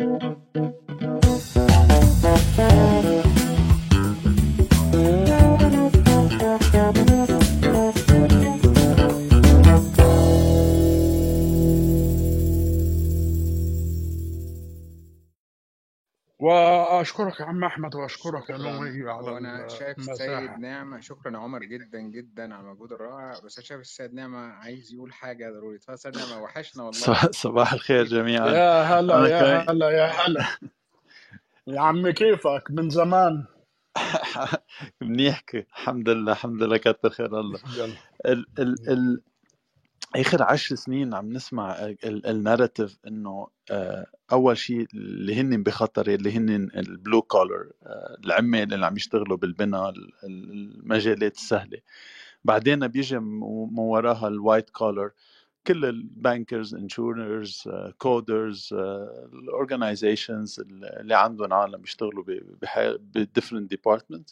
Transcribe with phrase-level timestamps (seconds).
[0.00, 0.87] Thank you.
[17.20, 21.64] واشكرك يا عم أحمد وأشكرك يا نومي على وأنا شايف السيد نعمة شكرا يا عمر
[21.64, 23.40] جدا جدا على المجهود الرائع.
[23.44, 25.76] بس أنا شايف السيد نعمة عايز يقول حاجة ضروري.
[25.76, 27.30] اتفضل السيد نعمة وحشنا والله.
[27.30, 28.48] صباح الخير جميعا.
[28.48, 30.44] يا هلا يا هلا يا هلا.
[31.66, 33.44] يا عم كيفك؟ من زمان.
[35.02, 37.58] منيح ك- الحمد لله الحمد لله كتر خير الله.
[37.76, 37.94] يلا.
[38.26, 39.22] ال ال ال
[40.16, 46.50] آخر عشر سنين عم نسمع الناراتيف إنه آه، أول شيء اللي هن بخطر اللي هن
[46.76, 47.72] البلو كولر
[48.24, 51.78] العمال اللي عم يشتغلوا بالبناء ال- المجالات السهلة.
[52.44, 55.10] بعدين بيجي من وراها ال white collar
[55.66, 57.62] كل ال bankers insurers
[57.98, 58.68] coders
[59.34, 62.24] ال organizations اللي عندهم عالم بيشتغلوا
[62.98, 64.30] ب different department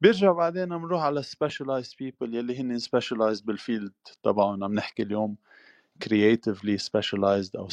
[0.00, 4.64] بيرجع بعدين بنروح على specialized people يلي هن specialized بال field تبعهم.
[4.64, 5.36] عم نحكي اليوم
[6.04, 7.68] creatively specialized أو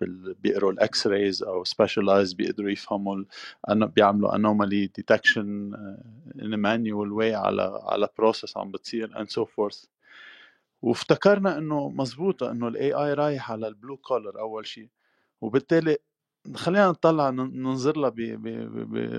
[0.00, 0.34] بال...
[0.34, 3.24] بيقروا ال X-rays أو specialized بيقدروا يفهموا
[3.86, 4.30] بيعملوا
[5.74, 9.86] uh, in a manual way على على process عم بتصير and so forth.
[10.82, 14.88] وافتكرنا إنه مزبوطة إنه ال AI رايح على ال blue collar أول شيء
[15.40, 15.98] وبالتالي
[16.54, 18.08] خلينا نطلع ننظر لها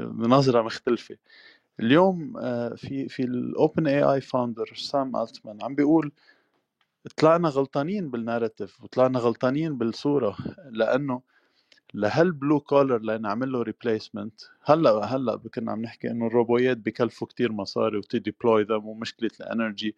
[0.09, 1.17] بنظرة مختلفة.
[1.80, 6.11] اليوم آه، في في ال OpenAI founder سام التمان عم بيقول
[7.17, 10.38] طلعنا غلطانين بال narrative وطلعنا غلطانين بالصورة
[10.72, 11.22] لأنه
[11.94, 17.52] لهال blue collar لنعمل له replacement هلأ هلأ كنا عم نحكي إنه الروبوتات بكلفوا كتير
[17.52, 19.95] مصاري وت deploy them ومشكلة ال energy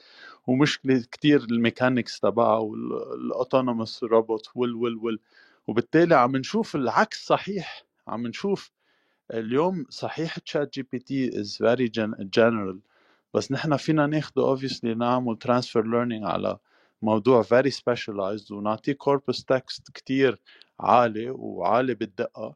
[0.47, 5.19] ومشكلة كتير ال mechanics تبعها وال autonomous robot وال وال وال.
[5.67, 8.71] وبالتالي عم نشوف العكس صحيح عم نشوف
[9.33, 11.87] اليوم صحيح ChatGPT is very
[12.19, 12.79] general
[13.33, 16.57] بس نحن فينا ناخده obviously نعمل transfer learning على
[17.01, 20.39] موضوع very specialized ونعطيه corpus text كتير
[20.79, 22.55] عالي وعالي بالدقة.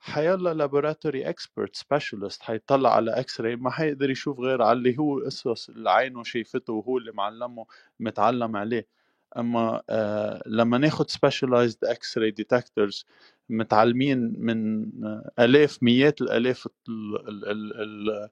[0.00, 5.68] حيلا laboratory expert specialist حيطلع على X-ray ما حيقدر يشوف غير على اللي هو قصص
[5.68, 7.66] اللي عينه شايفته وهو اللي معلمه
[8.00, 8.86] متعلم عليه.
[9.38, 13.06] أما آه لما ناخد specialized X-ray detectors
[13.50, 18.30] متعلمين من آه، آلاف مئات الآلاف ال- ال- ال- ال-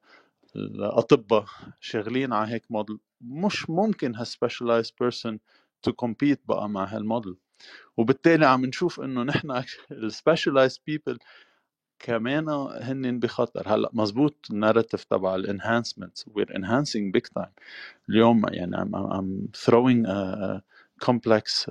[0.56, 1.46] الأطباء
[1.80, 5.40] شغالين على هيك موديل مش ممكن هال specialized person
[5.82, 7.36] to compete بقى مع هالموديل
[7.96, 9.62] وبالتالي عم نشوف إنه نحن
[9.92, 11.18] ال specialized people
[11.98, 12.48] كمان
[12.82, 13.68] هن بخطر.
[13.74, 17.48] هلأ مزبوط ال narrative تبع ال enhancement we're enhancing big time
[18.08, 20.77] اليوم يعني a complex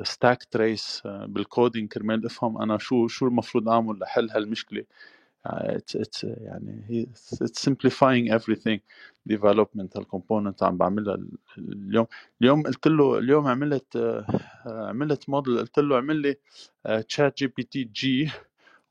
[0.04, 4.86] stack trace uh, بال coding كرمال أفهم أنا شو شو المفروض أعمل لحل هالمشكلة.
[5.48, 7.10] Uh, it's it's uh, يعني
[7.44, 8.80] it's simplifying everything.
[9.30, 12.08] Development ال component عم بعملها ال- اليوم.
[12.42, 14.26] اليوم قلت له اليوم عملت آه،
[14.68, 16.36] آه، عملت موديل قلت له اعمل لي
[17.10, 18.32] ChatGPT جي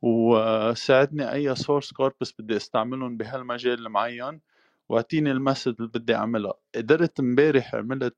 [0.03, 4.41] وساعدني أي source corpus بدي أستعملهم بهالمجال المعين.
[4.89, 6.55] واعطيني ال message اللي بدي أعملها.
[6.77, 8.15] قدرت امبارح عملت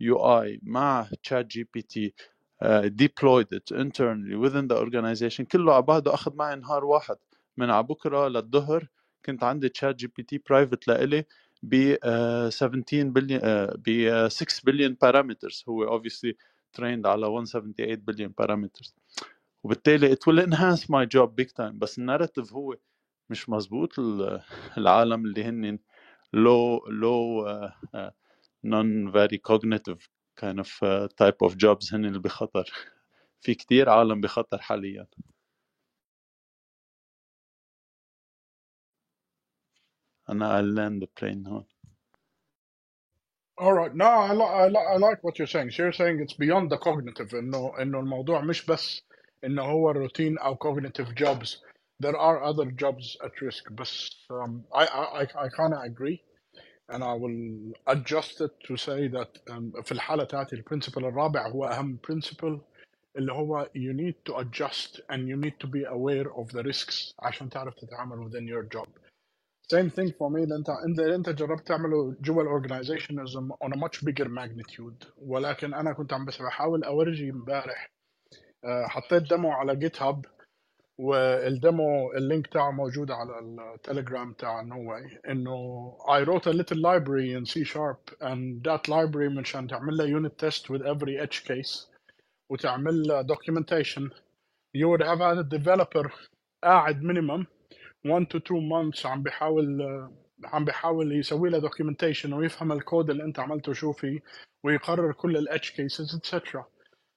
[0.00, 2.14] UI مع ChatGPT
[3.02, 5.42] deployed it internally within the organization.
[5.52, 7.16] كله على بعضه أخذ معي نهار واحد.
[7.58, 8.88] من على بكرة للظهر
[9.26, 11.24] كنت عندي ChatGPT private لإلي
[11.62, 13.40] ب آه، 17 بليون
[13.78, 16.34] ب 6 billion parameters هو obviously
[16.78, 18.94] trained على 178 billion parameters
[19.64, 21.74] وبالتالي it will enhance my job big time.
[21.74, 22.76] بس ال narrative هو
[23.30, 24.42] مش مزبوط ال-
[24.78, 25.78] العالم اللي هن
[27.46, 28.23] uh, uh,
[28.63, 30.09] non very cognitive
[30.41, 32.71] kind of uh, type of jobs هن اللي بخطر
[33.41, 35.07] في كتير عالم بخطر حاليا
[40.29, 41.65] أنا I'll land the plane هون
[43.57, 43.95] All right.
[43.95, 45.71] No, I, li- I, li- I like what you're saying.
[45.71, 49.03] So you're saying it's beyond the cognitive انه انه الموضوع مش بس
[49.45, 51.57] انه هو روتين او cognitive jobs.
[52.03, 53.71] There are other jobs at risk.
[53.73, 56.21] بس um, I, I, I kind of agree
[56.88, 61.48] And I will adjust it to say that um, في الحالة تاعتي ال principle الرابع
[61.48, 62.58] هو أهم principle
[63.16, 67.14] اللي هو you need to adjust and you need to be aware of the risks
[67.18, 68.88] عشان تعرف تتعامل within your job.
[69.72, 70.36] Same thing for me.
[70.42, 70.70] اللي انت
[71.00, 73.26] اللي أنت جربت تعمله جوا ال organization
[73.64, 75.06] on a much bigger magnitude.
[75.18, 77.90] ولكن أنا كنت عم بس بحاول أورجي امبارح
[78.64, 80.26] آه، حطيت demo على GitHub
[80.98, 83.38] وال demo ال link تاعه موجود على
[83.74, 89.28] التليجرام تاع نوواي إنه I wrote a little library in C sharp and that library
[89.28, 91.86] مشان تعمل له unit test with every edge case
[92.50, 94.10] وتعمل له documentation.
[94.76, 96.10] You would have had a developer
[96.64, 97.46] قاعد minimum
[98.04, 99.82] 1 to 2 months عم بيحاول
[100.44, 104.20] عم بيحاول يسوي له documentation ويفهم الكود اللي أنت عملته شو فيه
[104.64, 106.66] ويقرر كل ال edge cases et cetera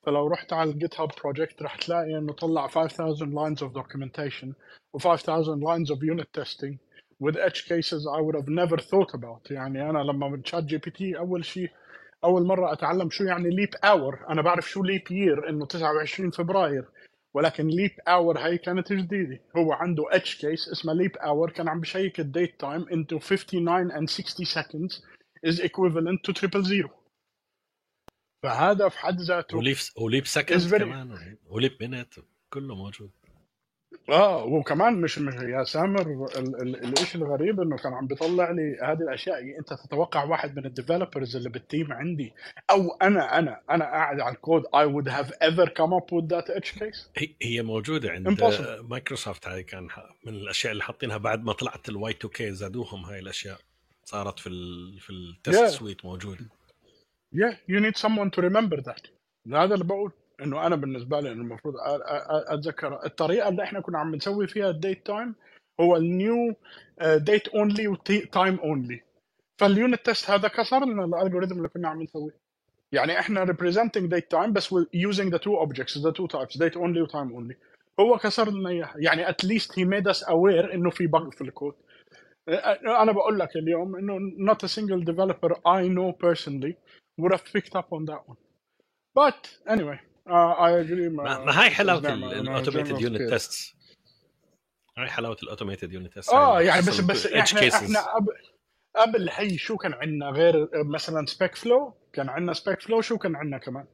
[0.07, 4.53] فلو رحت على ال GitHub project رح تلاقي إنه طلع 5000 lines of documentation
[4.93, 6.77] و 5000 lines of unit testing
[7.19, 9.51] with edge cases I would have never thought about.
[9.51, 11.69] يعني أنا لما من ChatGPT أول شيء
[12.23, 16.85] أول مرة أتعلم شو يعني leap hour أنا بعرف شو leap year إنه 29 فبراير.
[17.33, 19.39] ولكن leap hour هي كانت جديدة.
[19.57, 23.19] هو عنده edge case اسمه leap hour كان عم ب check ال date time into
[23.19, 25.01] 59 and 60 seconds
[25.43, 26.96] is equivalent to triple zero.
[28.43, 32.13] فهذا في حد ذاته و leap و leap second كمان و leap minute
[32.49, 33.11] كله موجود.
[34.09, 38.77] آه وكمان مش مش يا سامر ال- ال- الإشي الغريب إنه كان عم بيطلع لي
[38.83, 39.59] هذه الأشياء.
[39.59, 42.33] أنت تتوقع واحد من ال developers اللي بال team عندي
[42.69, 46.29] أو أنا أنا أنا قاعد على ال code I would have ever come up with
[46.29, 48.81] that edge case هي هي موجودة عند Impossible.
[48.89, 49.47] Microsoft.
[49.47, 49.87] هاي كان
[50.25, 53.57] من الأشياء اللي حاطينها بعد ما طلعت ال Y2K زادوهم هاي الأشياء.
[54.03, 55.67] صارت في ال في ال test Yeah.
[55.67, 56.37] suite موجود.
[57.33, 59.09] Yeah you need someone to remember that.
[59.53, 61.73] هذا اللي بقول إنه أنا بالنسبة لي المفروض
[62.47, 65.35] أتذكر الطريقة اللي إحنا كنا عم نسوي فيها ال date time
[65.79, 66.55] هو ال new
[67.15, 69.01] date only و time only
[69.59, 72.37] فال unit test هذا كسر لنا ال algorithm اللي كنا عم نسويه.
[72.91, 76.75] يعني إحنا representing date time بس we're using the two objects the two types date
[76.75, 77.55] only و time only.
[77.99, 78.93] هو كسر لنا إياها.
[78.97, 81.73] يعني least he made us aware إنه في bug في الكود
[82.87, 84.19] أنا بقول لك اليوم إنه
[84.53, 86.73] not a single developer I know personally
[87.19, 88.37] would have picked up on that one.
[89.15, 89.99] But anyway
[90.29, 93.21] uh, I agree ما, ما هاي حلاوة ال automated unit.
[93.21, 93.75] test
[94.97, 98.33] هاي حلاوة ال automated unit test آه يعني بس بس إحنا إحنا قبل
[98.95, 103.85] قبل هي شو كان عندنا غير مثلا SpecFlow كان عندنا SpecFlow شو كان عندنا كمان؟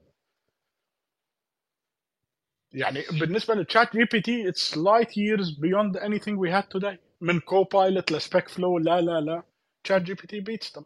[2.73, 8.49] يعني بالنسبة لل ChatGPT it's light years beyond anything we had today من Copilot ل
[8.49, 9.43] SpecFlow لا لا لا.
[9.83, 10.83] ChatGPT beats them.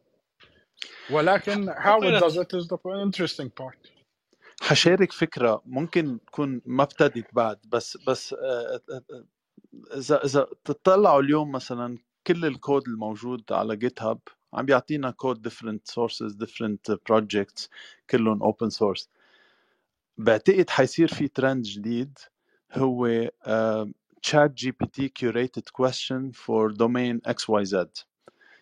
[1.12, 3.97] ولكن how it does it is the interesting part.
[4.62, 9.25] حشارك فكرة ممكن تكون ما ابتدت بعد بس بس آه، آه، آه،
[9.97, 11.97] إذا إذا تطلعوا اليوم مثلا
[12.27, 14.19] كل الكود الموجود على GitHub
[14.53, 17.68] عم بيعطينا code different sources different projects
[18.09, 19.07] كلهم open source.
[20.18, 22.19] بعتقد حيصير في ترند جديد
[22.73, 23.30] هو
[24.21, 27.88] ChatGPT curated question for domain XYZ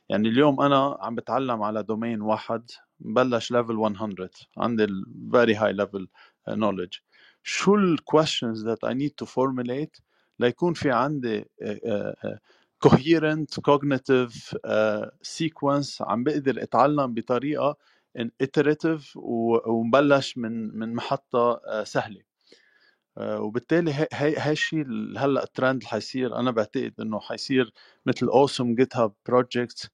[0.10, 4.88] يعني اليوم أنا عم بتعلم على domain واحد بلش level 100 عندي
[5.32, 6.08] very high level
[6.50, 6.94] knowledge
[7.44, 9.98] شو ال questions that I need to formulate
[10.40, 11.46] ليكون في عندي
[12.80, 14.56] coherent cognitive
[15.22, 17.78] sequence عم بقدر أتعلم بطريقة
[18.20, 18.32] ان
[19.16, 22.35] و ومبلش من من محطة آه، سهلة.
[23.18, 26.36] وبالتالي هي هي هي الشيء اللي هلأ الترند اللي حيصير.
[26.40, 27.72] أنا بعتقد إنه حيصير
[28.06, 29.92] مثل awesome GitHub project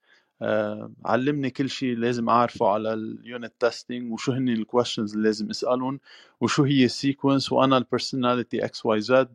[1.06, 5.50] علمني كل شيء لازم أعرفه على ال unit testing وشو هن ال questions اللي لازم
[5.50, 6.00] اسالهم
[6.42, 9.34] وشو هي ال sequence وأنا ال personality XYZ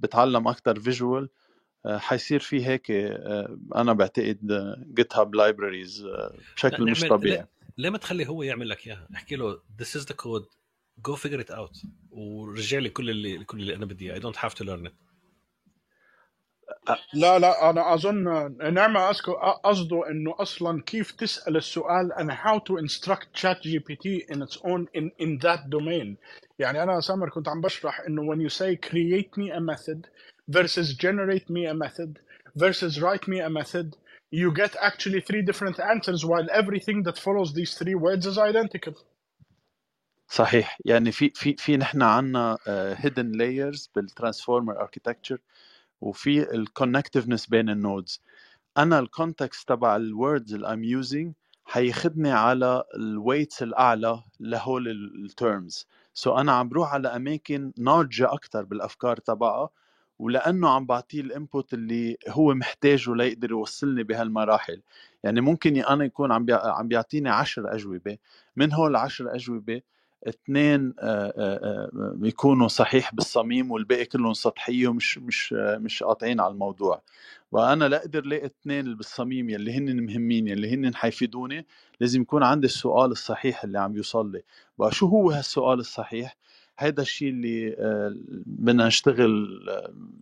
[0.00, 1.28] بتعلم أكثر visual
[1.86, 4.38] حيصير في هيك آه، أنا بعتقد
[4.94, 6.06] GitHub libraries
[6.56, 10.04] بشكل مش طبيعي ليه- ليه ما تخلي هو يعمل لك إياها؟ احكي له this is
[10.04, 10.61] the code.
[11.01, 14.37] go figure it out ورجع لي كل اللي كل اللي انا بدي اياه I don't
[14.37, 14.93] have to learn it
[17.13, 18.23] لا لا انا اظن
[18.73, 24.41] نعمه أسكو- قصده انه اصلا كيف تسال السؤال and how to instruct chat GPT in
[24.43, 26.17] its own in in that domain
[26.59, 30.07] يعني انا سامر كنت عم بشرح انه when you say create me a method
[30.49, 32.19] versus generate me a method
[32.57, 33.95] versus write me a method
[34.33, 38.95] you get actually three different answers while everything that follows these three words is identical
[40.32, 40.78] صحيح.
[40.84, 42.58] يعني في في في نحن عندنا
[42.96, 45.38] hidden layers بال transformer architecture
[46.00, 48.20] وفي ال connectiveness بين ال nodes
[48.78, 51.32] أنا ال context تبع ال words اللي I'm using
[51.64, 54.88] حياخدني على ال weights الأعلى لهول
[55.24, 59.68] ال terms so so أنا عم بروح على أماكن ناضجة أكثر بالأفكار تبعها
[60.18, 64.82] ولأنه عم بعطيه ال input اللي هو محتاجه ليقدر يوصلني بهالمراحل.
[65.24, 68.18] يعني ممكن أنا يكون عم عم بيعطيني عشر أجوبة
[68.56, 69.82] من هول العشر أجوبة
[70.28, 76.52] اثنين آه، آه، آه، بيكونوا صحيح بالصميم والباقي كلهم سطحية ومش مش مش قاطعين على
[76.52, 77.02] الموضوع.
[77.52, 81.66] وأنا لا أقدر لاقي اثنين اللي بالصميم يلي هن مهمين يلي هن حيفيدوني
[82.00, 84.42] لازم يكون عندي السؤال الصحيح اللي عم يوصل لي.
[84.78, 86.36] بقى شو هو هالسؤال الصحيح؟
[86.78, 87.76] هيدا الشيء اللي
[88.46, 89.60] بدنا نشتغل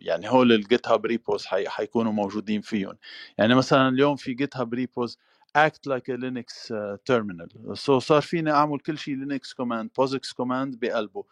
[0.00, 2.94] يعني هول ال GitHub repos حيكونوا موجودين فيهم.
[3.38, 5.18] يعني مثلا اليوم في GitHub repos
[5.54, 10.32] act like a Linux uh, terminal so صار فيني اعمل كل شيء Linux command POSIX
[10.42, 11.24] command بقلبه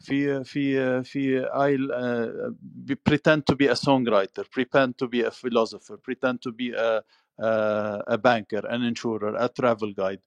[0.00, 5.96] في في في I uh, pretend to be a songwriter, pretend to be a philosopher,
[5.96, 7.02] pretend to be a
[7.38, 10.20] a, a banker, an insurer, a travel guide.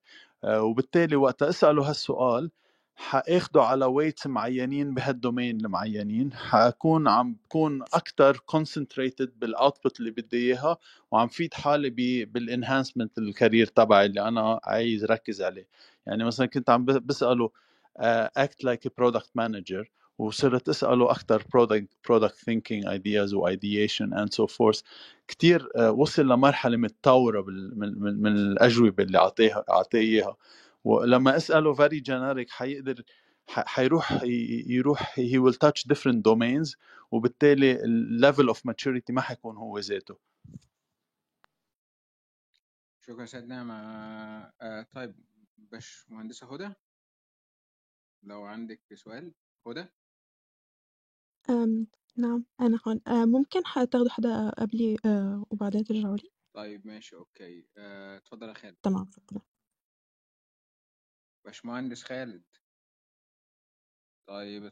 [0.44, 2.52] Uh, وبالتالي وقت اساله هالسؤال
[3.00, 6.34] حاخده على weights معينين بهال domain المعينين.
[6.34, 10.78] حأكون عم بكون أكثر concentrated بال output اللي بدي إياها
[11.12, 11.90] وعم فيد حالي
[12.26, 15.68] بال enhancement ال career تبعي اللي أنا عايز ركز عليه.
[16.08, 17.50] يعني مثلا كنت عم بسأله
[18.38, 24.48] act like product manager وصرت أسأله أكثر product product thinking ideas و ideation and so
[24.48, 24.82] forth
[25.28, 30.36] كثير وصل لمرحلة متطورة من, من, من الأجوبة اللي اعطيها أعطيه إياها.
[30.84, 33.04] ولما أسأله very generic حيقدر
[33.50, 34.24] حيروح
[34.68, 36.76] يروح he will touch different domains
[37.12, 40.18] وبالتالي ال level of maturity ما حيكون هو ذاته.
[43.02, 43.74] شكرا سيد نعمة
[44.62, 45.16] آه طيب
[45.58, 46.74] باش مهندسة هدى؟
[48.24, 49.34] لو عندك سؤال
[49.68, 49.86] هدى؟
[51.50, 53.02] أم نعم أنا هون.
[53.08, 54.98] أه ممكن تاخدوا حدا قبلي
[55.52, 57.68] وبعدين ترجعوا لي؟ طيب ماشي okay.
[57.78, 58.78] آه، اتفضل يا خالد.
[58.84, 59.42] تمام شكرا.
[61.50, 62.44] باشمهندس خالد.
[64.28, 64.72] طيب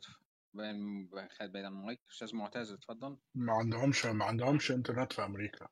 [0.54, 2.02] باين خالد بعيد عن المايك.
[2.12, 3.18] أستاذ معتز اتفضل.
[3.36, 5.68] ما عندهمش ما عندهمش إنترنت في أمريكا.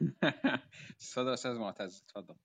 [0.96, 2.36] اتفضل أستاذ معتز اتفضل.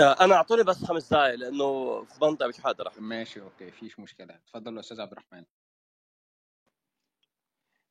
[0.00, 4.34] آه، أنا أعطوني بس خمس دقائق لأنه في منطقه مش حاضر ماشي okay فيش مشكلة.
[4.34, 5.44] اتفضل يا أستاذ عبد الرحمن.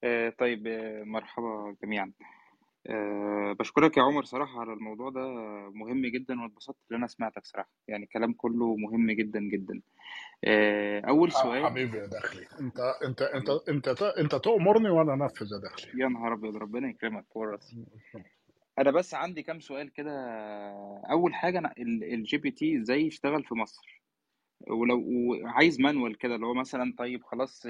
[0.03, 2.13] آه، طيب آه، مرحبا جميعا.
[3.59, 5.21] بشكرك يا عمر صراحة على الموضوع ده
[5.69, 9.81] مهم جدا واتبسطت إن أنا سمعتك صراحة يعني الكلام كله مهم جدا جدا.
[10.43, 15.47] أه أول سؤال حبيبي يا داخلي أنت أنت أنت أنت انت, أنت تؤمرني وأنا أنفذ
[15.53, 16.01] يا داخلي.
[16.03, 17.73] يا نهار أبيض ربنا يكرمك ورث
[18.79, 20.11] أنا بس عندي كام سؤال كده.
[21.11, 23.98] أول حاجة أنا ال GPT إزاي يشتغل في مصر؟
[24.67, 25.01] ولو
[25.45, 27.67] عايز manual كده اللي هو مثلا طيب خلاص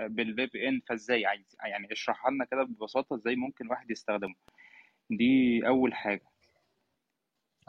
[0.00, 4.34] بال VPN فازاي؟ عايز يعني اشرحها لنا كده ببساطة إزاي ممكن واحد يستخدمه.
[5.10, 6.22] دي أول حاجة.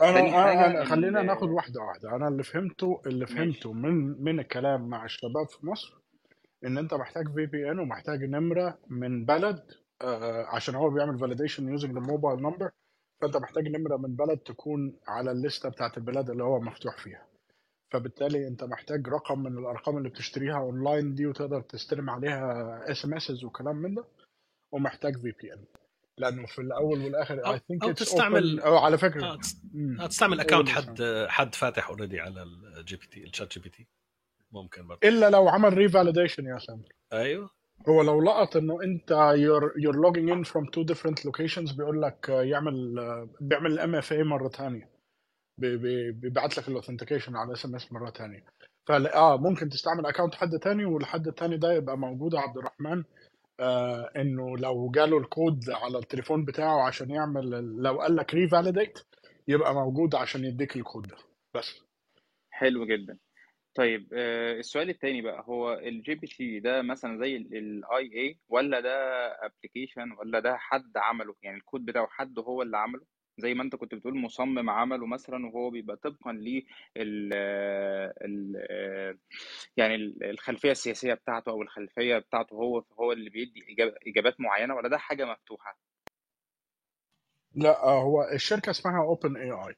[0.02, 2.16] أنا حاجة انا خلينا ناخد واحدة واحدة.
[2.16, 5.98] أنا اللي فهمته اللي فهمته ماشي من من الكلام مع الشباب في مصر
[6.66, 9.64] إن أنت محتاج VPN ومحتاج نمرة من بلد
[10.02, 12.72] آه عشان هو بيعمل validation using the mobile number
[13.22, 17.31] فأنت محتاج نمرة من بلد تكون على الليستة بتاعت البلاد اللي هو مفتوح فيها.
[17.92, 23.76] فبالتالي انت محتاج رقم من الأرقام اللي بتشتريها اونلاين دي وتقدر تستلم عليها SMS وكلام
[23.76, 24.04] من ده
[24.72, 25.66] ومحتاج VPN
[26.18, 29.26] لأنه في الأول والآخر أو, I think أو تستعمل اوبن أو على فكرة.
[30.00, 31.26] آه تستعمل قول account حد.
[31.30, 32.44] حد فاتح already على
[32.78, 33.88] ال GPT ال ChatGPT
[34.52, 35.08] ممكن برضه.
[35.08, 36.90] إلا لو عمل revalidation يا سامر.
[37.14, 37.50] أيوه.
[37.90, 42.30] هو لو لقط إنه أنت you're you're logging in from two different locations بيقول لك
[42.30, 42.96] يعمل
[43.42, 44.91] بيعمل ال MFA مرة ثانية.
[46.12, 48.46] بيبعت لك ال authentication على SMS مرة ثانية
[48.88, 53.04] فلا آه ممكن تستعمل account حد تاني والحد التاني ده يبقى موجود عبد الرحمن
[53.60, 57.50] آه إنه لو جاله الكود على التليفون بتاعه عشان يعمل
[57.82, 59.00] لو قال لك revalidate
[59.48, 61.18] يبقى موجود عشان يديك الكود ده.
[61.56, 61.82] بس.
[62.50, 63.18] حلو جدا.
[63.76, 68.92] طيب آه، السؤال التاني بقى هو ال GPT ده مثلا زي ال AI ولا ده
[69.46, 73.06] application ولا ده حد عمله؟ يعني الكود بتاعه حد هو اللي عمله؟
[73.38, 76.64] زي ما انت كنت بتقول مصمم عمله مثلا وهو بيبقى طبقا ل
[79.78, 83.66] يعني ال- الخلفية السياسية بتاعته أو الخلفية بتاعته هو هو اللي بيدي
[84.08, 85.78] إجابات معينة ولا ده حاجة مفتوحة؟
[87.56, 89.76] لا آه هو الشركة اسمها OpenAI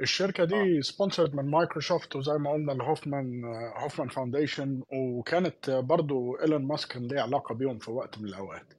[0.00, 6.38] الشركة دي sponsored من مايكروسوفت وزي ما قلنا الهوفمان آه، هوفمان Foundation وكانت آه، برضو
[6.40, 8.74] إيلون ماسك كان ليه علاقة بيهم في وقت من الأوقات.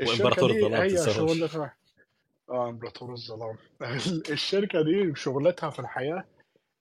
[0.00, 1.74] الشركة دي هي شغلتها
[2.50, 3.56] آه امبراطور الظلام.
[4.30, 6.24] الشركة دي شغلتها في الحياة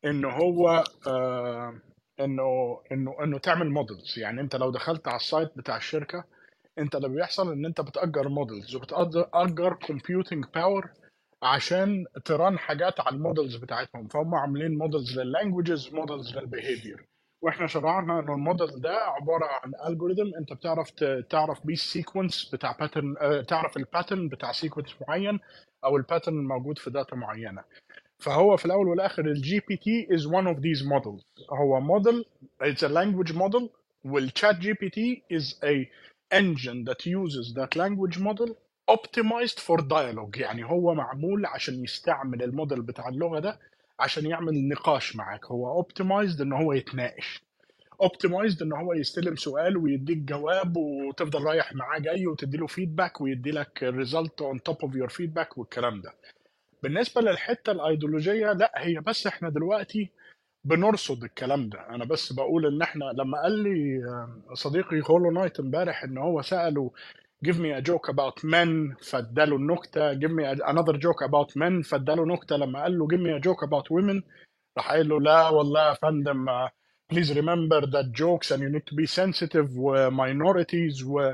[0.05, 1.79] ان هو آه
[2.19, 6.23] إنه إنه إنه تعمل models يعني أنت لو دخلت على ال site بتاع الشركة
[6.79, 10.89] أنت اللي بيحصل إن أنت بتأجر models وبتأجر computing power
[11.43, 14.07] عشان ت train حاجات على ال models بتاعتهم.
[14.07, 17.05] فهم عاملين models لل languages models لل behavior
[17.41, 20.89] وإحنا شرحنا انه الموديل ده عبارة عن algorithm انت بتعرف
[21.29, 23.15] تعرف بيه ال sequence بتاع pattern
[23.47, 25.39] تعرف ال pattern بتاع sequence معين
[25.83, 27.63] أو ال pattern الموجود في data معينة.
[28.19, 31.49] فهو في الأول والآخر ال GPT is one of these models.
[31.53, 32.25] هو model
[32.63, 33.69] it's a language model
[34.07, 35.89] وال chat GPT is a
[36.33, 38.49] engine that uses that language model
[38.91, 40.37] optimized for dialogue.
[40.37, 43.59] يعني هو معمول عشان يستعمل الموديل بتاع اللغة ده
[43.99, 45.45] عشان يعمل نقاش معاك.
[45.45, 47.41] هو optimized ان هو يتناقش.
[48.03, 53.51] optimized ان هو يستلم سؤال ويديك جواب وتفضل رايح معاه جاي وتدي له feedback ويدي
[53.51, 56.13] لك result on top of your feedback والكلام ده.
[56.83, 60.09] بالنسبة للحتة الأيديولوجية لا هي بس إحنا دلوقتي
[60.65, 61.89] بنرصد الكلام ده.
[61.89, 64.01] أنا بس بقول إن إحنا لما قال لي
[64.53, 66.91] صديقي هولو نايت إمبارح إن هو سأله
[67.43, 72.25] give me a joke about men فاداله النكته give me another joke about men فاداله
[72.25, 74.23] نكته لما قال له give me a joke about women
[74.77, 76.71] راح قايل له لا والله يا فندم آه،
[77.13, 81.33] please remember that jokes and you need to be sensitive و minorities و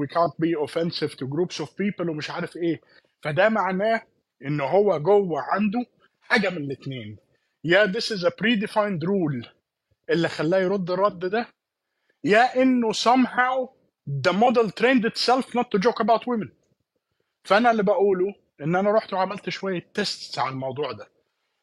[0.00, 2.80] we can't be offensive to groups of people ومش عارف إيه
[3.22, 4.02] فده معناه
[4.46, 5.86] ان هو جوه عنده
[6.20, 7.16] حاجة من الاثنين
[7.64, 9.48] يا this is a predefined rule
[10.10, 11.46] اللي خلاه يرد الرد ده
[12.24, 13.79] يا انه somehow
[14.26, 16.48] the model trained itself not to joke about women.
[17.44, 21.08] فأنا اللي بقوله إن أنا رحت وعملت شوية test على الموضوع ده.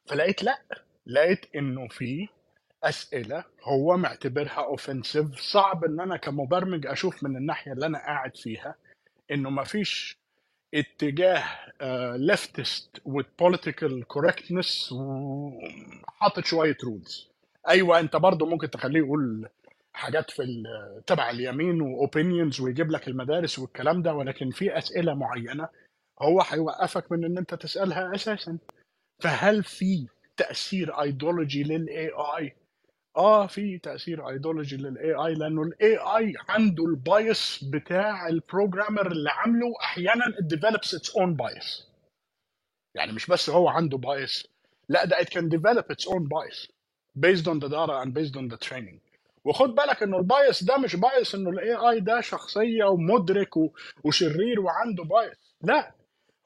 [0.05, 0.61] فلقيت لأ
[1.05, 2.27] لقيت إنه في
[2.83, 8.75] أسئلة هو معتبرها offensive صعب إن أنا كمبرمج أشوف من الناحية اللي أنا قاعد فيها
[9.31, 10.17] إنه ما فيش
[10.73, 11.43] اتجاه
[12.17, 17.29] leftist with political correctness وحاطط شوية rules
[17.69, 19.49] أيوه أنت برضو ممكن تخليه يقول
[19.97, 20.63] حاجات في
[21.07, 25.69] تبع اليمين و opinions ويجيب لك المدارس والكلام ده ولكن في أسئلة معينة
[26.21, 28.57] هو هيوقفك من إن أنت تسألها أساسا.
[29.19, 32.55] فهل في تأثير ايديولوجي لل AI
[33.17, 39.12] آه في تأثير ايديولوجي لل AI لأنه ال AI عنده ال bias بتاع ال programmer
[39.11, 41.83] اللي عامله أحيانا develops its own bias.
[42.95, 44.47] يعني مش بس هو عنده bias
[44.89, 46.67] لا ده it can develop its own bias
[47.19, 48.99] based on the data and based on the training.
[49.47, 53.49] وخد بالك إنه ال bias ده مش bias إنه ال AI ده شخصية ومدرك
[54.03, 55.55] وشرير وعنده bias.
[55.61, 55.91] لا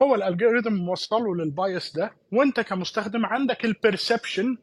[0.02, 4.58] هو ال algorithm موصله لل bias ده وأنت كمستخدم عندك ال perception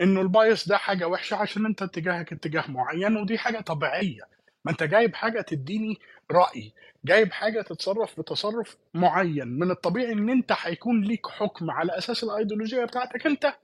[0.00, 4.22] إنه ال bias ده حاجة وحشة عشان أنت اتجاهك اتجاه معين ودي حاجة طبيعية.
[4.64, 5.98] ما أنت جايب حاجة تديني
[6.30, 6.72] رأي
[7.04, 9.48] جايب حاجة تتصرف بتصرف معين.
[9.48, 13.54] من الطبيعي إن أنت هيكون ليك حكم على أساس الأيديولوجية بتاعتك أنت.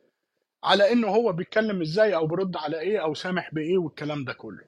[0.65, 4.65] على انه هو بيتكلم إزاي أو بيرد على إيه أو سامح بإيه والكلام ده كله.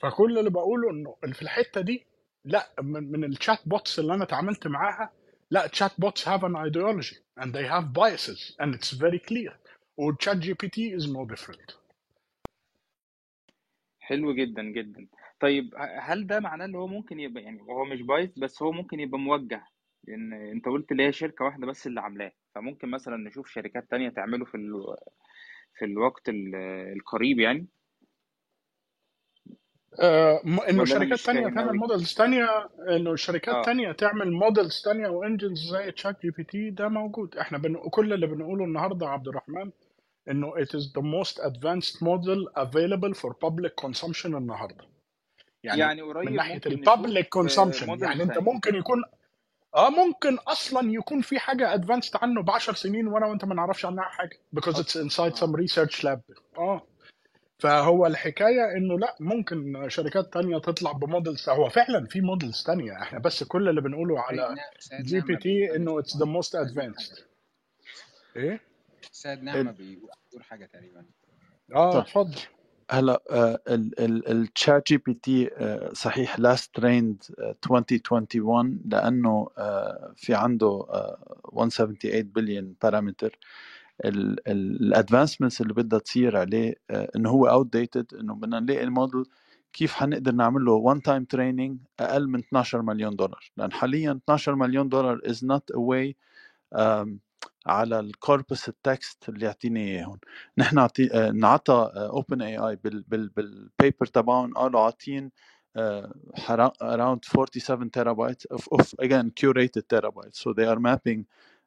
[0.00, 2.06] فكل اللي بقوله إنه في الحتة دي
[2.44, 5.12] لأ من, من ال chat bots اللي أنا اتعاملت معاها
[5.50, 9.52] لأ chat bots have an ideology and they have biases and it's very clear.
[10.00, 11.76] و chat GPT is no different.
[14.00, 15.06] حلو جدا جدا.
[15.40, 19.00] طيب هل ده معناه إن هو ممكن يبقى يعني هو مش biased بس هو ممكن
[19.00, 19.66] يبقى موجه
[20.04, 24.08] لأن أنت قلت اللي هي شركة واحدة بس اللي عاملاه فممكن مثلا نشوف شركات تانية
[24.08, 24.96] تعمله في ال...
[25.78, 26.54] في الوقت ال-
[26.96, 27.66] القريب يعني.
[30.00, 32.46] آه، إنه شركات تانية تعمل models تانية
[32.96, 33.62] إنه شركات آه.
[33.62, 37.36] تانية تعمل models تانية و engines زي ChatGPT ده موجود.
[37.36, 37.76] إحنا بن...
[37.90, 39.70] كل اللي بنقوله النهارده عبد الرحمن
[40.30, 44.84] إنه it is the most advanced model available for public consumption النهارده.
[45.62, 49.02] يعني يعني من قريب ناحيه ال public نشوف consumption models يعني أنت ممكن يكون
[49.74, 53.84] آه ممكن أصلا يكون في حاجة advanced عنه ب 10 سنين وأنا وأنت ما نعرفش
[53.84, 54.38] عنها حاجة.
[54.56, 56.20] Because it's أصلا inside آه some research lab.
[56.58, 56.86] آه.
[57.58, 61.48] فهو الحكاية إنه لا ممكن شركات تانية تطلع ب models.
[61.48, 63.02] هو فعلا في models تانية.
[63.02, 66.92] إحنا بس كل اللي بنقوله على نا- سيد GPT إنه it's the most سيد نعمة
[66.94, 67.20] advanced.
[68.36, 68.60] إيه؟
[69.12, 70.10] سيد نعمة بيقول
[70.42, 71.04] حاجة تقريبا.
[71.74, 72.40] آه اتفضل.
[72.92, 73.22] هلا
[74.30, 75.50] ال ChatGPT
[75.92, 77.22] صحيح last trained
[77.64, 83.38] 2021 لأنه آه، في عنده آه، 178 billion parameter
[84.04, 89.24] ال advancements اللي بدها تصير عليه آه، إنه هو outdated إنه بدنا نلاقي الموديل
[89.72, 93.52] كيف حنقدر نعمل له one time training أقل من 12 مليون دولار.
[93.56, 96.16] لأن حاليا 12 مليون دولار is not away
[97.66, 100.18] على ال corpus ال text اللي يعطيني اياه هون
[100.58, 101.12] نحن عطي...
[101.12, 102.76] آه، انعطى OpenAI.
[102.76, 103.04] بال...
[103.08, 105.30] بال paper تبعهم قالوا عاطين
[105.78, 106.06] uh,
[106.80, 110.36] around 47 terabytes of, of again curated terabytes.
[110.36, 111.26] So they are mapping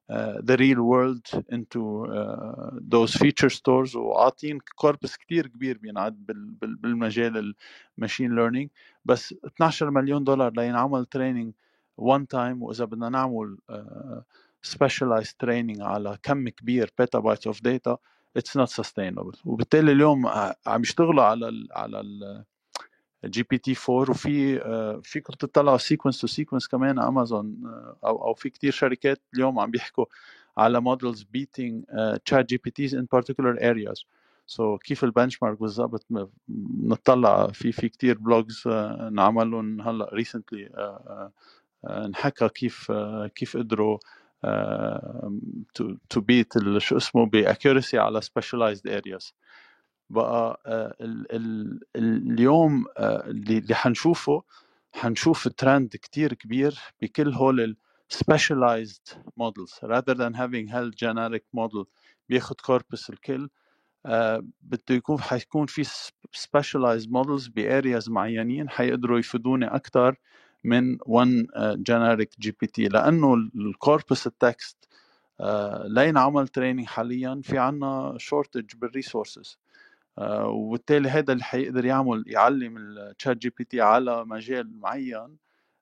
[0.09, 3.95] uh, the real world into uh, those feature stores.
[3.95, 7.55] وعاطين corpus كتير كبير بينعد بال, بال, بالمجال
[7.97, 8.69] ال machine learning
[9.05, 11.53] بس 12 مليون دولار لينعمل training
[11.97, 14.21] one time وإذا بدنا نعمل uh,
[14.65, 17.97] specialized training على كم كبير petabytes of data
[18.39, 19.38] it's not sustainable.
[19.45, 20.28] وبالتالي اليوم
[20.67, 22.43] عم يشتغلوا على ال على ال
[23.25, 27.62] GPT 4 وفي آه، فيكم تطلعوا sequence to sequence كمان امازون
[28.06, 30.06] أو أو في كتير شركات اليوم عم بيحكوا
[30.58, 31.84] على models beating
[32.25, 34.06] ChatGPTs in particular areas.
[34.47, 36.06] so so كيف ال benchmark بالضبط؟
[36.47, 40.69] بنطلع في في كتير blogs انعملوا هلأ recently
[41.86, 43.97] انحكى كيف آه، كيف قدروا
[46.10, 49.34] to beat شو اسمه باكيورسي على specialized areas.
[50.10, 54.43] بقى آه، ال ال اليوم آه، اللي حنشوفه
[54.93, 57.77] حنشوف ترند كتير كبير بكل هول
[58.13, 59.79] specialized models.
[59.84, 61.86] Rather than having هال generic model
[62.29, 63.49] بياخد corpus الكل
[64.05, 65.84] آه، بده يكون حيكون في
[66.38, 70.15] specialized models ب areas معينين حيقدروا يفيدوني أكثر
[70.65, 71.47] من one
[71.89, 74.77] generic GPT لأنه ال corpus ال text
[75.86, 77.41] لينعمل training حاليا.
[77.43, 79.58] في عنا shortage بال resources
[80.45, 85.38] وبالتالي هذا اللي حيقدر يعمل يعلم ال ChatGPT على مجال معين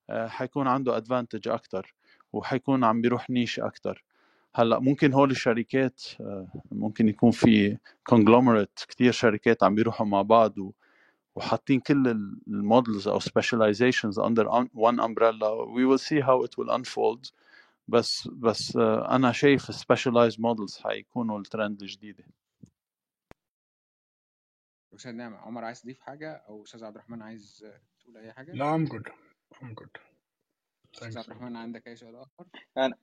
[0.09, 1.93] آه، حيكون عنده advantage أكثر
[2.33, 4.03] وحيكون عم بيروح niche أكثر
[4.55, 6.01] هلأ ممكن هول الشركات
[6.71, 10.53] ممكن يكون في conglomerate كثير شركات عم بيروحوا مع بعض
[11.35, 12.07] وحاطين كل
[12.47, 15.65] المودلز أو specializations under one umbrella.
[15.65, 17.31] We will see how it will unfold.
[17.87, 22.23] بس بس آه، أنا شايف specialized models حيكونوا الترند الجديده
[24.95, 27.65] أستاذ نعمة عمر عايز تضيف حاجة؟ أو أستاذ عبد الرحمن عايز
[27.99, 29.11] تقول أي حاجة؟ لا I'm good.
[29.55, 30.01] I'm good.
[30.93, 32.45] أستاذ عبد الرحمن عندك أي سؤال آخر؟
[32.77, 32.95] أنا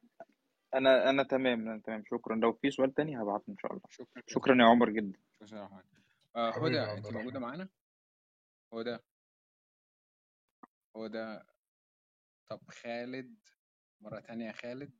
[0.75, 2.03] أنا أنا تمام أنا تمام.
[2.11, 2.37] شكرا.
[2.37, 3.83] لو في سؤال تاني هبعته إن شاء الله.
[3.91, 5.19] شكرا شكرا يا عمر جدا.
[5.35, 5.83] شكرا أستاذ عبد الرحمن
[6.37, 7.69] آه، يا هدى انت الرحمن.
[8.73, 9.03] موجودة معانا
[10.95, 11.43] هدى هدى
[12.51, 13.39] طب خالد
[14.01, 14.93] مرة تانية خالد.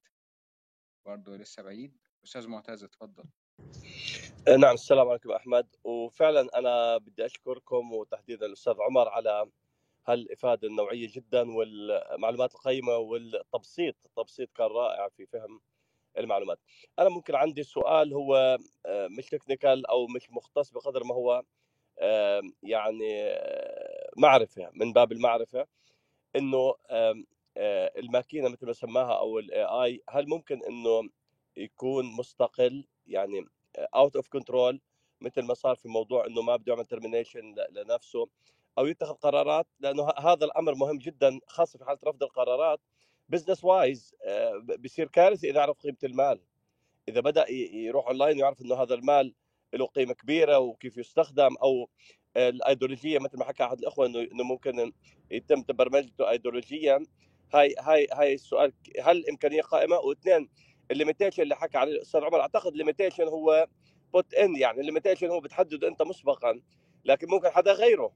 [1.07, 1.99] برضه لسه بعيد.
[2.25, 3.25] أستاذ معتز اتفضل.
[4.59, 5.77] نعم السلام عليكم أحمد.
[5.85, 9.51] وفعلا أنا بدي أشكركم وتحديدا الأستاذ عمر على
[10.09, 13.97] هالإفادة النوعية جدا والمعلومات القيمة والتبسيط.
[14.07, 15.61] التبسيط كان رائع في فهم
[16.19, 16.59] المعلومات.
[16.99, 21.45] أنا ممكن عندي سؤال هو آه، مش technical أو مش مختص بقدر ما هو آه،
[22.63, 25.67] يعني آه، معرفة من باب المعرفة
[26.37, 27.15] إنه آه،
[27.99, 31.11] الماكينة مثل ما سماها أو ال AI هل ممكن إنه
[31.57, 33.45] يكون مستقل؟ يعني
[33.79, 34.81] out of control
[35.21, 38.29] مثل ما صار في موضوع إنه ما بده يعمل termination لنفسه
[38.79, 42.81] أو يتخذ قرارات؟ لأنه هذا الأمر مهم جدا خاصة في حالة رفض القرارات.
[43.29, 44.15] business wise
[44.79, 46.41] بصير كارثه إذا عرف قيمة المال.
[47.09, 49.35] إذا بدأ يروح اونلاين ويعرف إنه هذا المال
[49.75, 51.89] له قيمة كبيرة وكيف يستخدم أو
[52.37, 54.93] الأيديولوجية مثل ما حكى أحد الإخوة انه ممكن
[55.31, 57.05] يتم برمجته ايديولوجيا.
[57.55, 60.49] هاي هاي هاي السؤال هل الإمكانية قائمة؟ واثنين
[60.91, 63.67] ال limitation اللي حكى عليه الأستاذ عمر أعتقد ال limitation هو
[64.13, 66.61] put in يعني ال limitation هو بتحدده أنت مسبقا
[67.05, 68.13] لكن ممكن حدا غيره.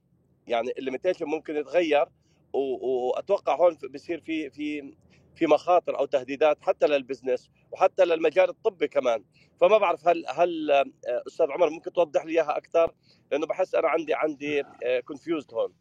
[0.47, 2.05] يعني ال limitation ممكن يتغير
[2.53, 4.95] وأتوقع هون بصير في في
[5.35, 9.23] في مخاطر أو تهديدات حتى لل business وحتى للمجال الطبي كمان.
[9.61, 10.85] فما بعرف هل هل آه،
[11.27, 12.93] أستاذ عمر ممكن توضح لي إياها أكثر؟
[13.31, 14.63] لأنه بحس أنا عندي عندي
[15.05, 15.73] confused هون.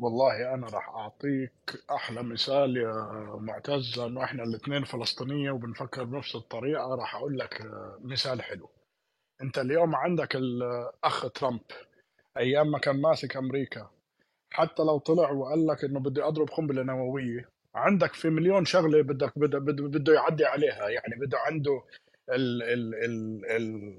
[0.00, 2.92] والله أنا راح أعطيك أحلى مثال يا
[3.40, 8.68] معتز إنه إحنا الاثنين فلسطينية وبنفكر بنفس الطريقة راح أقول لك آه، مثال حلو.
[9.42, 11.60] أنت اليوم عندك الاخ ترامب
[12.36, 13.90] أيام ما كان ماسك أمريكا
[14.50, 19.38] حتى لو طلع وقال لك إنه بدي أضرب قنبله نووية عندك في مليون شغلة بدك
[19.38, 20.88] بده يعدي عليها.
[20.88, 21.82] يعني بده عنده
[22.30, 23.98] ال ال ال ال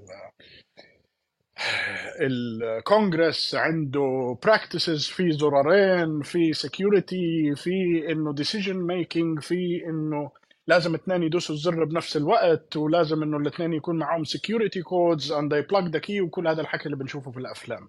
[2.22, 10.32] الكونغرس عنده practices في زرارين في security في إنه decision making في إنه
[10.68, 15.68] لازم اثنين يدوسوا الزر بنفس الوقت ولازم إنه الاثنين يكون معاهم security codes and they
[15.68, 17.88] plug the key وكل هذا الحكي اللي بنشوفه في الأفلام.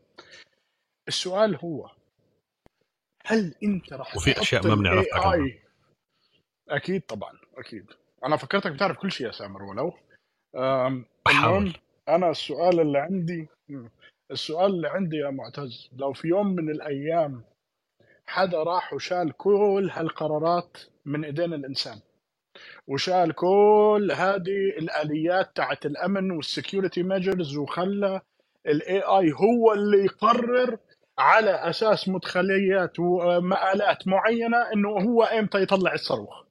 [1.08, 1.90] السؤال هو
[3.26, 5.63] هل أنت راح وفي أشياء ما بنعرفها اي
[6.70, 7.86] أكيد طبعا أكيد.
[8.24, 9.92] أنا فكرتك بتعرف كل شيء يا سامر ولو.
[11.28, 11.72] المهم
[12.08, 13.48] أنا السؤال اللي عندي
[14.30, 17.44] السؤال اللي عندي يا معتز لو في يوم من الأيام
[18.26, 22.00] حدا راح وشال كل هالقرارات من إيدين الإنسان
[22.88, 28.20] وشال كل هذه الآليات تاعت الأمن وال security measures وخلى
[28.66, 30.78] ال AI هو اللي يقرر
[31.18, 36.43] على أساس مدخلات ومآلات معينة إنه هو إمتى يطلع الصاروخ.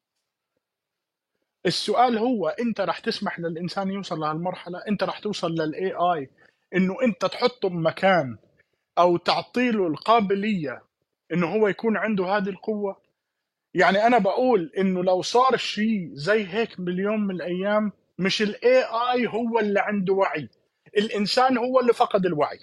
[1.65, 6.29] السؤال هو انت رح تسمح للإنسان يوصل لهالمرحلة؟ انت رح توصل لل AI؟
[6.75, 8.37] إنه انت تحطه بمكان
[8.97, 10.81] أو تعطيله القابلية
[11.33, 13.01] إنه هو يكون عنده هذه القوة؟
[13.73, 19.27] يعني أنا بقول إنه لو صار شيء زي هيك باليوم من الأيام مش ال AI
[19.27, 20.49] هو اللي عنده وعي
[20.97, 22.59] الإنسان هو اللي فقد الوعي.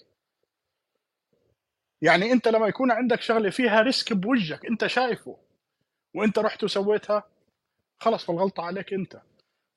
[2.02, 5.36] يعني أنت لما يكون عندك شغلة فيها risk بوجهك أنت شايفه
[6.14, 7.24] وأنت رحت وسويتها
[8.00, 9.20] خلص فالغلطه عليك انت.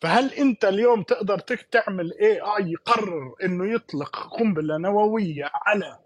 [0.02, 1.40] فهل انت اليوم تقدر
[1.72, 6.00] تعمل AI يقرر إنه يطلق قنبلة نووية على.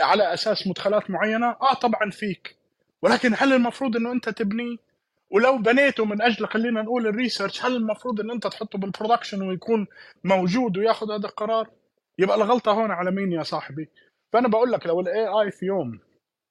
[0.00, 2.56] على أساس مدخلات معينة؟ آه طبعا فيك.
[3.02, 4.76] ولكن هل المفروض إنه أنت تبنيه
[5.30, 9.48] ولو بنيته من أجل خلينا نقول ال research هل المفروض إن أنت تحطه بال production
[9.48, 9.86] ويكون
[10.24, 11.70] موجود وياخذ هذا القرار؟
[12.18, 13.88] يبقى الغلطة هون على مين يا صاحبي؟
[14.32, 16.00] فأنا بقول لك لو ال AI في يوم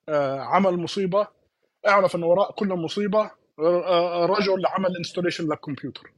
[0.10, 1.28] آه، عمل مصيبة
[1.88, 3.32] اعرف إن وراء كل مصيبة
[4.26, 6.12] رجل عمل installation للكمبيوتر.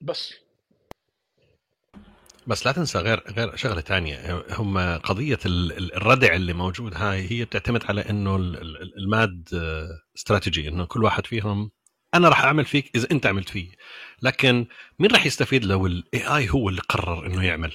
[0.00, 0.34] بس.
[2.46, 4.44] بس لا تنسى غير غير شغلة ثانية.
[4.50, 9.11] هم قضية ال- ال- الردع اللي موجود هاي هي بتعتمد على إنه ال- ال- ال
[9.11, 9.48] MAD
[10.16, 11.70] strategy إنه كل واحد فيهم
[12.14, 13.70] أنا راح أعمل فيك إذا أنت عملت فيه.
[14.22, 14.66] لكن
[14.98, 17.72] مين راح يستفيد لو ال AI هو اللي قرر إنه يعمل؟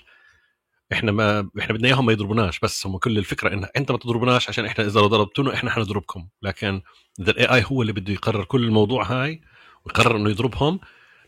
[0.93, 4.49] إحنا ما إحنا بدنا إياهم ما يضربوناش بس هم كل الفكرة انه أنت ما تضربوناش
[4.49, 6.27] عشان إحنا إذا ضربتونا إحنا حنضربكم.
[6.41, 6.81] لكن
[7.19, 9.41] إذا ال AI هو اللي بده يقرر كل الموضوع هاي
[9.85, 10.79] ويقرر إنه يضربهم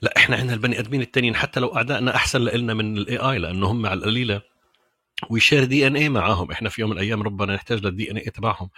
[0.01, 3.67] لا إحنا عندنا البني آدمين التانيين حتى لو أعدائنا أحسن لنا من ال AI لأنه
[3.71, 4.41] هم على القليلة.
[5.29, 6.51] وي share DNA معاهم.
[6.51, 8.69] إحنا في يوم من الأيام ربما نحتاج لل DNA تبعهم.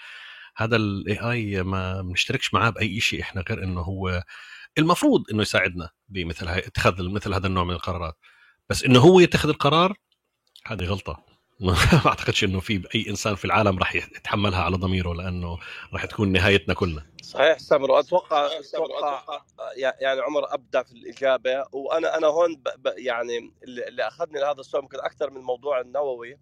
[0.57, 4.23] هذا ال AI ما بنشتركش معاه بأي شيء إحنا غير إنه هو
[4.77, 8.17] المفروض إنه يساعدنا بمثل هاي اتخاذ مثل هذا النوع من القرارات.
[8.69, 9.97] بس إنه هو يتخذ القرار
[10.69, 11.23] هذه غلطة.
[11.59, 15.57] ما أعتقدش إنه في أي إنسان في العالم راح يتحملها على ضميره لأنه
[15.93, 19.41] راح تكون نهايتنا كلنا صحيح سامر واتوقع أتوقع
[19.75, 21.65] يعني عمر أبدع في الإجابة.
[21.71, 25.81] وأنا أنا هون ب ب يعني اللي اللي أخذني لهذا السؤال ممكن أكثر من الموضوع
[25.81, 26.39] النووي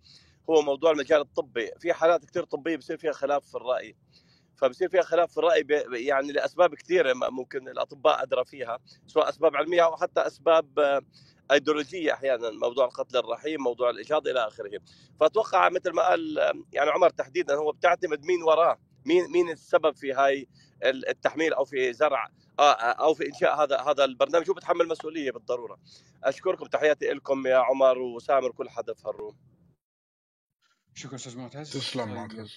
[0.49, 1.71] هو موضوع المجال الطبي.
[1.79, 3.95] في حالات كثير طبية بصير فيها خلاف في الرأي.
[4.55, 9.55] فبصير فيها خلاف في الرأي ب- يعني لأسباب كثيره ممكن الأطباء أدرى فيها سواء أسباب
[9.55, 11.01] علمية أو حتى أسباب آه،
[11.51, 14.79] ايديولوجية أحيانا موضوع القتل الرحيم موضوع الاجهاض إلى آخره.
[15.19, 16.37] فأتوقع مثل ما قال
[16.73, 20.47] يعني عمر تحديدا هو بتعتمد مين وراه مين مين السبب في هاي
[20.83, 22.27] ال- التحميل أو في زرع
[22.59, 24.49] آه، آه، أو في إنشاء هذا هذا البرنامج.
[24.49, 25.79] هو بتحمل مسؤولية بالضرورة.
[26.23, 29.37] أشكركم تحياتي لكم يا عمر وسامر كل حدا في الروم
[30.93, 32.55] شكرا أستاذ معتز تسلم معتز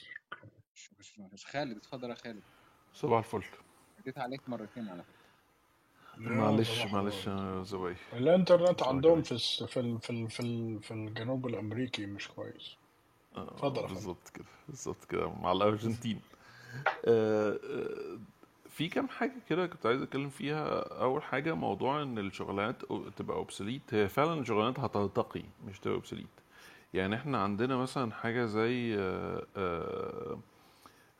[0.75, 2.43] شكرا أستاذ معتز خالد اتفضل يا خالد.
[2.93, 3.45] صباح الفل.
[3.99, 5.20] اديت عليك مرتين على فكرة.
[6.21, 7.27] معلش معلش.
[7.27, 12.07] يا زواي الانترنت عندهم في الس- في ال- في ال- في ال- في الجنوب الأمريكي
[12.07, 12.77] مش كويس.
[13.37, 13.95] اتفضل آه يا فندم.
[13.95, 16.21] بالظبط كده بالظبط كده مع الأرجنتين.
[17.05, 18.19] آه آه،
[18.71, 20.81] في كام حاجة كده كنت عايز أتكلم فيها.
[21.03, 22.83] أول حاجة موضوع إن الشغلانات
[23.17, 26.27] تبقى obsolete هي فعلا الشغلانات هترتقي مش تبقى obsolete
[26.95, 30.39] يعني إحنا عندنا مثلا حاجة زي آه آه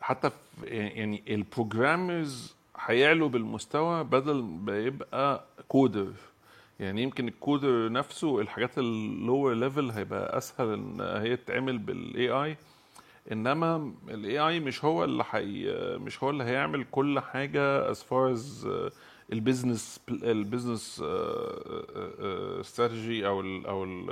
[0.01, 0.31] حتى
[0.63, 6.13] يعني ال programmers هيعلوا بالمستوى بدل ما يبقى coder.
[6.81, 12.31] يعني يمكن ال coder نفسه الحاجات ال lower level هيبقى أسهل إن هي تتعمل بال
[12.31, 12.57] AI
[13.33, 15.67] إنما ال AI مش هو اللي حي
[15.99, 18.67] مش هو اللي هيعمل كل حاجة as far as
[19.33, 21.03] ال business ال business
[22.61, 24.11] strategy أو ال أو ال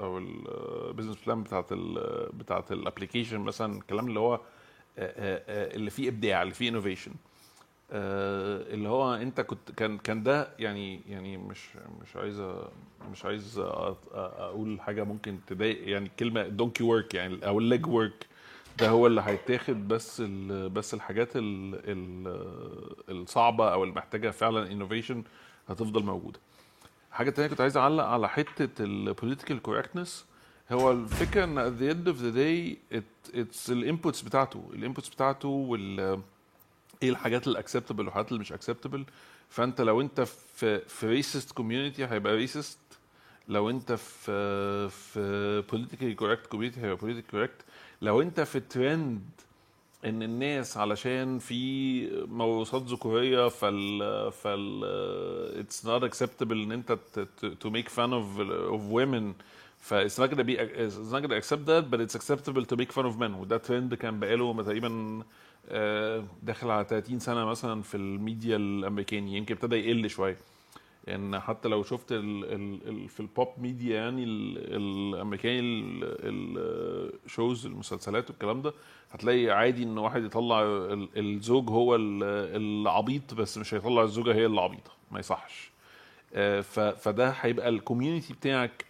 [0.00, 1.94] أو ال business plan بتاعت ال
[2.32, 4.40] بتاعت ال application مثلا الكلام اللي هو آه،
[4.98, 7.12] آه، آه، اللي فيه إبداع اللي فيه innovation
[7.92, 11.68] اللي هو انت كنت كان كان ده يعني يعني مش
[12.02, 12.42] مش عايز
[13.12, 13.58] مش عايز
[14.14, 18.26] أقول حاجة ممكن تضايق يعني الكلمة donkey work يعني أو ال leg work
[18.78, 20.20] ده هو اللي هيتاخد بس
[20.72, 25.22] بس الحاجات ال ال الصعبة أو اللي محتاجه فعلا innovation
[25.68, 26.38] هتفضل موجودة.
[27.12, 30.26] حاجة تانية كنت عايز أعلق على حتة ال political correctness
[30.72, 35.08] هو الفكرة إن the end of the day it, it's ال inputs بتاعته ال inputs
[35.08, 36.20] بتاعته وال
[37.02, 39.04] إيه الحاجات ال acceptable والحاجات اللي مش acceptable
[39.48, 42.78] فانت لو انت في في racist community هيبقى racist
[43.48, 47.64] لو انت في في politically correct community هيبقى politically correct
[48.02, 49.22] لو انت في ترند
[50.04, 54.80] إن الناس علشان في موروثات ذكورية فال فال
[55.60, 56.98] it's not acceptable إن انت
[57.60, 59.32] to make fun of of women
[59.80, 62.92] ف it's not gonna be it's not gonna accept that but it's acceptable to make
[62.92, 63.34] fun of men.
[63.40, 65.22] وده ترند كان بقاله تقريبا
[66.42, 70.36] داخل على 30 سنة مثلا في الميديا الأمريكاني يمكن ابتدى يقل شوية.
[71.06, 74.58] يعني حتى لو شفت ال ال ال في ال pop media يعني ال
[75.14, 76.00] الأمريكاني
[77.26, 78.72] ال shows المسلسلات والكلام ده
[79.10, 82.22] هتلاقي عادي إن واحد يطلع ال- الزوج هو ال-
[82.56, 85.70] العبيط بس مش هيطلع الزوجة هي اللي عبيطة ما يصحش.
[86.34, 86.60] آه،
[86.92, 88.84] فده هيبقى ال community بتاعك.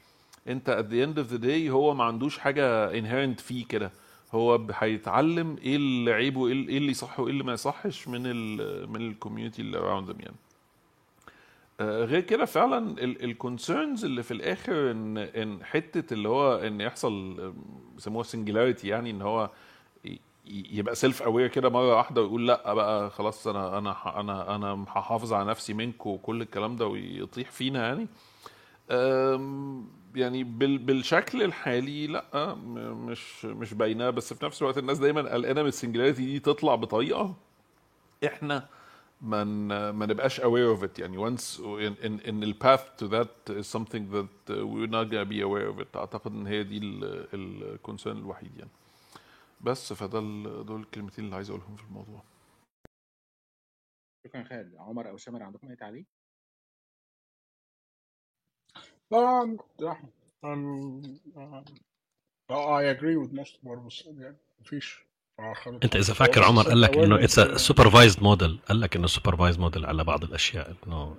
[0.48, 3.90] انت at the end of the day هو ما عندوش حاجة inherent فيه كده.
[4.32, 8.22] هو هيتعلم إيه اللي عيبه إيه اللي- إيه اللي يصح وايه اللي ما يصحش من
[8.26, 10.36] ال من ال community اللي around them يعني.
[11.80, 16.80] آه، غير كده فعلا ال concerns اللي في الآخر إن إن حتة اللي هو إن
[16.80, 17.54] يحصل آه،
[17.94, 19.50] بيسموها singularity يعني إن هو
[20.46, 25.32] يبقى self aware كده مرة واحدة ويقول لأ بقى خلاص أنا أنا أنا أنا هحافظ
[25.32, 28.06] على نفسي منكم وكل الكلام ده ويطيح فينا يعني.
[30.14, 32.54] يعني بال بالشكل الحالي لا
[32.94, 36.74] مش مش باينة بس في نفس الوقت الناس دايما قلقانة من ال singularity دي تطلع
[36.74, 37.36] بطريقة
[38.24, 38.68] إحنا
[39.20, 39.44] ما
[39.92, 40.98] ما نبقاش aware of it.
[40.98, 45.40] يعني once in, in, the path to that is something that we're not gonna be
[45.40, 45.96] aware of it.
[45.96, 46.80] أعتقد إن هي دي
[47.34, 48.70] ال concern الوحيد يعني.
[49.60, 50.20] بس فده
[50.62, 52.22] دول الكلمتين اللي عايز أقولهم في الموضوع.
[54.26, 54.74] شكرا خالد.
[54.76, 56.04] عمر أو سامر عندكم أي تعليق؟
[59.10, 59.96] لا لا
[60.44, 61.02] um,
[62.48, 65.10] uh, I agree with most of what was said يعني مفيش
[65.54, 69.60] خالد أنت إذا فاكر عمر قال لك إنه it's supervised model قال لك إنه supervised
[69.60, 71.16] model على بعض الأشياء إنه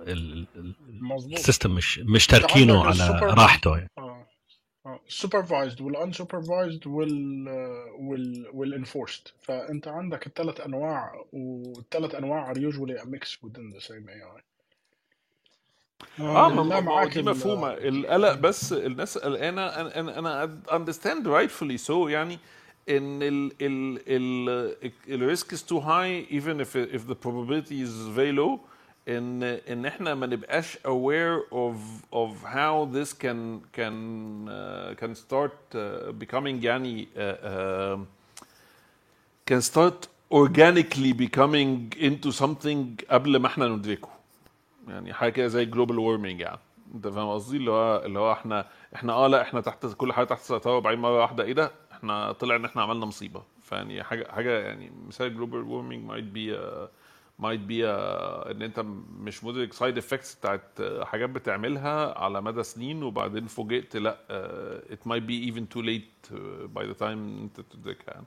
[1.32, 3.90] ال system مش مش عندك على راحته يعني.
[5.06, 7.48] ال supervised وال unsupervised وال
[8.00, 13.80] وال وال enforced فأنت عندك الثلاث أنواع والثلاث أنواع are usually a mix within the
[13.80, 14.51] same AI
[16.20, 17.68] آه ما دي مفهومة.
[17.72, 19.66] القلق بس الناس قلقانة.
[19.66, 22.38] أنا أنا أنا understand rightfully so يعني
[22.88, 28.32] إن ال ال ال ال risk is too high even if the probability is very
[28.32, 28.60] low
[29.08, 31.76] ان إن إحنا ما نبقاش aware of
[32.12, 33.94] of how this can can
[34.48, 37.98] uh, can start آه، becoming يعني uh, uh,
[39.52, 44.11] can start organically becoming into something قبل ما إحنا ندركه.
[44.88, 46.58] يعني حاجة كده زي global warming يعني.
[46.94, 50.24] أنت فاهم قصدي؟ اللي هو اللي هو إحنا إحنا آه لا إحنا تحت كل حاجة
[50.24, 53.42] تحت السيطره وبعدين مرة واحدة إيه ده؟ إحنا طلع إن إحنا عملنا مصيبة.
[53.62, 56.88] فيعني حاجة حاجة يعني مثال global warming uh,
[57.42, 58.80] might be uh, إن أنت
[59.20, 64.16] مش مدرك side effects بتاعت حاجات بتعملها على مدى سنين وبعدين فوجئت لا
[65.06, 66.36] might be even too late uh,
[66.78, 68.26] by the time أنت تدركها يعني.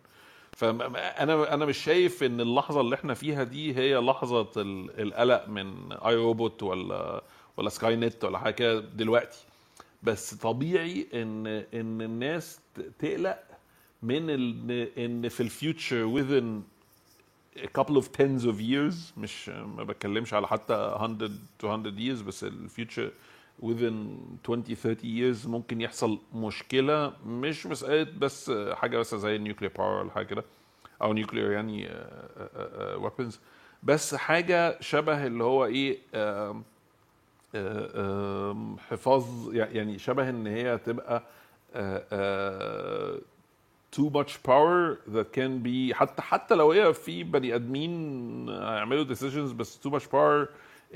[0.55, 5.91] فانا أنا مش شايف ان اللحظة اللي إحنا فيها دي هي لحظة ال- القلق من
[5.91, 7.23] I, Robot ولا
[7.57, 9.37] ولا Skynet ولا حاجة كده دلوقتي.
[10.03, 12.59] بس طبيعي ان ان الناس
[12.99, 13.39] تقلق
[14.03, 14.29] من
[14.97, 16.61] ان في ال future within
[17.59, 21.29] a couple of tens of years مش ما بتكلمش على حتى 100
[21.63, 23.11] 200 years بس ال future
[23.61, 29.71] within 20 30 years ممكن يحصل مشكلة مش مسألة بس حاجة بس زي ال nuclear
[29.77, 30.43] power ولا حاجة كده
[31.01, 31.89] أو nuclear يعني
[32.97, 33.39] ويبنز
[33.83, 35.97] بس حاجة شبه اللي هو إيه
[37.55, 41.23] آه، حفاظ يعني شبه إن هي تبقى
[41.75, 43.19] آه، آه،
[43.95, 49.53] too much power that can be حتى حتى لو هي في بني آدمين هيعملوا decisions
[49.53, 50.47] بس too much power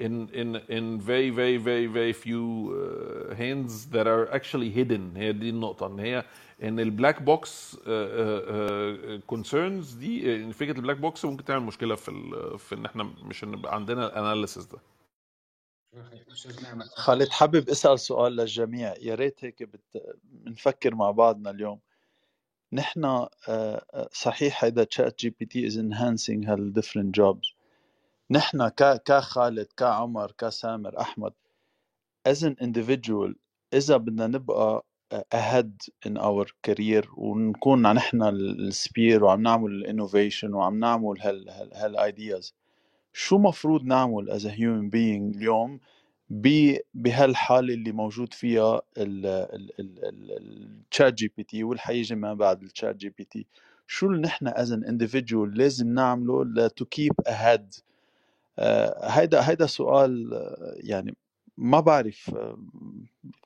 [0.05, 5.17] in in in very very very very few uh, hands that are actually hidden.
[5.17, 6.25] هي دي النقطة إن هي
[6.63, 7.75] إن ال black box
[9.33, 13.03] concerns دي إن فكرة ال black box ممكن تعمل مشكلة في ال- في إن إحنا
[13.03, 14.79] مش هنبقى عندنا ال analysis ده.
[16.95, 18.93] خالد حابب أسأل سؤال للجميع.
[19.01, 19.81] يا ريت هيك بت...
[20.23, 21.79] بنفكر مع بعضنا اليوم.
[22.73, 27.53] نحن آه، آه، صحيح هيدا ChatGPT is enhancing هال different جوبز
[28.31, 31.33] نحن ك كخالد كعمر كسامر أحمد
[32.29, 33.33] as an individual
[33.73, 34.85] إذا بدنا نبقى
[35.35, 35.73] ahead
[36.07, 41.97] in our career ونكون نحن ال spear وعم نعمل innovation وعم نعمل هال هال هال
[42.13, 42.53] ideas
[43.13, 45.79] شو مفروض نعمل as a human being اليوم
[46.29, 48.81] ب- بهالحالة اللي موجود فيها
[49.79, 53.47] ال ChatGPT والحيجي ما بعد ال ChatGPT
[53.87, 57.81] شو اللي نحن as an individual لازم نعمله to keep ahead
[59.03, 61.15] هيدا هيدا سؤال آه، يعني
[61.57, 62.57] ما بعرف آه،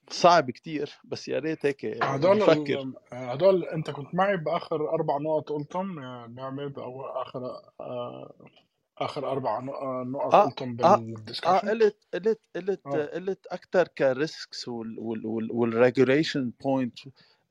[0.10, 2.93] صعب كتير بس يا ريت هيك هدول نفكر.
[3.13, 7.41] هدول انت كنت معي بآخر أربع نقط قلتهم يا نعمة أو آخر
[7.82, 8.34] آه،
[8.97, 11.04] آخر أربع نق- آه، نقط آه قلتهم آه
[11.45, 17.00] آه قلت قلت قلت قلت أكثر ك risks وال regulation point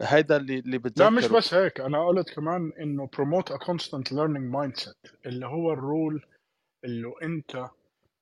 [0.03, 1.37] هيدا اللي اللي لا مش بتذكره.
[1.39, 6.27] بس هيك أنا قلت كمان إنه promote a constant learning mindset اللي هو ال role
[6.85, 7.69] اللي أنت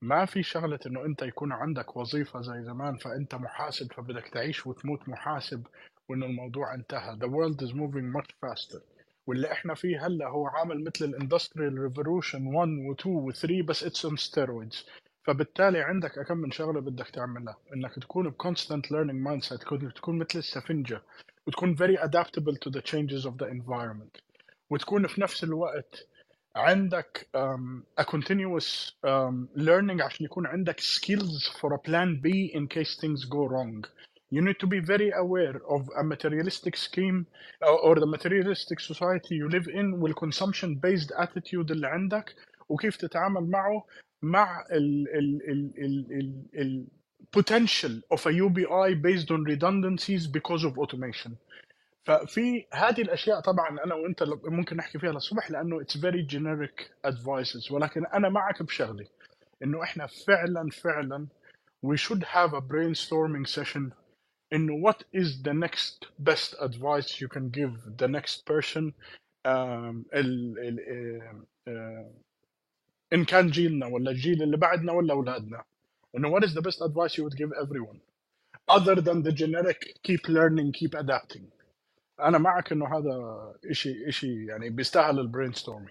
[0.03, 5.09] ما في شغلة إنه أنت يكون عندك وظيفة زي زمان فأنت محاسب فبدك تعيش وتموت
[5.09, 5.67] محاسب
[6.09, 7.17] وإنه الموضوع انتهى.
[7.17, 8.81] The world is moving much faster.
[9.27, 14.07] واللي إحنا فيه هلأ هو عامل مثل ال industrial revolution 1 و2 و3 بس it's
[14.07, 14.87] on steroids.
[15.25, 19.61] فبالتالي عندك كم من شغلة بدك تعملها؟ إنك تكون ب constant learning mindset
[19.97, 21.03] تكون مثل السفنجة
[21.47, 24.21] وتكون very adaptable to the changes of the environment
[24.71, 26.09] وتكون في نفس الوقت
[26.56, 32.68] عندك um, a continuous um, learning عشان يكون عندك skills for a plan B in
[32.68, 33.86] case things go wrong.
[34.32, 37.28] You need to be very aware of a materialistic scheme
[37.62, 42.36] or, or the materialistic society you live in والconsumption based attitude اللي عندك
[42.70, 43.86] وكيف تتعامل معه
[44.22, 46.88] مع ال ال ال ال ال ال
[47.32, 51.38] potential of a UBI based on redundancies because of automation.
[52.05, 57.73] ففي هذه الأشياء طبعا أنا وأنت ممكن نحكي فيها للصبح لأنه it's very generic advices
[57.73, 59.07] ولكن أنا معك بشغله
[59.63, 61.27] إنه إحنا فعلا فعلا
[61.83, 63.91] we should have a brainstorming session
[64.53, 68.95] انه what is the next best advice you can give the next person
[73.13, 75.65] إن كان جيلنا ولا الجيل اللي بعدنا ولا أولادنا.
[76.17, 78.01] إنه what is the best advice you would give everyone
[78.71, 81.47] other than the generic keep learning keep adapting.
[82.29, 85.91] أنا معك إنه هذا شيء شيء يعني بيستاهل ال brainstorming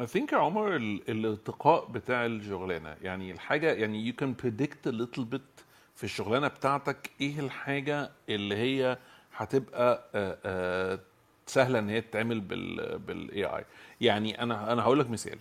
[0.00, 4.92] I think يا عمر ال- الارتقاء بتاع الشغلانة يعني الحاجة يعني you can predict a
[4.92, 5.62] little bit
[5.94, 8.98] في الشغلانة بتاعتك إيه الحاجة اللي هي
[9.36, 11.00] هتبقى
[11.46, 13.64] سهلة إن هي تتعمل بال بال AI
[14.00, 15.38] يعني أنا أنا هقول لك مثال.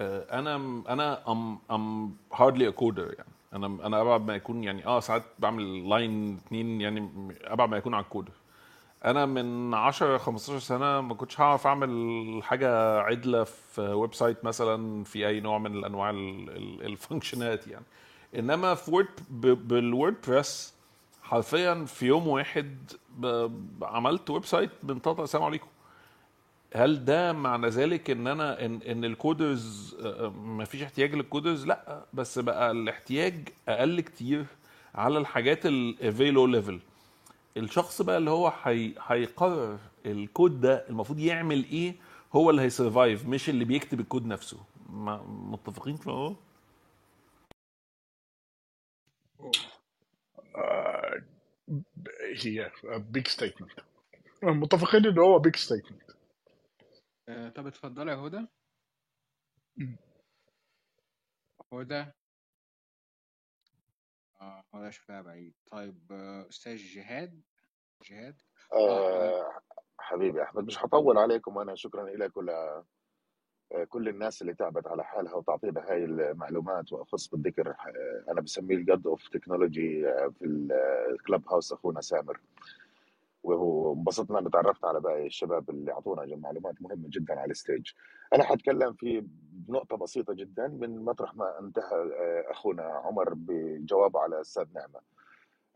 [0.00, 0.56] أنا
[0.88, 3.28] أنا am um hardly coder يعني.
[3.52, 7.08] أنا أنا أبعد ما يكون يعني آه ساعات بعمل line اتنين يعني
[7.44, 8.32] أبعد ما يكون على ال coder
[9.04, 15.28] أنا من 10 15 سنة ما كنتش هعرف أعمل حاجة عدلة في website مثلا في
[15.28, 17.84] أي نوع من الأنواع ال functionality يعني.
[18.38, 19.08] إنما في Word
[19.68, 20.74] بال WordPress
[21.22, 22.92] حرفيا في يوم واحد
[23.82, 25.66] عملت website من طاطا السلام عليكم.
[26.74, 29.96] هل ده معنى ذلك إن أنا ان إن ال coders
[30.44, 34.44] ما فيش احتياج لل coders؟ لأ بس بقى الاحتياج أقل كتير
[34.94, 36.80] على الحاجات ال very low level
[37.56, 38.94] الشخص بقى اللي هو هي...
[39.00, 41.94] هيقرر الكود ده المفروض يعمل إيه
[42.32, 44.64] هو اللي هي survive مش اللي بيكتب الكود نفسه.
[44.88, 45.22] ما...
[45.26, 46.36] متفقين في الموضوع؟
[50.56, 51.22] آه،
[52.44, 53.80] هي big statement
[54.42, 56.02] متفقين انه هو big statement
[57.28, 58.46] آه، طب اتفضلي يا هدى.
[61.72, 62.06] هدى.
[64.74, 65.54] هدى شكلها بعيد.
[65.70, 67.42] طيب آه، أستاذ جهاد
[68.10, 68.36] جهاد؟
[68.72, 69.60] آه، آه
[69.98, 72.50] حبيبي أحمد مش هطول عليكم أنا شكرا لك ول
[73.88, 78.84] كل الناس اللي تعبت على حالها وتعطينا هاي المعلومات وأخص بالذكر آه، أنا بسميه ال
[78.84, 80.02] God of technology
[80.38, 80.44] في
[81.10, 82.40] ال Clubhouse أخونا سامر.
[83.44, 87.90] وانبسطنا ان تعرفنا على باقي الشباب اللي أعطونا معلومات مهمه جدا على ال stage.
[88.34, 89.26] أنا حتكلم في
[89.68, 95.00] نقطة بسيطة جدا من مطرح ما انتهى آه، أخونا عمر بجوابه على أستاذ نعمة.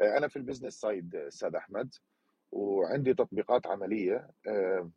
[0.00, 1.94] آه، أنا في ال business side أستاذ أحمد
[2.52, 4.90] وعندي تطبيقات عملية آه،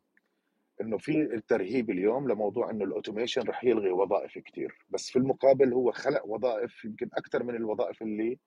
[0.80, 5.72] إنه في الترهيب اليوم لموضوع إنه ال automation رح يلغي وظائف كثير بس في المقابل
[5.72, 8.38] هو خلق وظائف يمكن أكثر من الوظائف اللي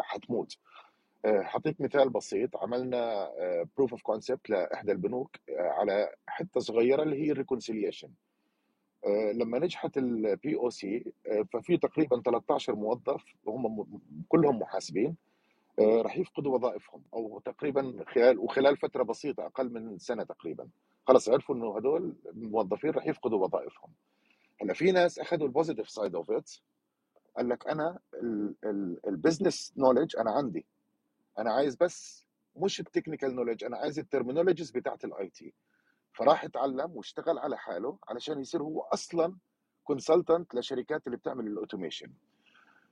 [0.00, 0.56] حتموت
[1.26, 2.56] حطيت مثال بسيط.
[2.56, 3.30] عملنا
[3.76, 8.10] proof of concept لإحدى البنوك آه، على حتة صغيرة اللي هي ال reconciliation
[9.34, 11.12] لما نجحت ال POC
[11.52, 15.16] ففي تقريبا 13 موظف وهم كلهم محاسبين
[15.80, 20.68] آه، رح يفقدوا وظائفهم أو تقريبا خلال وخلال فترة بسيطة أقل من سنة تقريبا.
[21.06, 23.90] خلص عرفوا إنه هدول الموظفين رح يفقدوا وظائفهم.
[24.62, 26.50] هلأ في ناس أخذوا ال positive side of it
[27.36, 27.98] قال لك أنا
[29.08, 30.64] ال business knowledge أنا عندي.
[31.38, 32.26] أنا عايز بس
[32.56, 35.54] مش ال technical knowledge أنا عايز ال terminologies بتاعت ال IT
[36.12, 39.36] فراح اتعلم واشتغل على حاله علشان يصير هو أصلا
[39.84, 42.12] consultant لشركات اللي بتعمل ال automation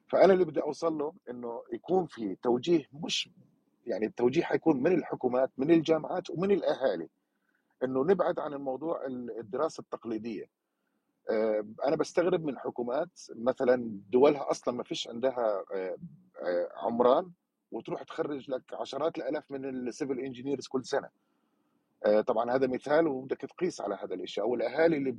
[0.09, 3.30] فأنا اللي بدي أوصل له إنه يكون في توجيه مش
[3.86, 7.09] يعني التوجيه حيكون من الحكومات من الجامعات ومن الأهالي.
[7.84, 9.07] إنه نبعد عن الموضوع
[9.40, 10.45] الدراسة التقليدية.
[11.30, 15.97] آه، أنا بستغرب من حكومات مثلا دولها أصلا ما فيش عندها آه،
[16.43, 17.30] آه، عمران
[17.73, 21.09] وتروح تخرج لك عشرات الآلاف من ال civil engineers كل سنة.
[22.07, 25.11] آه، طبعا هذا مثال وبدك تقيس على هذا الشيء أو الاهالي اللي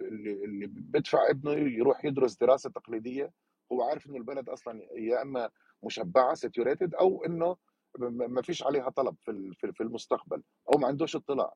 [0.45, 3.31] اللي بدفع ابنه يروح يدرس دراسة تقليدية
[3.71, 5.49] هو عارف إنه البلد أصلا يا إما
[5.83, 7.57] مشبعة saturated أو إنه
[8.09, 10.43] ما فيش عليها طلب في في المستقبل
[10.73, 11.53] أو ما عندوش اطلاع.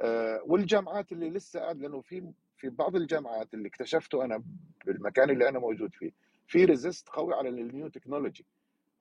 [0.00, 4.42] آه، والجامعات اللي لسه قاعد لأنه في في بعض الجامعات اللي اكتشفته أنا
[4.86, 6.10] بالمكان اللي أنا موجود فيه
[6.46, 8.46] في resist قوي على ال new technology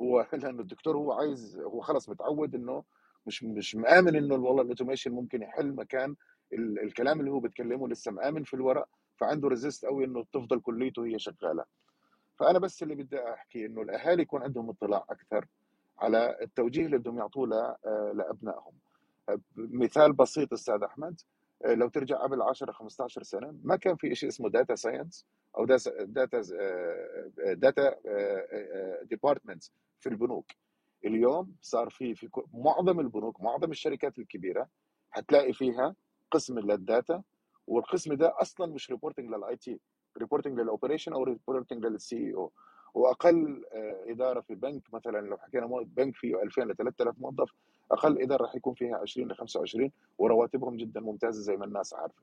[0.01, 2.83] هو لأنه الدكتور هو عايز هو خلص متعود إنه
[3.27, 6.15] مش مش مآمن إنه والله ال automation ممكن يحل مكان
[6.53, 8.87] ال- الكلام اللي هو بيتكلمه لسه مآمن في الورق
[9.17, 11.65] فعنده resist قوي إنه تفضل كليته هي شغالة.
[12.39, 15.47] فأنا بس اللي بدي أحكي إنه الأهالي يكون عندهم اطلاع أكثر
[15.99, 17.49] على التوجيه اللي بدهم يعطوه
[17.85, 18.73] آه، لأبنائهم.
[19.57, 21.21] مثال بسيط أستاذ أحمد
[21.65, 25.25] آه، لو ترجع قبل 10 15 سنة ما كان في شيء اسمه data science
[25.57, 26.41] أو data
[27.53, 27.95] data
[29.03, 30.51] departments في البنوك.
[31.05, 34.67] اليوم صار في في معظم البنوك معظم الشركات الكبيرة
[35.11, 35.95] حتلاقي فيها
[36.31, 37.23] قسم لل data
[37.67, 39.79] والقسم ده أصلا مش reporting لل IT
[40.17, 42.51] reporting لل operation أو reporting لل CO
[42.93, 47.49] وأقل آه، إدارة في بنك مثلا لو حكينا بنك فيه 2000 ل 3000 موظف
[47.91, 52.21] أقل إدارة راح يكون فيها 20 ل 25 ورواتبهم جدا ممتازة زي ما الناس عارفة.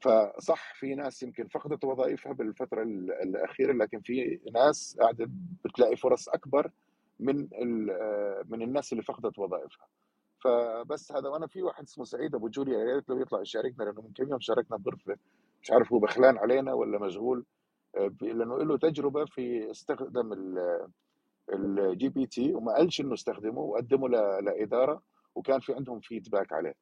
[0.00, 5.30] فصح في ناس يمكن فقدت وظائفها بالفترة ال- الأخيرة لكن في ناس قاعدة
[5.64, 6.70] بتلاقي فرص أكبر
[7.20, 7.48] من
[8.48, 9.86] من الناس اللي فقدت وظائفها.
[10.44, 14.02] فبس هذا وأنا في واحد اسمه سعيد أبو جوليا يا ريت لو يطلع يشاركنا لأنه
[14.02, 15.16] من كم يوم شاركنا بغرفه
[15.62, 17.44] مش عارف هو بخلان علينا ولا مشغول
[17.96, 20.88] آه، لأنه له تجربة في استخدام ال-
[21.54, 24.08] ال GPT وما قالش إنه استخدمه وقدمه
[24.40, 25.02] لإدارة
[25.34, 26.74] وكان في عندهم feedback عليه.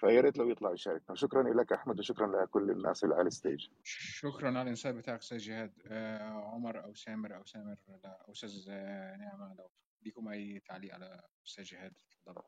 [0.00, 1.16] فيا ريت لو يطلع يشاركنا.
[1.16, 3.68] شكرا لك أحمد وشكرا لكل الناس اللي على ال stage.
[3.82, 5.72] شكرا على ال insight بتاعك أستاذ جهاد.
[5.86, 9.70] آه عمر أو سامر أو سامر لا أو أستاذ آه، نعمة لو
[10.02, 12.42] ليكم أي تعليق على أستاذ جهاد اتفضلوا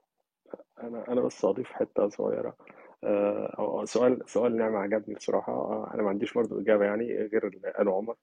[0.82, 2.56] أنا أنا بس أضيف حتة صغيرة.
[3.04, 5.52] آه، سؤال سؤال نعمة عجبني بصراحة.
[5.52, 8.16] آه، أنا ما عنديش برضو إجابة يعني غير اللي قاله عمر.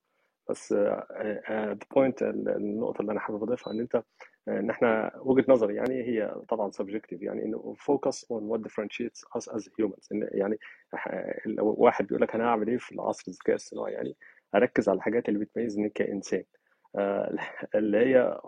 [0.49, 4.03] بس the point النقطة اللي أنا حابب أضيفها إن أنت آه،
[4.49, 8.61] ان إحنا وجهة نظري يعني هي طبعا subjective يعني إنه focus on what
[9.37, 10.07] us as humans.
[10.11, 10.59] إن يعني
[11.45, 14.15] لو واحد بيقول لك أنا هعمل إيه في العصر الذكاء الصناعي؟ يعني
[14.55, 16.43] أركز على الحاجات اللي بتميزني كإنسان.
[16.95, 17.37] آه،
[17.75, 18.39] اللي هي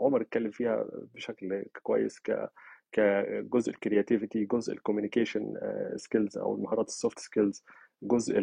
[0.00, 2.50] عمر اتكلم فيها بشكل كويس ك
[2.92, 5.54] كجزء ال creativity جزء ال communication
[5.96, 7.64] skills أو المهارات ال soft skills
[8.02, 8.38] جزء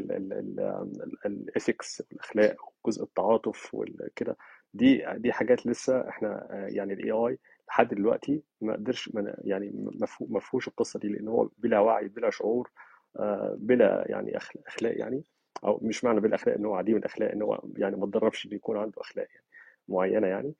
[1.25, 2.55] ال ethics والأخلاق
[2.87, 4.37] جزء التعاطف وكده
[4.73, 7.39] دي دي حاجات لسه إحنا آه، يعني ال AI
[7.69, 9.09] لحد دلوقتي ما قدرش
[9.43, 12.71] يعني ما فيه- ما فيهوش القصة دي لأن هو بلا وعي بلا شعور
[13.19, 14.37] آه، بلا يعني
[14.67, 15.23] أخلاق يعني
[15.65, 18.53] أو مش معنى بلا أخلاق إن هو عديم الأخلاق إن هو يعني ما اتدربش ان
[18.53, 19.45] يكون عنده أخلاق يعني
[19.87, 20.53] معينة يعني.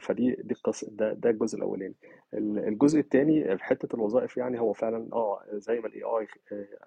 [0.00, 1.94] فدي دي القصة ده ده الجزء الأولاني.
[2.34, 6.28] ال- الجزء الثاني في حتة الوظائف يعني هو فعلا آه زي ما ال AI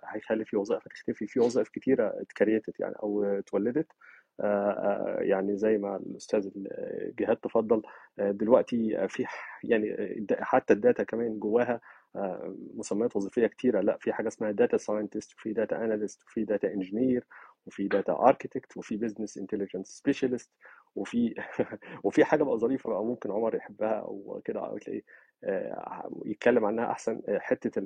[0.05, 3.87] هيخلي في وظائف هتختفي في وظائف كتيرة ات created يعني أو اتولدت.
[3.87, 4.14] آه، آه،
[5.19, 6.49] يعني زي ما الأستاذ
[7.19, 7.81] جهاد تفضل
[8.19, 9.25] آه، دلوقتي في
[9.63, 9.95] يعني
[10.41, 11.81] حتى ال data كمان جواها
[12.15, 13.81] آه، مسميات وظيفية كتيرة.
[13.81, 17.25] لأ في حاجة اسمها data scientist وفي data analyst وفي data engineer
[17.65, 20.51] وفي data architect وفي business intelligence specialist
[20.95, 21.35] وفي
[22.03, 25.01] وفي حاجة بقى ظريفة بقى ممكن عمر يحبها أو كده أو تلاقيه
[25.43, 27.21] آه، يتكلم عنها أحسن.
[27.29, 27.81] آه، حتة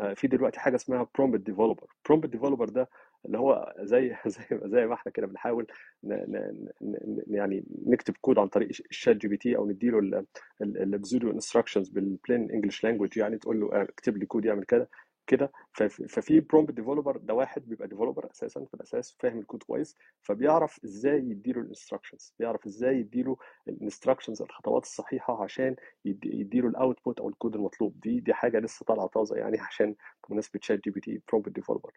[0.00, 2.88] آه، في دلوقتي حاجة اسمها prompt developer prompt developer ده
[3.26, 5.66] اللي هو زي زي زي ما إحنا كده بنحاول
[6.04, 10.24] ن ن ن يعني نكتب كود عن طريق ال ChatGPT أو نديله
[10.62, 14.88] ال pseudo instructions بال plain English language يعني تقول له اكتب لي كود يعمل كده
[15.26, 15.52] كده.
[15.72, 20.78] فف- ففي prompt developer ده واحد بيبقى developer أساسا في الأساس فاهم الكود كويس فبيعرف
[20.84, 23.36] إزاي يديله ال instructions بيعرف إزاي يديله
[23.68, 28.00] ال instructions الخطوات الصحيحة عشان يدي- يديله ال output أو الكود المطلوب.
[28.00, 29.94] دي دي حاجة لسه طالعة طازة يعني عشان
[30.28, 31.92] بمناسبة ChatGPT prompt developer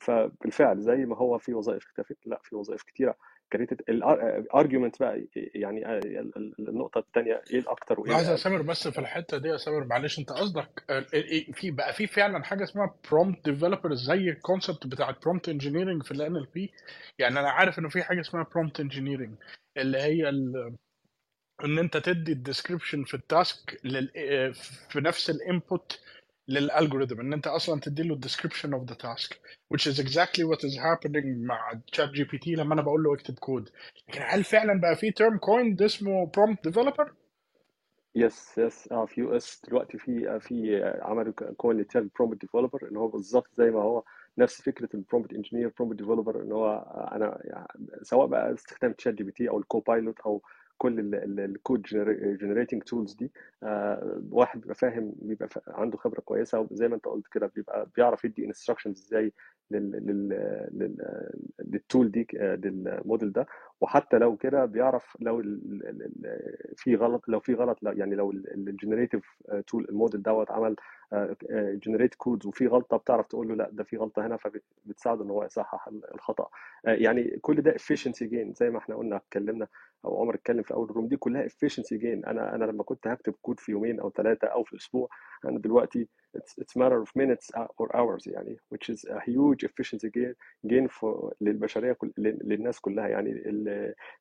[0.00, 3.16] فبالفعل زي ما هو في وظائف اختفت لا في وظائف كتيرة
[3.52, 3.80] created.
[3.88, 8.98] ال argument بقى يعني ال- النقطة الثانية إيه الأكتر وإيه عايز يا سامر بس في
[8.98, 12.94] الحتة دي يا سامر معلش أنت قصدك آه، إيه- في بقى في فعلا حاجة اسمها
[13.10, 16.72] prompt developer زي ال concept بتاع prompt engineering في ال NLP
[17.18, 19.34] يعني أنا عارف إنه في حاجة اسمها prompt engineering
[19.76, 20.76] اللي هي ال-
[21.64, 24.10] إن أنت تدي ال description في ال task لل...
[24.16, 24.52] آه،
[24.90, 26.00] في نفس ال input
[26.50, 29.40] لل algorithm إن أنت أصلا تدي له ال description of the task
[29.74, 33.70] which is exactly what is happening مع ChatGPT لما أنا بقول له اكتب كود
[34.08, 37.12] لكن هل فعلا بقى في term coined اسمه prompt developer؟
[38.14, 42.40] yes yes آه في US دلوقتي في آه، في آه، عملوا coin لل term prompt
[42.40, 44.02] developer اللي هو بالظبط زي ما هو
[44.38, 47.38] نفس فكرة ال prompt engineer prompt developer إن هو آه، أنا
[48.02, 50.42] سواء بقى استخدام ChatGPT أو ال Copilot أو
[50.80, 51.82] كل ال code
[52.40, 57.26] generating tools دي آه، واحد بيبقى فاهم بيبقى عنده خبرة كويسة وزي ما انت قلت
[57.32, 59.32] كده بيبقى بيعرف يدي instructions إزاي
[59.70, 60.28] لل لل
[60.72, 60.96] لل
[61.58, 63.46] لل tool دي آه، للموديل ده.
[63.80, 65.42] وحتى لو كده بيعرف لو
[66.76, 69.24] في غلط لو في غلط يعني لو ال generative
[69.66, 70.76] tool ال model دوت عمل
[71.52, 75.44] generate code وفي غلطة بتعرف تقول له لأ ده في غلطة هنا فبتساعده إن هو
[75.44, 76.48] يصحح الخطأ.
[76.86, 79.66] آه، يعني كل ده efficiency gain زي ما إحنا قلنا اتكلمنا
[80.04, 82.28] أو عمر اتكلم في أول الروم دي كلها efficiency gain.
[82.28, 85.08] أنا أنا لما كنت هكتب كود في يومين أو ثلاثة أو في أسبوع
[85.44, 90.08] أنا دلوقتي it's, it's matter of minutes or hours يعني which is a huge efficiency
[90.10, 90.34] gain
[90.66, 93.42] gain for للبشرية كل لل- للناس كلها يعني.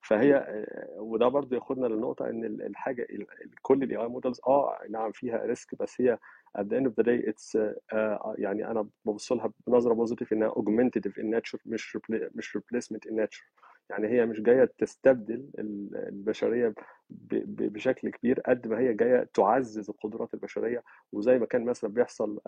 [0.02, 4.42] فهي آه، وده برضه ياخدنا للنقطه إن ال- الحاجة ال- ال- كل ال AI models
[4.48, 6.18] آه نعم فيها risk بس هي
[6.58, 10.34] at the end of the day it's uh, uh, يعني أنا ببص لها بنظرة positive
[10.34, 11.98] إنها augmentative in nature مش
[12.36, 13.46] مش replacement in nature.
[13.90, 16.74] يعني هي مش جاية تستبدل ال- البشرية
[17.10, 20.84] بشكل كبير قد ما هي جاية تعزز القدرات البشرية.
[21.12, 22.40] وزي ما كان مثلا بيحصل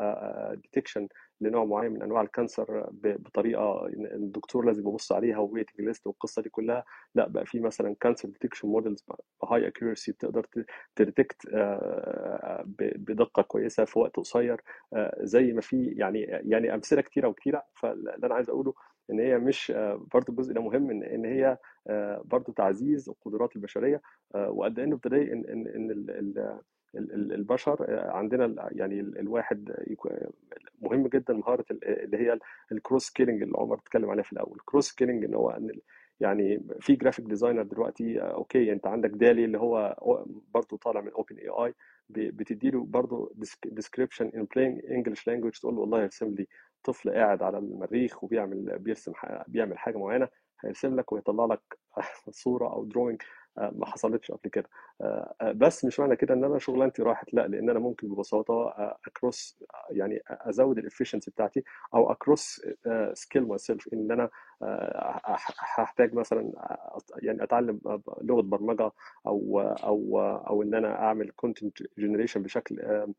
[0.54, 1.08] detection
[1.42, 6.42] لنوع معين من أنواع ال cancer بطريقة الدكتور لازم يبص عليها و waiting list والقصة
[6.42, 6.84] دي كلها.
[7.16, 9.06] لأ بقى في مثلا cancer detection models
[9.42, 10.48] ب high accuracy بتقدر
[10.96, 11.48] ت detect
[12.96, 14.62] بدقة كويسة في وقت قصير.
[15.22, 17.64] زي ما في يعني يعني أمثلة كتيرة وكتيرة.
[17.82, 18.74] فاللي أنا عايز أقوله
[19.10, 24.02] إن هي مش آه، برضو الجزء ده مهم إن هي آه، برضو تعزيز القدرات البشرية
[24.36, 26.60] end of the day إن إن إن ال- ال-
[26.96, 29.72] ال- ال- البشر آه، عندنا يعني ال- الواحد
[30.82, 32.40] مهم جدا مهارة ال- اللي هي
[32.72, 34.56] ال cross skilling اللي عمر اتكلم عليها في الأول.
[34.58, 35.60] ال cross skilling إن هو
[36.20, 39.96] يعني في graphic designer دلوقتي آه، okay أنت عندك DALL-E اللي هو
[40.54, 41.74] برضه طالع من OpenAI
[42.10, 43.32] بتدي له برضه
[43.66, 46.48] description in plain English language تقول له والله ارسم لي
[46.84, 49.14] طفل قاعد على المريخ وبيعمل بيرسم
[49.48, 50.28] بيعمل حاجة معينة
[50.66, 51.62] هيرسم لك ويطلع لك
[52.32, 53.22] صورة أو drawing
[53.58, 54.70] ما حصلتش قبل كده.
[55.02, 58.74] آه، آه، بس مش معنى كده إن أنا شغلانتي راحت لأ لأن أنا ممكن ببساطة
[59.08, 61.64] ا cross يعني أزود ال efficiency بتاعتي
[61.94, 62.62] أو ا
[63.14, 64.30] cross skill myself إن أنا آه،
[65.60, 67.80] هحتاج مثلا آه، يعني أتعلم
[68.22, 68.92] لغة برمجة
[69.28, 73.14] أو أو أو إن أنا أعمل content generation بشكل آه،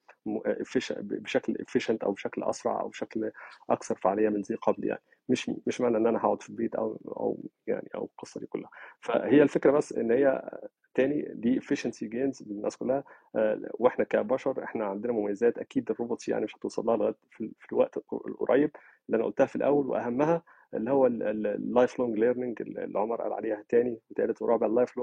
[0.48, 3.30] efficient- بشكل efficient أو بشكل أسرع أو بشكل
[3.70, 5.02] أكثر فعالية من ذي قبل يعني.
[5.28, 8.70] مش مش معنى إن أنا هقعد في البيت أو أو يعني أو القصة دي كلها.
[9.00, 10.50] فهي الفكرة بس إن هي
[10.94, 13.04] تاني دي efficiency gains للناس كلها
[13.36, 15.58] آه، وإحنا كبشر إحنا عندنا مميزات.
[15.58, 18.70] أكيد ال robots يعني مش هتوصل لها لغاية في الوقت القريب
[19.06, 20.42] اللي أنا قلتها في الأول وأهمها
[20.74, 25.00] اللي هو ال lifelong learning اللي عمر قال عليها تاني وتالت ورابع ال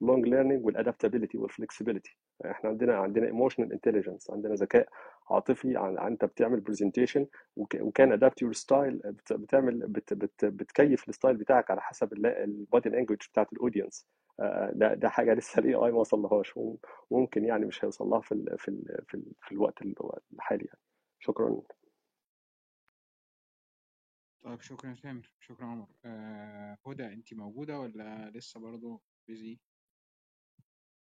[0.00, 2.16] lifelong learning وال adaptability وال flexibility
[2.46, 4.88] إحنا عندنا عندنا emotional intelligence عندنا ذكاء
[5.30, 7.26] عاطفي انت بتعمل presentation
[7.56, 9.00] و can adapt your style
[9.30, 14.06] بتعمل بت بت بتكيف ال style بتاعك على حسب ال body language بتاعت ال audience
[14.72, 16.54] ده ده حاجة لسه ال AI ما وصلهاش
[17.10, 19.82] وممكن يعني مش هيوصل لها في ال في ال في, ال في الوقت
[20.32, 20.80] الحالي يعني.
[21.18, 21.60] شكرا.
[24.44, 25.34] طيب شكرا سامر.
[25.40, 25.86] شكرا عمر.
[26.04, 29.58] آه هدى أنت موجودة ولا لسه برضو busy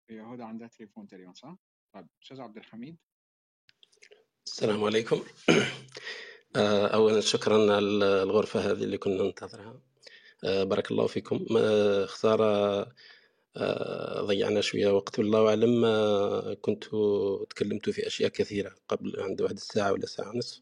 [0.09, 1.55] هي هدى عندها تليفون تقريبا صح؟
[1.93, 2.97] طيب أستاذ عبد الحميد.
[4.47, 5.23] السلام عليكم.
[6.55, 9.81] آه، أولا شكرا على الغرفة هذه اللي كنا ننتظرها.
[10.43, 11.45] آه، بارك الله فيكم.
[11.57, 12.81] آه، خسارة
[13.57, 15.19] آه، ضيعنا شوية وقت.
[15.19, 16.83] والله أعلم ما كنت
[17.49, 20.61] تكلمت في أشياء كثيرة قبل عند واحد الساعة ولا ساعة ونصف.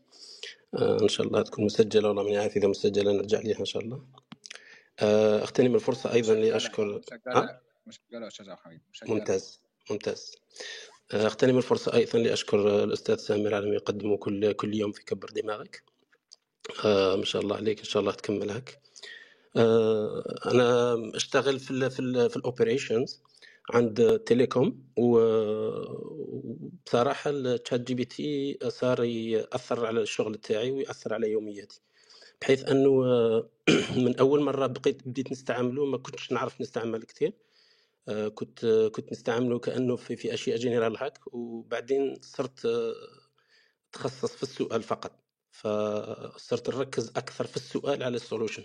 [0.76, 3.84] آه، إن شاء الله تكون مسجلة والله ماني عارف إذا مسجلة نرجع ليها إن شاء
[3.84, 4.06] الله.
[5.00, 5.44] آه،
[7.36, 9.62] ها؟ مسجلة مسجلة أستاذ عبد الحميد مسجلة ممتاز
[9.92, 10.36] ممتاز.
[11.14, 15.30] آه، أغتنم الفرصة أيضا لأشكر الأستاذ سامر على ما يقدمه كل كل يوم في كبر
[15.30, 15.84] دماغك.
[16.86, 18.82] آه، ما شاء الله عليك إن شاء الله تكمل هك
[19.58, 23.22] آه، أنا أشتغل في ال في ال في ال operations
[23.74, 26.12] عند telecom وبصراحة
[27.30, 31.82] ال ChatGPT صار يأثر على الشغل تاعي ويأثر على يومياتي.
[32.42, 33.50] بحيث آه،
[34.06, 37.34] من أول مرة بقيت بديت نستعمله ما كنتش نعرف نستعمل كتير.
[38.10, 38.66] آه، كنت
[38.96, 42.94] كنت نستعمله كأنه في, في أشياء جنرال هاك وبعدين صرت آه،
[43.94, 45.12] تخصص في السؤال فقط.
[45.52, 48.64] فصرت نركز أكثر في السؤال على ال solution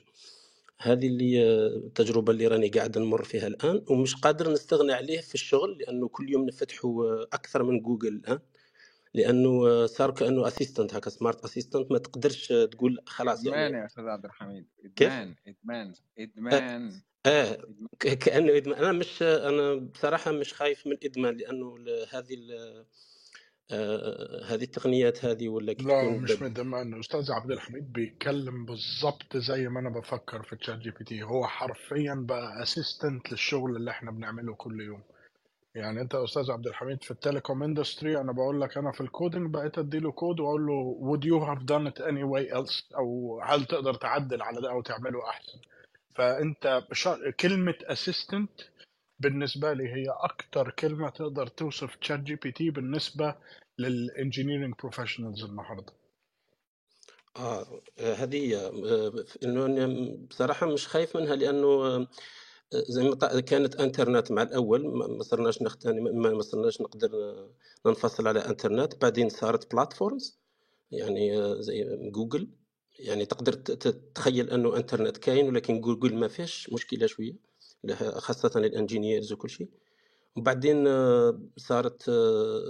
[0.80, 5.34] هذه اللي آه، التجربة اللي راني قاعد نمر فيها الآن ومش قادر نستغنى عليه في
[5.34, 8.38] الشغل لأنه كل يوم نفتحه آه، أكثر من جوجل الآن.
[9.14, 13.86] لأنه آه، صار كأنه assistant هكا smart assistant ما تقدرش تقول خلاص إدمان يعني يا
[13.86, 14.66] أستاذ عبد الحميد.
[14.96, 15.94] كيف؟ إدمان إدمان
[16.52, 17.00] آه, إدمان.
[17.26, 18.78] آه إدمان ك- كأنه إدمان.
[18.78, 22.34] أنا مش أنا بصراحة مش خايف من الإدمان لأنه ال- هذه
[23.70, 29.80] آه، هذه التقنيات هذه ولا لا مش مدمان أستاذ عبد الحميد بيتكلم بالظبط زي ما
[29.80, 31.22] أنا بفكر في ChatGPT.
[31.22, 35.00] هو حرفيا بقى assistant للشغل اللي إحنا بنعمله كل يوم.
[35.74, 39.00] يعني أنت يا أستاذ عبد الحميد في ال telecom industry أنا بقول لك أنا في
[39.00, 42.94] ال coding بقيت أديله كود وأقول له would you have done it any way else
[42.96, 45.58] أو هل تقدر تعدل على ده أو تعمله أحسن؟
[46.14, 46.82] فأنت
[47.40, 48.50] كلمة assistant
[49.20, 53.34] بالنسبة لي هي أكتر كلمة تقدر توصف ChatGPT بالنسبة
[53.78, 55.92] لل engineering professionals النهارده.
[57.36, 62.08] آه، هذه آه، إنه بصراحة مش خايف منها لأنه آه،
[62.72, 64.86] زي ما كانت إنترنت مع الأول
[65.16, 67.50] ما صرناش نختار ما ما صرناش نقدر آه،
[67.86, 69.02] ننفصل على إنترنت.
[69.02, 70.38] بعدين صارت platforms
[70.90, 72.48] يعني زي جوجل
[72.98, 77.45] يعني تقدر تتخيل أنه إنترنت كاين ولكن جوجل ما فيهش مشكلة شوية.
[78.18, 79.68] خاصة ال engineers وكل شيء.
[80.36, 82.62] وبعدين آه، صارت آه،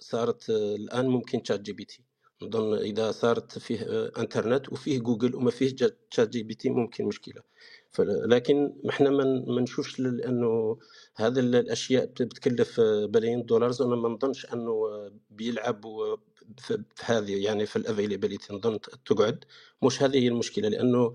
[0.00, 2.02] صارت آه، الآن ممكن ChatGPT
[2.42, 5.76] نظن إذا صارت فيه انترنت وفيه جوجل وما فيه
[6.10, 7.42] تشات جي بي تي ممكن مشكلة.
[8.00, 10.78] لكن إحنا ما نشوفش لأنه
[11.16, 13.82] هذه ال- الأشياء بت- بتكلف بلايين ال dollars.
[13.82, 14.74] وأنا ما نظنش أنه
[16.58, 19.44] في في هذه يعني في ال availability نظن تقعد.
[19.82, 21.14] مش هذه هي المشكلة لأنه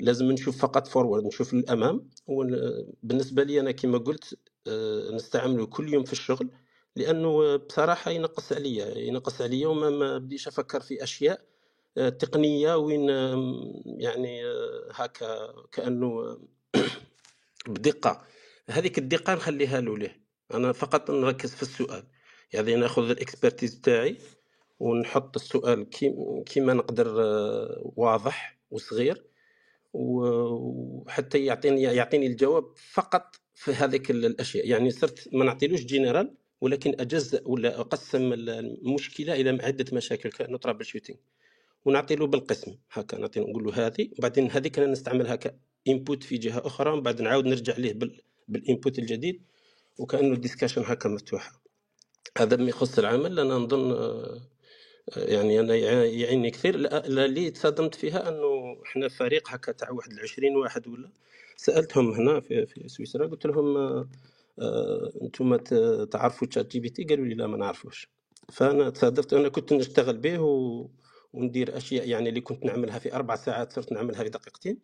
[0.00, 4.38] لازم نشوف فقط forward نشوف للامام وبالنسبه لي أنا كما قلت
[4.68, 6.50] آه، نستعمله كل يوم في الشغل
[6.96, 11.40] لأنه بصراحة ينقص عليا ينقص عليا وما ما بديش أفكر في أشياء
[11.98, 13.10] آه، تقنية وين
[13.86, 14.42] يعني
[14.92, 16.40] هكا كأنه آه،
[17.68, 18.22] بدقه
[18.70, 20.16] هذيك الدقة نخليها له له
[20.54, 22.04] أنا فقط نركز في السؤال.
[22.52, 24.18] يعني ناخذ ال expertise تاعي
[24.80, 26.14] ونحط السؤال كي-
[26.46, 27.08] كيما نقدر
[27.96, 29.24] واضح وصغير.
[29.94, 34.68] وحتى يعطيني يعطيني الجواب فقط في هذيك الأشياء.
[34.68, 40.30] يعني صرت ما نعطيلوش جنرال ولكن أجزئ ولا أقسم المشكلة إلى عدة مشاكل.
[40.30, 41.18] كانه troubleshooting
[41.84, 42.76] ونعطي له بالقسم.
[42.92, 45.36] هكا نعطي نقول له هذه وبعدين هذيك أنا نستعملها
[45.86, 47.98] ك input في جهة أخرى ومن بعد نعاود نرجع ليه
[48.48, 49.42] بال input الجديد.
[49.98, 51.62] وكأنه ال discussion هكا مفتوحة.
[52.38, 53.40] هذا ما يخص العمل.
[53.40, 54.53] أنا نظن آه،
[55.16, 55.74] يعني أنا
[56.04, 61.10] يعيني كثير اللي تصدمت فيها أنه إحنا فريق هكا تاع واحد 20 واحد ولا
[61.56, 64.08] سألتهم هنا في, في سويسرا قلت لهم آه،
[64.58, 65.56] آه، أنتم
[66.04, 68.08] تعرفوا تشات جي بي تي قالوا لي لا ما نعرفوش.
[68.52, 70.86] فأنا تصادفت أنا كنت نشتغل به و...
[71.32, 74.78] وندير أشياء يعني اللي كنت نعملها في أربع ساعات صرت نعملها في دقيقتين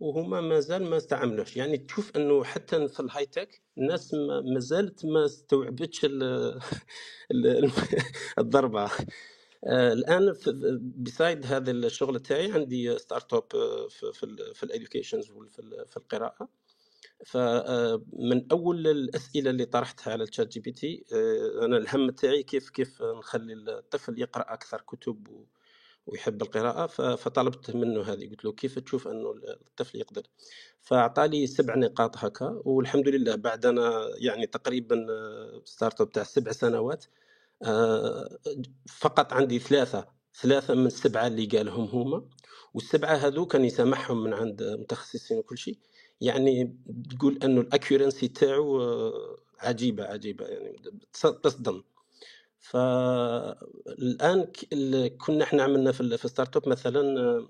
[0.00, 1.56] وهما مازال ما استعملوش.
[1.56, 4.14] يعني تشوف أنه حتى في ال high tech الناس
[4.54, 6.06] ما زالت ما استوعبتش
[8.38, 8.84] الضربة.
[8.84, 8.90] آه،
[9.66, 10.34] الآن
[10.96, 13.44] beside هذا الشغل تاعي عندي startup
[13.90, 16.48] في في, في ال educations وفي القراءة.
[17.26, 22.42] فمن آه، أول الأسئلة اللي طرحتها على الشات جي بي تي آه، أنا الهم تاعي
[22.42, 25.46] كيف كيف نخلي الطفل يقرأ أكثر كتب
[26.06, 26.86] ويحب القراءة
[27.16, 28.30] فطلبت منه هذه.
[28.30, 29.34] قلت له كيف تشوف أنه
[29.68, 30.22] الطفل يقدر؟
[30.82, 35.06] فأعطاني سبع نقاط هكا والحمد لله بعد أنا يعني تقريبا
[35.64, 37.29] startup تاع سبع سنوات آه،
[38.88, 40.08] فقط عندي ثلاثة
[40.42, 42.24] ثلاثة من السبعة اللي قالهم هما
[42.74, 45.78] والسبعة هذو كان يسمحهم من عند متخصصين وكل شيء.
[46.20, 46.76] يعني
[47.10, 50.76] تقول إنه ال accuracy تاعو آه، عجيبة عجيبة يعني
[51.42, 51.82] تصدم.
[52.58, 54.52] فالآن
[55.18, 57.48] كنا إحنا عملنا في startup مثلا آه،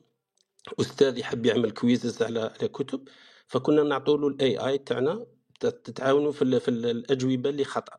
[0.80, 3.08] أستاذ يحب يعمل quizzes على على كتب
[3.48, 5.26] فكنا نعطوا له ال AI تاعنا
[5.60, 7.98] تتعاونوا في, في الأجوبة اللي خطأ.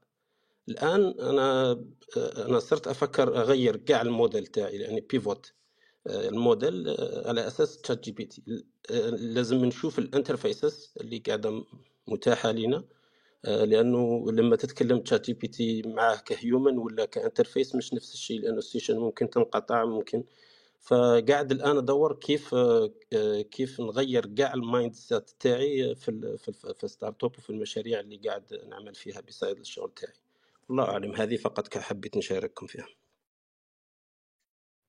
[0.70, 1.72] الآن أنا
[2.18, 5.53] آه، أنا صرت أفكر أغير كاع الموديل تاعي يعني بيفوت
[6.07, 6.95] آه، الموديل
[7.26, 8.43] على أساس تشات جي بي تي
[9.12, 11.64] لازم نشوف ال interfaces اللي قاعدة
[12.07, 12.84] متاحة لنا
[13.45, 17.93] آه، لأنه لما تتكلم تشات جي بي تي معاه ك human ولا ك interface مش
[17.93, 20.24] نفس الشيء لأنه ال session ممكن تنقطع ممكن.
[20.82, 27.32] فقاعد الآن أدور كيف آه، كيف نغير كاع ال mindset تاعي في في, في startup
[27.38, 30.14] وفي المشاريع اللي قاعد نعمل فيها beside الشغل تاعي.
[30.72, 31.15] الله أعلم.
[31.15, 32.88] هذه فقط حبيت نشارككم فيها.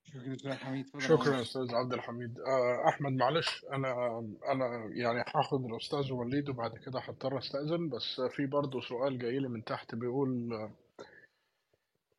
[0.04, 0.86] شكرا أستاذ حميد.
[0.98, 2.40] شكرا أستاذ عبد الحميد.
[2.40, 4.18] آه، أحمد معلش أنا
[4.48, 9.48] أنا يعني هاخد الأستاذ وليد وبعد كده هضطر أستأذن بس في برضه سؤال جاي لي
[9.48, 10.50] من تحت بيقول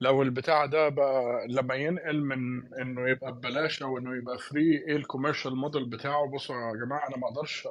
[0.01, 4.95] لو البتاع ده بقى لما ينقل من إنه يبقى ببلاش أو إنه يبقى free إيه
[4.95, 7.67] ال commercial model بتاعه؟ بصوا يا جماعة أنا ما أقدرش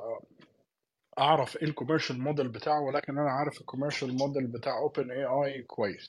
[1.19, 6.09] أعرف إيه ال commercial model بتاعه ولكن أنا عارف ال commercial model بتاع OpenAI كويس.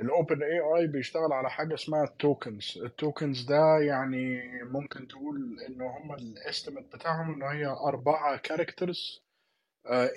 [0.00, 5.82] ال OpenAI بيشتغل على حاجة اسمها ال tokens ال tokens ده يعني ممكن تقول إن
[5.82, 9.22] هم ال estimate بتاعهم إن هي أربعة characters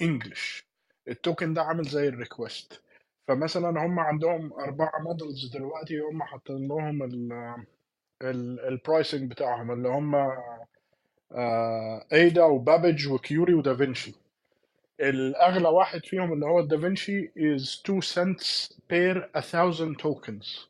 [0.02, 0.68] English
[1.08, 2.82] ال token ده عامل زي ال request
[3.28, 7.04] فمثلا هم عندهم أربعة models دلوقتي هم حاطين لهم
[8.68, 10.16] ال pricing بتاعهم اللي هم
[12.14, 14.14] Ada و Babbage و Curie و Davinci
[15.00, 20.68] الأغلى واحد فيهم اللي هو Davinci is 2 cents per 1000 tokens.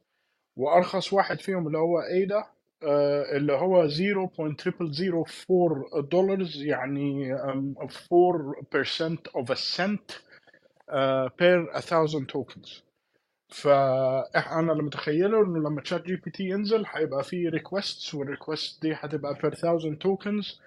[0.57, 2.43] وأرخص واحد فيهم اللي هو Ada
[2.83, 7.37] آه، اللي هو 0.0004 دولار يعني 4%
[9.37, 10.19] of a cent
[10.89, 12.81] uh, per 1000 tokens.
[13.49, 18.81] فأنا اللي متخيله إنه لما تشات جي بي تي ينزل هيبقى فيه requests وال request
[18.81, 20.59] دي هتبقى per 1000 tokens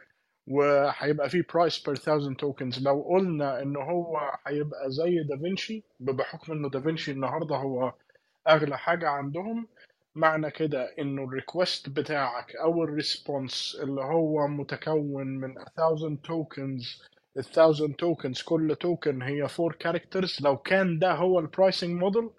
[0.46, 6.70] وهيبقى فيه price per 1000 tokens لو قلنا إن هو هيبقى زي دافنشي بحكم إنه
[6.70, 7.92] دافنشي النهارده هو
[8.48, 9.66] أغلى حاجة عندهم
[10.14, 17.02] معنى كده إنه ال request بتاعك أو ال response اللي هو متكون من 1000 tokens
[17.36, 22.30] ال 1000 tokens كل token هي 4 characters لو كان ده هو ال pricing model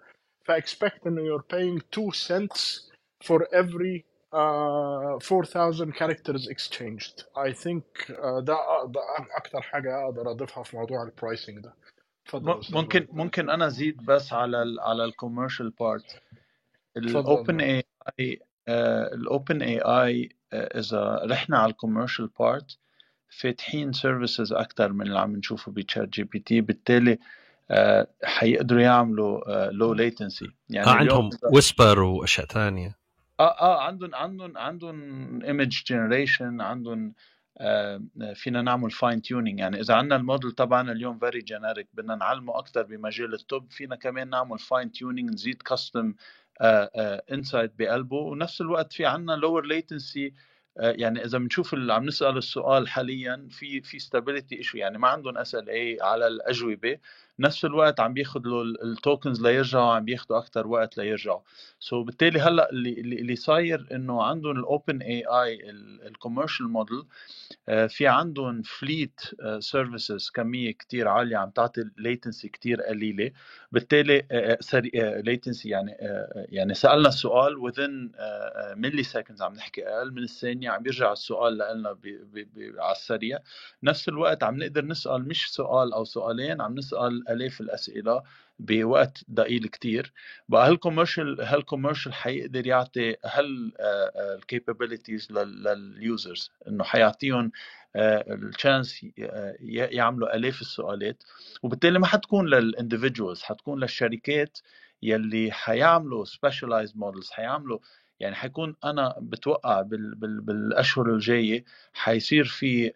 [0.44, 2.90] ف expect إنه you're paying 2 cents
[3.24, 7.24] for every uh, 4000 characters exchanged.
[7.36, 9.00] I think uh, ده ده
[9.36, 11.74] أكتر حاجة أقدر أضيفها في موضوع ال pricing ده.
[12.26, 16.22] اتفضل ممكن ممكن أنا أزيد بس على ال على الcommercial part
[16.96, 17.84] ال OpenAI ال
[18.20, 22.78] OpenAI إذا رحنا على ال commercial part
[23.28, 27.18] فاتحين services أكثر من اللي عم نشوفه ب ChatGPT بالتالي uh,
[28.24, 32.96] حيقدروا يعملوا لو uh, ليتنسي يعني آه عندهم Whisper وأشياء ثانية.
[33.40, 37.14] آه آه عندهم عندهم عندهم image generation عندهم
[37.58, 38.02] آه
[38.34, 42.82] فينا نعمل fine tuning يعني إذا عندنا الموديل تبعنا اليوم very generic بدنا نعلمه أكثر
[42.82, 46.14] بمجال الطب فينا كمان نعمل fine tuning نزيد custom
[47.32, 48.16] insight بقلبه.
[48.16, 50.34] ونفس الوقت في عندنا lower latency
[50.78, 55.08] آه، يعني إذا بنشوف اللي عم نسأل السؤال حاليا في في stability issue يعني ما
[55.08, 56.98] عندهم SLA على الأجوبة.
[57.40, 61.40] نفس الوقت عم بياخذوا ال tokens ليرجعوا عم بياخذوا أكثر وقت ليرجعوا.
[61.80, 65.70] so so بالتالي هلأ اللي اللي صاير إنه عندهم ال OpenAI ال
[66.06, 67.02] commercial model
[67.88, 69.20] في عندهم fleet
[69.58, 73.30] services كمية كتير عالية عم تعطي latency كتير قليلة.
[73.72, 74.26] بالتالي
[75.24, 75.96] latency يعني
[76.34, 78.20] يعني سألنا السؤال within
[78.76, 81.96] milliseconds عم نحكي أقل من الثانية عم بيرجع السؤال لنا
[82.78, 83.38] على السريع.
[83.82, 88.22] نفس الوقت عم نقدر نسأل مش سؤال أو سؤالين عم نسأل آلاف الأسئلة
[88.58, 90.12] بوقت ضئيل كتير.
[90.48, 93.72] بقى هال commercial هال commercial حيقدر يعطي هال
[94.36, 97.52] ال capabilities لل users إنه حيعطيهم
[97.96, 99.06] ال chance
[99.60, 101.22] يعملوا آلاف السؤالات؟
[101.62, 104.58] وبالتالي ما حتكون لل individuals حتكون للشركات
[105.02, 107.78] يلي حيعملوا specialized models حيعملوا
[108.20, 112.92] يعني حيكون أنا بتوقع بال بال بالأشهر الجاية حيصير في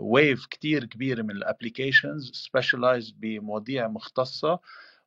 [0.00, 4.60] wave كتير كبيرة من ال applications specialized بمواضيع مختصة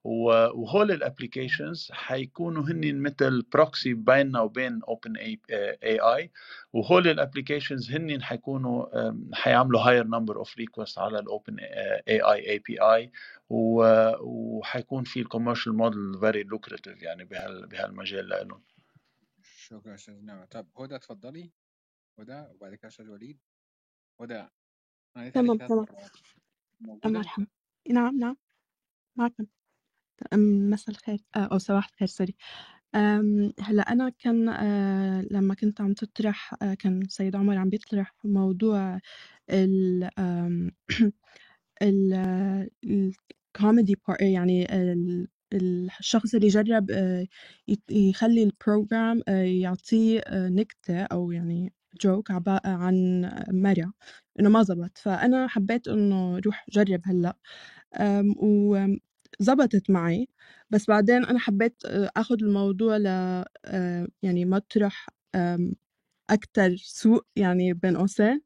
[0.04, 6.32] وهول ال applications حيكونوا هن مثل proxy بيننا وبين OpenAI
[6.74, 8.86] وهول ال applications هن حيكونوا
[9.34, 13.12] حيعملوا higher number of request على ال OpenAI API
[13.50, 18.62] وحيكون في ال commercial model very lucrative يعني بهال بهالمجال لهم
[19.66, 21.54] شكرا أستاذ نعمة طب هدى اتفضلي.
[22.20, 23.40] هدى وبعد كده أستاذ وليد
[24.22, 24.48] هدى
[25.18, 25.80] أنا تمام ثلاث تمام.
[25.80, 26.12] مرات.
[26.82, 27.48] موجودة؟ مرحبا
[27.92, 28.38] نعم نعم.
[29.18, 29.48] معكم.
[30.34, 31.20] أم، مساء الخير.
[31.36, 32.36] آه، أو صباح الخير sorry.
[32.96, 38.16] أم، هلا أنا كان آه، لما كنت عم تطرح آه، كان سيد عمر عم بيطرح
[38.26, 39.00] موضوع
[39.52, 40.10] ال
[41.84, 42.14] ال
[42.86, 44.68] الكوميدي يعني
[45.56, 47.28] الشخص اللي يجرب آه،
[47.92, 52.32] يخلي ال program آه، يعطيه آه، نكتة أو يعني joke
[52.66, 53.94] عن مرة
[54.40, 54.98] إنه ما زبط.
[54.98, 57.38] فأنا حبيت إنه روح جرب هلأ.
[57.96, 60.28] أم، وزبطت معي.
[60.70, 61.76] بس بعدين أنا حبيت
[62.18, 63.06] أخذ الموضوع ل
[64.24, 65.08] يعني مطرح
[66.32, 68.42] أكتر سوء يعني بين قوسين.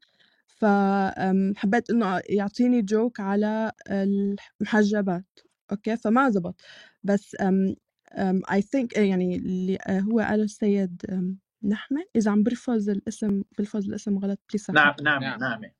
[0.48, 5.40] فحبيت إنه يعطيني joke على المحجبات.
[5.72, 6.60] okay فما زبط.
[7.04, 7.76] بس أم
[8.18, 13.88] أم I think يعني اللي هو قاله السيد أم، نعمة إذا عم بلفظ الاسم بلفظ
[13.88, 15.38] الاسم غلط please نعم نعم نعم.
[15.40, 15.70] نعمه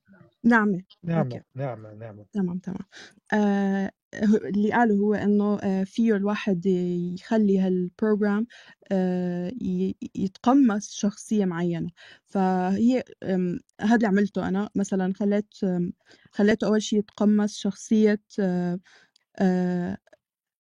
[0.45, 0.83] نعمة.
[1.05, 1.43] نعمة okay.
[1.55, 2.27] نعمة نعمة.
[2.33, 2.79] تمام تمام.
[3.33, 3.91] آه
[4.45, 8.47] اللي قاله هو إنه آه فيه الواحد يخلي هال program
[8.93, 9.53] آه
[10.17, 11.91] يتقمص شخصية معينة.
[12.27, 13.05] فهي
[13.81, 14.71] هذا اللي عملته أنا.
[14.77, 15.55] مثلا خليت
[16.33, 18.81] خليته أول شيء يتقمص شخصية آه آه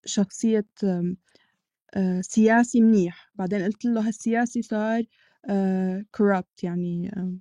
[0.06, 1.16] شخصية آم،
[1.94, 3.32] آه سياسي منيح.
[3.34, 5.04] بعدين قلت له هالسياسي صار
[5.50, 7.34] آه corrupt يعني آه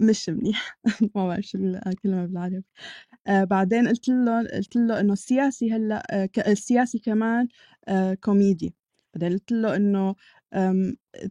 [0.00, 0.78] مش منيح.
[1.14, 2.64] ما بعرف شو الكلمة بالعربي.
[3.26, 7.48] آه بعدين قلت له قلت له إنه السياسي هلأ آه السياسي كمان
[7.88, 8.74] آه كوميدي
[9.14, 10.14] بعدين قلت له إنه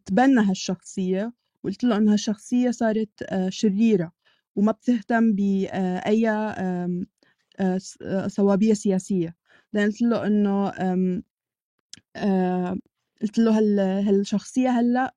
[0.06, 4.12] تبنى هالشخصية وقلت له إنه هالشخصية صارت آه شريرة
[4.56, 7.02] وما بتهتم بأي آه، آه،
[8.28, 9.36] صوابية سياسية.
[9.74, 11.24] بعدين قلت له إنه آم،
[12.16, 12.78] آه،
[13.22, 15.16] قلت له هال هالشخصية هلأ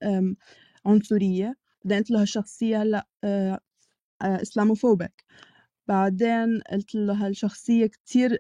[0.87, 1.57] عنصرية.
[1.85, 3.61] بعدين قلت له هالشخصية هلأ آه،
[4.23, 5.25] آه، اسلاموفوبيك
[5.89, 8.39] بعدين قلت له هالشخصية كتير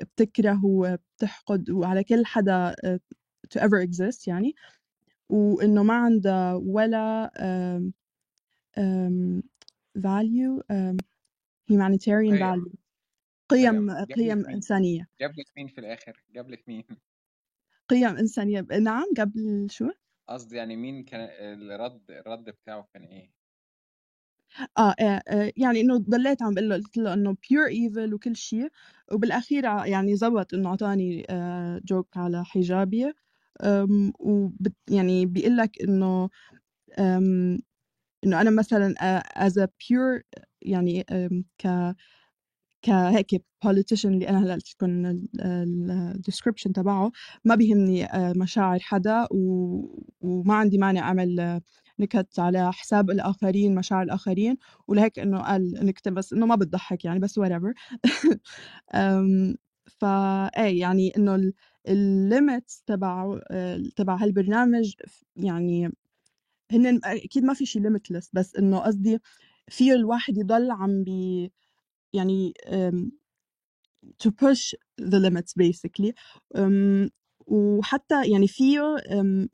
[0.00, 3.00] بتكره وبتحقد وعلى كل حدا آه،
[3.54, 4.54] to ever exist يعني.
[5.28, 7.30] وإنه ما عندها ولا
[9.98, 10.62] value
[11.70, 12.81] humanitarian قيم value.
[13.52, 14.44] قيم قيم لك قيم
[15.56, 16.84] مين في الآخر لك مين
[17.88, 18.66] قيم إنسانية.
[18.80, 19.90] نعم قبل شو؟
[20.28, 23.32] قصدي يعني مين كان الرد الرد بتاعه كان إيه؟
[24.78, 28.36] آه, آه, آه يعني إنه ضليت عم بقول له قلت له إنه pure evil وكل
[28.36, 28.68] شيء
[29.12, 33.12] وبالأخير ع- يعني زبط إنه أعطاني آه جوك على حجابي.
[34.20, 36.30] وبت يعني بيقول لك إنه
[36.98, 37.60] أم
[38.24, 40.22] إنه أنا مثلا آه as a pure
[40.62, 41.04] يعني
[41.58, 41.94] ك
[42.82, 43.34] كهيك
[43.66, 45.06] politician اللي أنا هلأ قلت لكم
[45.40, 47.12] الديسكربشن تبعه
[47.44, 50.02] ما بيهمني آه، مشاعر حدا و...
[50.20, 51.62] وما عندي مانع أعمل آه،
[51.98, 54.56] نكت على حساب الآخرين مشاعر الآخرين.
[54.88, 57.72] ولهيك إنه قال نكتة بس إنه ما بتضحك يعني بس whatever.
[60.00, 61.52] فا إيه يعني إنه
[61.88, 64.94] ال limits تبع آه، تبع هالبرنامج
[65.36, 65.92] يعني
[66.72, 69.18] هن أكيد ما في شيء limitless بس إنه قصدي
[69.68, 71.52] في الواحد يضل عم بي
[72.14, 73.12] يعني أم،
[74.24, 76.12] to push the limits basically
[76.56, 77.10] um,
[77.46, 79.48] وحتى يعني فيه um,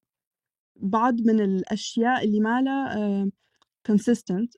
[0.76, 3.30] بعض من الأشياء اللي ما لها
[3.92, 4.48] consistent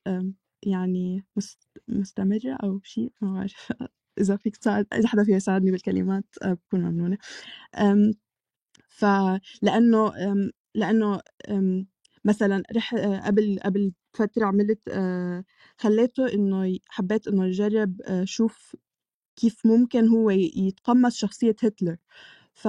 [0.62, 3.55] يعني مست- مستمرة أو شيء ما بعرف.
[4.20, 7.18] إذا فيك تساعد إذا حدا فيه يساعدني بالكلمات آه، بكون ممنونة.
[8.88, 10.12] فلأنه
[10.74, 11.20] لأنه
[12.24, 14.88] مثلا رح آه، قبل قبل فترة عملت
[15.81, 18.76] خليته إنه حبيت إنه يجرب شوف
[19.37, 21.97] كيف ممكن هو يتقمص شخصية هتلر
[22.55, 22.68] ف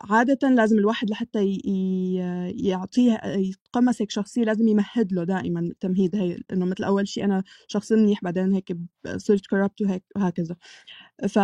[0.00, 1.38] عادةً لازم الواحد لحتى
[2.64, 7.42] يعطيه يتقمص هيك شخصية لازم يمهد له دائمًا التمهيد هي إنه مثل أول شي أنا
[7.68, 8.76] شخص منيح بعدين هيك
[9.16, 10.56] صرت corrupt وهيك وهكذا.
[11.28, 11.38] ف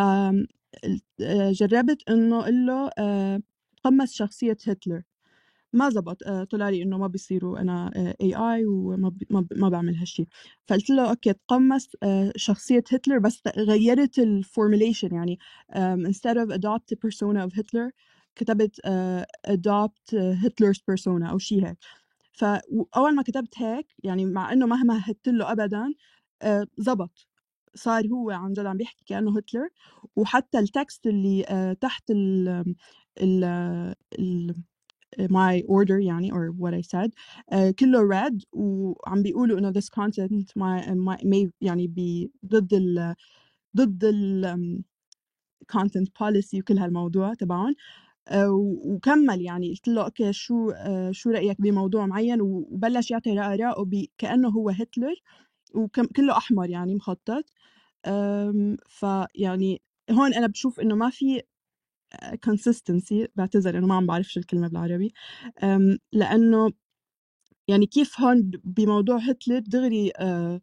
[1.53, 2.91] جرّبت إنه أقول له
[3.79, 5.03] تقمص شخصية هتلر،
[5.75, 9.49] ما زبط آآ طلع لي إنه ما بيصيروا أنا آآ AI وما ب ما ب
[9.57, 10.27] ما باعمل هالشي،
[10.68, 15.39] فقُلت له أوكي تقمص آآ شخصية هتلر بس غيّرت الformulation يعني
[15.77, 17.91] آمم instead of adopt the persona of Hitler
[18.37, 21.79] كتبت آآ adopt Hitler's persona أو شي هيك.
[22.35, 25.95] ف وأول ما كتبت هيك يعني مع إنه ما مهدت له أبدًا
[26.43, 27.29] آآ زبط،
[27.77, 29.70] صار هو عن جد عم بيحكي كإنه هتلر،
[30.16, 32.49] وحتى الtext اللي تحت ال
[33.22, 33.45] ال
[34.20, 34.57] ال
[35.31, 37.11] my order يعني or what I said.
[37.53, 43.15] آآ كلّه red وعم بيقولوا إنه this content my my may يعني بي ضد ال
[43.77, 44.85] ضد ال آمم
[45.73, 47.75] content policy وكل هالموضوع تبعهم،
[48.29, 48.49] آآ
[48.87, 49.71] وكمّل يعني.
[49.75, 54.71] قُلت له أوكي شو آآ شو رأيك بموضوع معيّن؟ وبلّش يعطي آراءه ب كإنه هو
[54.71, 55.15] هتلر
[55.75, 57.45] وكم كلّه أحمر يعني مخطط،
[58.07, 61.43] آمم فيعني هون أنا باشوف إنه ما في
[62.47, 65.15] consistency باعتذر إنه ما عم باعرف شو الكلمة بالعربي،
[66.12, 66.73] لإنه
[67.69, 70.61] يعني كيف هون بموضوع هتلر دغري آآ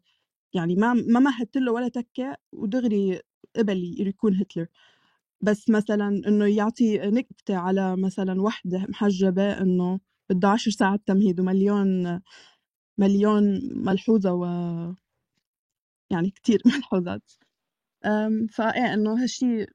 [0.54, 3.20] يعني ما ما مهدت له ولا تكة ودغري
[3.56, 4.66] قبل يكون هتلر،
[5.42, 10.00] بس مثلًا إنه يعطي نكتة على مثلًا وحدة محجبة إنه
[10.30, 12.20] بدها 10 ساعات تمهيد ومليون
[12.98, 14.44] مليون ملحوظة و
[16.10, 17.32] يعني كتير ملحوظات،
[18.06, 19.66] آمم فإيه إنه هالشي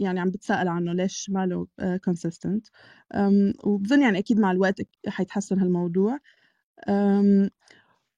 [0.00, 2.70] يعني عم باتساءل عنه ليش ما له آآ consistent.
[3.14, 6.18] آمم وبظن يعني أكيد مع الوقت حيتحسن هالموضوع،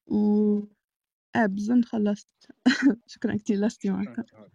[0.06, 0.60] و
[1.36, 2.28] إيه بظن خلصت.
[3.06, 3.38] شكرًا.
[3.68, 4.50] شكرًا سهاد.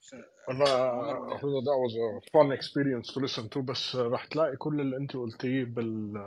[0.00, 0.14] س
[0.48, 3.58] والله أخونا that was a fun experience to listen to.
[3.58, 6.24] بس راح تلاقي كل اللي أنت قلتيه بال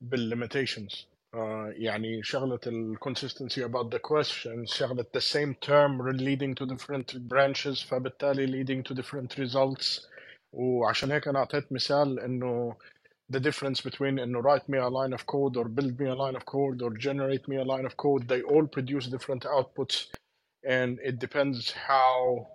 [0.00, 1.17] بالlimitations.
[1.33, 7.27] آه يعني شغلة ال consistency about the question شغلة the same term leading to different
[7.27, 10.07] branches فبالتالي leading to different results
[10.53, 12.75] وعشان هيك أنا أعطيت مثال إنه
[13.33, 16.35] the difference between إنه write me a line of code or build me a line
[16.35, 19.95] of code or generate me a line of code they all produce different outputs
[20.65, 22.47] and it depends how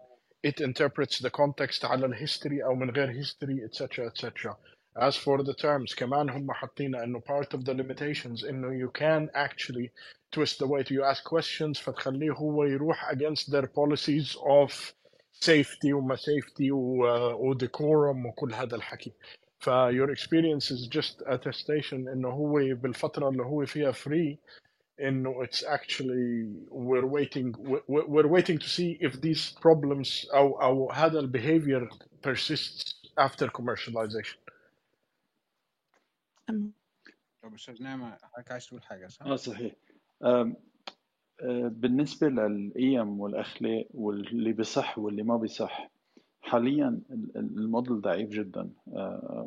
[0.43, 4.57] it interprets the context على الهيستوري أو من غير history etc etc
[4.97, 9.29] as for the terms كمان هم حاطين انه part of the limitations انه you can
[9.35, 9.91] actually
[10.33, 14.93] twist the way you ask questions فتخليه هو يروح against their policies of
[15.41, 17.05] safety وما safety و,
[17.35, 19.13] و decorum وكل هذا الحكي
[19.61, 24.37] ف your experience is just attestation انه هو بالفترة اللي هو فيها free
[25.01, 30.93] انه it's actually we're waiting we're we're waiting to see if these problems او او
[30.93, 31.89] هذا ال behavior
[32.23, 34.42] persists after commercialization
[37.44, 39.74] طب أستاذ نعمة حضرتك عايز تقول حاجة صح؟ آه صحيح.
[40.24, 40.54] آه،
[41.68, 45.90] بالنسبة للقيم والأخلاق واللي بصح واللي ما بصح
[46.42, 48.70] حاليا ال- ال- الموديل ضعيف جدا.
[48.94, 49.46] آه،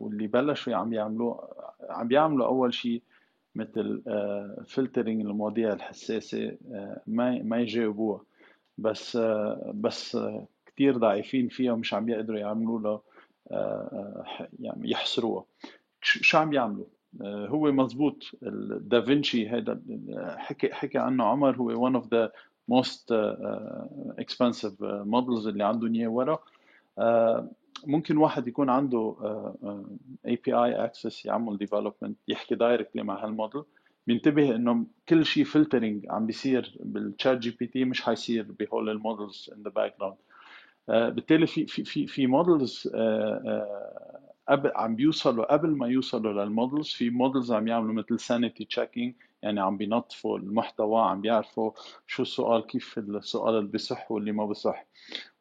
[0.00, 1.48] واللي بلشوا عم يعملوه
[1.90, 3.02] عم بيعملوا أول شيء
[3.54, 4.02] مثل
[4.66, 8.20] فلترنج المواضيع الحساسة آه، ما ما يجاوبوها.
[8.78, 13.00] بس آه، بس آه، كتير ضعيفين فيها ومش عم يقدروا يعملوا آه،
[13.50, 15.44] آه، يعني يحصروها.
[16.04, 16.84] شو عم يعملوا؟
[17.22, 18.30] آه، هو مزبوط
[18.80, 21.56] دافنشي هذا ال- حكي حكي عنه عمر.
[21.56, 22.28] هو one of the
[22.72, 26.38] most uh, expensive models اللي عندهم اياه ورا.
[26.98, 27.50] آه،
[27.86, 29.84] ممكن واحد يكون عنده آه، آه،
[30.28, 33.62] API access يعمل development يحكي directly مع هالموديل.
[34.06, 39.70] بينتبه إنه كل شيء filtering عم بيصير بال ChatGPT مش حيصير بهول ال models in
[39.70, 40.16] the background
[41.14, 42.88] بالتالي في في في في models
[44.48, 49.14] قبل عم بيوصلوا قبل ما يوصلوا لل models في models عم يعملوا مثل sanity checking
[49.42, 51.70] يعني عم بينظفوا المحتوى عم بيعرفوا
[52.06, 54.86] شو السؤال كيف السؤال اللي بصح واللي ما بصح.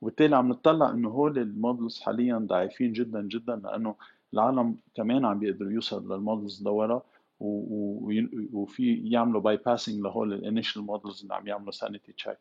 [0.01, 3.95] وبالتالي عم نطلع إنه هول ال models حاليا ضعيفين جدا جدا لأنه
[4.33, 7.03] العالم كمان عم بيقدروا يوصلوا لل models لورا
[7.39, 12.37] وفي يعملوا bypassing لهول ال initial models اللي عم يعملوا sanity check.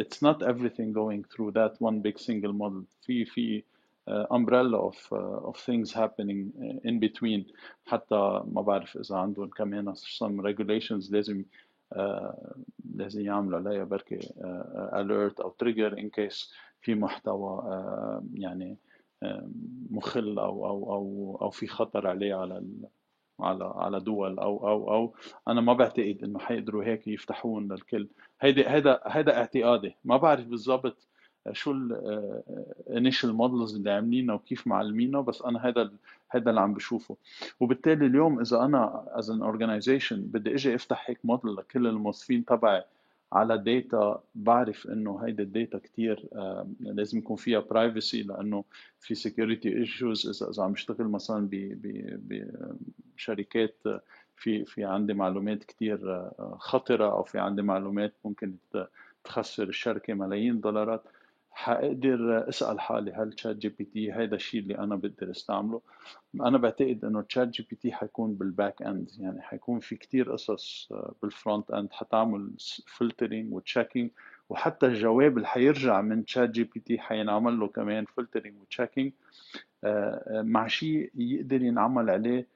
[0.00, 2.84] It's not everything going through that one big single model.
[3.02, 3.62] في في
[4.08, 5.12] umbrella of
[5.50, 6.52] of things happening
[6.84, 7.52] in between.
[7.86, 11.44] حتى ما بعرف إذا عندهم كمان some regulations لازم
[12.94, 14.18] لازم يعملوا عليها بركي
[14.92, 17.62] alert أو trigger in case في محتوى
[18.34, 18.76] يعني
[19.90, 22.64] مخل أو أو أو أو في خطر عليه على
[23.40, 25.14] على على دول أو أو أو.
[25.48, 28.08] أنا ما بعتقد إنه حيقدروا هيك يفتحون للكل.
[28.40, 29.96] هيدا هيدا هيدا اعتقادي.
[30.04, 31.06] ما بعرف بالضبط
[31.52, 31.72] شو
[32.88, 35.90] ال initial models اللي عاملينها وكيف معلمينها بس أنا هذا
[36.30, 37.16] هذا اللي عم بشوفه.
[37.60, 42.84] وبالتالي اليوم إذا أنا as an organization بدي إجي أفتح هيك موديل لكل الموظفين تبعي
[43.32, 46.28] على data بعرف إنه هيدي ال data كثير
[46.80, 48.64] لازم يكون فيها privacy لأنه
[49.00, 51.48] في security issues اذا إذا عم بشتغل مثلا
[53.16, 53.76] بشركات
[54.36, 58.54] في في عندي معلومات كثير خطرة أو في عندي معلومات ممكن
[59.24, 61.02] تخسر الشركة ملايين دولارات
[61.52, 65.80] حقدر أسأل حالي هل ChatGPT هيدا الشيء اللي أنا بقدر أستعمله؟
[66.34, 70.88] أنا بعتقد إنه ChatGPT حيكون بال back end يعني حيكون في كتير قصص
[71.22, 72.50] بال front end حتعمل
[72.86, 74.10] filtering و checking
[74.48, 79.12] وحتى الجواب اللي حيرجع من ChatGPT حينعمل له كمان filtering و checking
[80.32, 82.46] مع شيء يقدر ينعمل عليه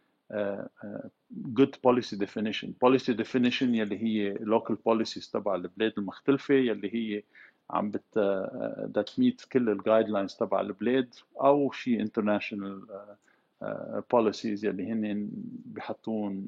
[1.61, 2.69] good policy definition.
[2.87, 7.23] Policy definition يلي هي local policies تبع البلاد المختلفة يلي هي
[7.71, 8.19] عم بت
[9.21, 12.87] meet كل ال guidelines تبع البلاد أو شيء international
[14.13, 15.31] policies يلي هن
[15.67, 16.47] بحطون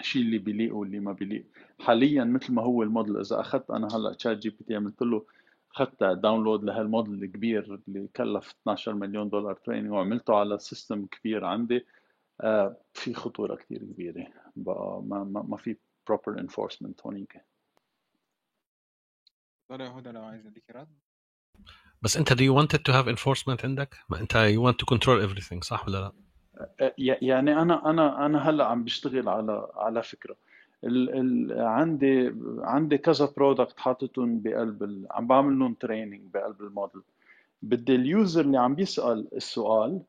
[0.00, 1.44] شيء اللي بيليق واللي ما بيليق.
[1.80, 5.24] حاليا مثل ما هو الموديل إذا أخذت أنا هلأ تشات جي بي تي عملت له
[5.74, 11.86] اخذت download لهالموديل الكبير اللي كلف 12 مليون دولار training وعملته على system كبير عندي
[12.94, 14.26] في خطورة كثير كبيرة.
[14.56, 15.76] بقى ما, ما, في
[16.10, 17.40] proper enforcement هونيك.
[19.80, 20.88] يا هدى لو عايز اديكي رد
[22.02, 24.96] بس أنت do you want it to have enforcement عندك؟ ما أنت you want to
[24.96, 26.12] control everything صح ولا لا؟
[26.98, 30.36] يعني أنا أنا أنا هلأ عم بشتغل على على فكرة.
[30.84, 35.06] ال ال عندي عندي كذا product حاططهم بقلب ال...
[35.10, 37.02] عم بعمل لهم training بقلب الموديل.
[37.62, 40.02] بدي ال user اللي عم بيسأل السؤال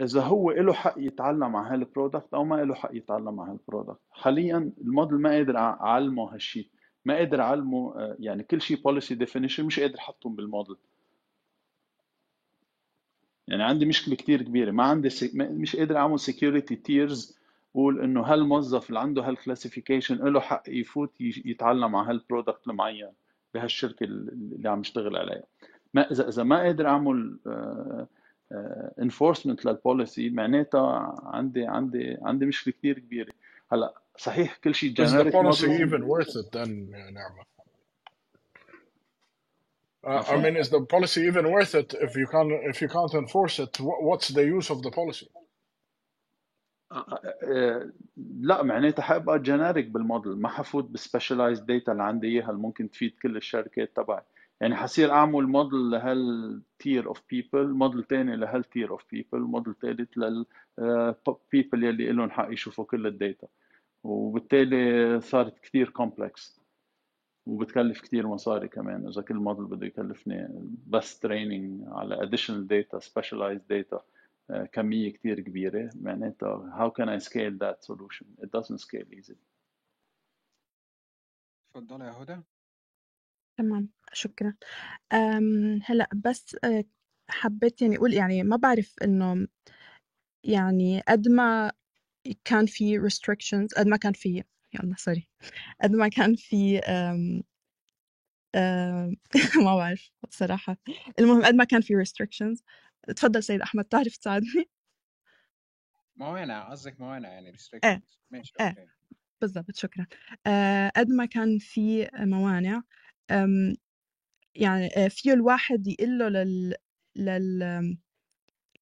[0.00, 3.61] إذا هو له حق يتعلم على هال product أو ما له حق يتعلم على هال
[3.61, 6.68] product حاليا الموديل ما قادر أعلمه هالشيء
[7.04, 10.76] ما قادر أعلمه يعني كل شيء policy definition مش قادر أحطهم بالموديل
[13.48, 15.30] يعني عندي مشكلة كثير كبيرة ما عندي se...
[15.34, 17.38] مش قادر أعمل security tiers
[17.74, 23.10] قول إنه هالموظف اللي عنده هال classification له حق يفوت يتعلم على هال product المعين
[23.54, 25.44] بهالشركة اللي عم يشتغل عليها.
[25.94, 27.38] ما اذا إذا ما قادر أعمل
[29.02, 33.32] enforcement لل policy معناتها عندي عندي عندي مشكلة كثير كبيرة.
[33.72, 37.44] هلأ صحيح كل شيء generic policy even worth it then, يا نعمة?
[40.06, 43.14] Uh, I mean, is the policy even worth it if you can't if you can't
[43.14, 43.76] enforce it?
[43.76, 45.28] wh- What's the use of the policy?
[48.40, 52.62] لا معناتها حابقى generic بال model ما حفوت بال specialized data اللي عندي إياها اللي
[52.62, 54.22] ممكن تفيد كل الشركات تبعي
[54.60, 59.74] يعني حصير أعمل model لهال tier of people model تاني لهال tier of people model
[59.82, 60.46] ثالث لل
[61.52, 63.46] people يلي لهم حق يشوفوا كل ال data
[64.04, 66.60] وبالتالي صارت كثير complex
[67.46, 70.48] وبتكلف كتير مصاري كمان إذا كل موديل بده يكلفني
[70.86, 74.00] بس training على additional data specialized data
[74.50, 75.90] آه، كمية كتير كبيرة.
[75.94, 79.44] معناتها how can I scale that solution it doesn't scale easily
[81.70, 82.40] اتفضلي يا هدى.
[83.58, 84.54] تمام شكرا.
[85.84, 86.84] هلأ بس آه،
[87.30, 89.48] حبيت يعني أقول يعني ما بعرف إنه
[90.44, 91.72] يعني قد ما
[92.44, 94.44] كان في restrictions قد ما كان في
[94.74, 95.28] يلا sorry
[95.82, 97.42] قد ما كان في أم
[98.54, 99.16] أم
[99.64, 100.76] ما بعرف بصراحة.
[101.18, 102.62] المهم قد ما كان في restrictions.
[103.16, 104.70] تفضل سيد أحمد تعرف تساعدني؟
[106.16, 108.16] موانع قصدك موانع يعني إيه restrictions.
[108.30, 108.68] ماشي إيه.
[108.68, 108.86] أوكي.
[109.40, 110.06] بالضبط شكرا.
[110.46, 112.82] آه، قد ما كان في موانع
[114.54, 116.74] يعني آه، فيه الواحد يقول له لل
[117.16, 117.58] لل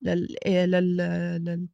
[0.02, 0.96] لل لل
[1.44, 1.68] لل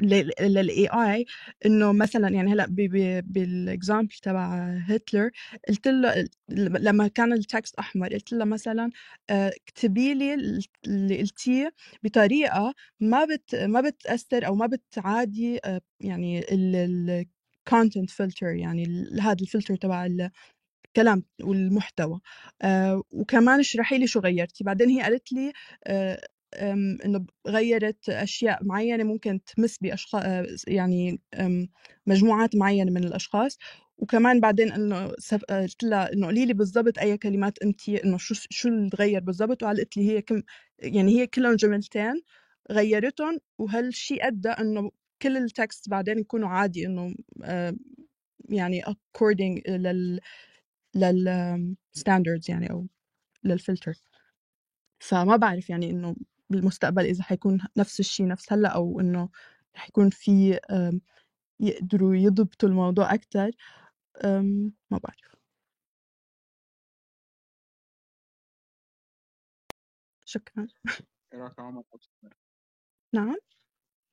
[0.00, 1.26] لل AI
[1.66, 2.66] إنه مثلا يعني هلأ
[3.26, 4.54] بال example تبع
[4.88, 5.30] هتلر
[5.68, 6.28] قلت له
[6.78, 8.90] لما كان ال text أحمر قلت له مثلا
[9.30, 10.34] آه، اكتبي لي
[10.86, 18.46] اللي قلتيه بطريقة ما بت ما بتأثر أو ما بتعادي آه، يعني ال content filter
[18.46, 20.06] يعني هذا الفلتر تبع
[20.96, 22.20] الكلام والمحتوى
[22.62, 24.64] آه، وكمان اشرحي لي شو غيرتي.
[24.64, 25.52] بعدين هي قالت لي
[26.54, 30.24] آه، أم، إنه غيرت أشياء معينة ممكن تمس بأشخاص
[30.68, 31.68] يعني أم،
[32.06, 33.58] مجموعات معينة من الأشخاص.
[33.98, 38.34] وكمان بعدين إنه سف- قلت لها إنه قولي لي بالضبط أي كلمات أنت إنه شو
[38.50, 40.42] شو اللي تغير بالضبط؟ وقالت لي هي كم
[40.78, 42.22] يعني هي كلهم جملتين
[42.72, 43.38] غيرتهم.
[43.58, 44.90] وهالشيء أدى إنه
[45.22, 47.14] كل التكست بعدين يكونوا عادي إنه
[47.44, 47.76] آه،
[48.50, 50.20] يعني according لل
[50.96, 52.86] لل standards يعني أو
[53.44, 53.94] للفلتر
[55.00, 56.16] فما بعرف يعني إنه
[56.52, 59.28] بالمستقبل إذا حيكون نفس الشيء نفس هلأ أو إنه
[59.76, 60.60] رح يكون في
[61.60, 63.50] يقدروا يضبطوا الموضوع أكتر
[64.24, 65.32] أم، ما بعرف.
[70.24, 70.68] شكرا.
[71.34, 71.82] رأيك يا عمر؟
[73.14, 73.36] نعم.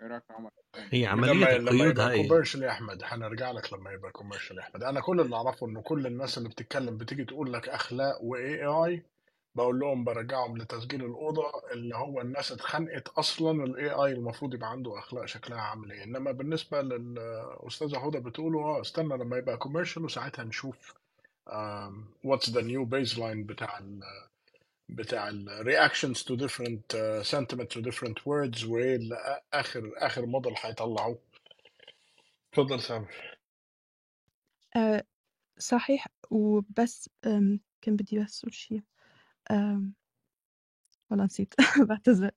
[0.02, 0.52] رأيك يا عمر؟
[0.92, 2.28] هي عملية لما القيود يبقى هاي.
[2.28, 4.84] commercial يا أحمد حنرجع لك لما يبقى commercial يا أحمد.
[4.84, 9.06] أنا كل اللي أعرفه إنه كل الناس اللي بتتكلم بتيجي تقول لك أخلاق و AI
[9.56, 15.00] بقول لهم برجعهم لتسجيل الأوضة اللي هو الناس اتخنقت أصلا ال AI المفروض يبقى عنده
[15.00, 16.04] أخلاق شكلها عامل إيه.
[16.04, 20.94] إنما بالنسبة للاستاذه هدى بتقوله آه استنى لما يبقى commercial وساعتها نشوف
[22.24, 24.00] what's the new baseline بتاع ال
[24.90, 29.00] بتاع ال reactions to different uh, sentiments to different words وإيه
[29.54, 31.20] آخر آخر موديل هيطلعوه.
[32.54, 33.38] اتفضل سامر
[34.76, 35.04] أه
[35.58, 36.08] صحيح.
[36.32, 37.10] وبس
[37.82, 38.82] كان بدي بس أقول شيء.
[41.10, 41.54] والله نسيت.
[41.90, 42.32] بعتذر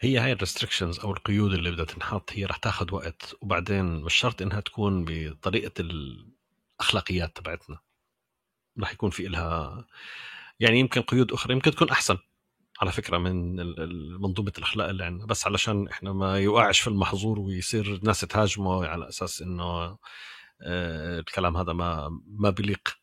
[0.00, 4.14] هي هاي ال restrictions أو القيود اللي بدها تنحط هي رح تاخذ وقت وبعدين مش
[4.14, 7.78] شرط إنها تكون بطريقة الأخلاقيات تبعتنا.
[8.80, 9.84] رح يكون في إلها
[10.60, 12.18] يعني يمكن قيود أخرى يمكن تكون أحسن.
[12.80, 13.56] على فكرة من
[14.20, 15.26] منظومة الأخلاق اللي عندنا.
[15.26, 19.98] بس علشان إحنا ما يوقعش في المحظور ويصير الناس تهاجمه على أساس إنه
[20.62, 22.98] آه، الكلام هذا ما ما بيليق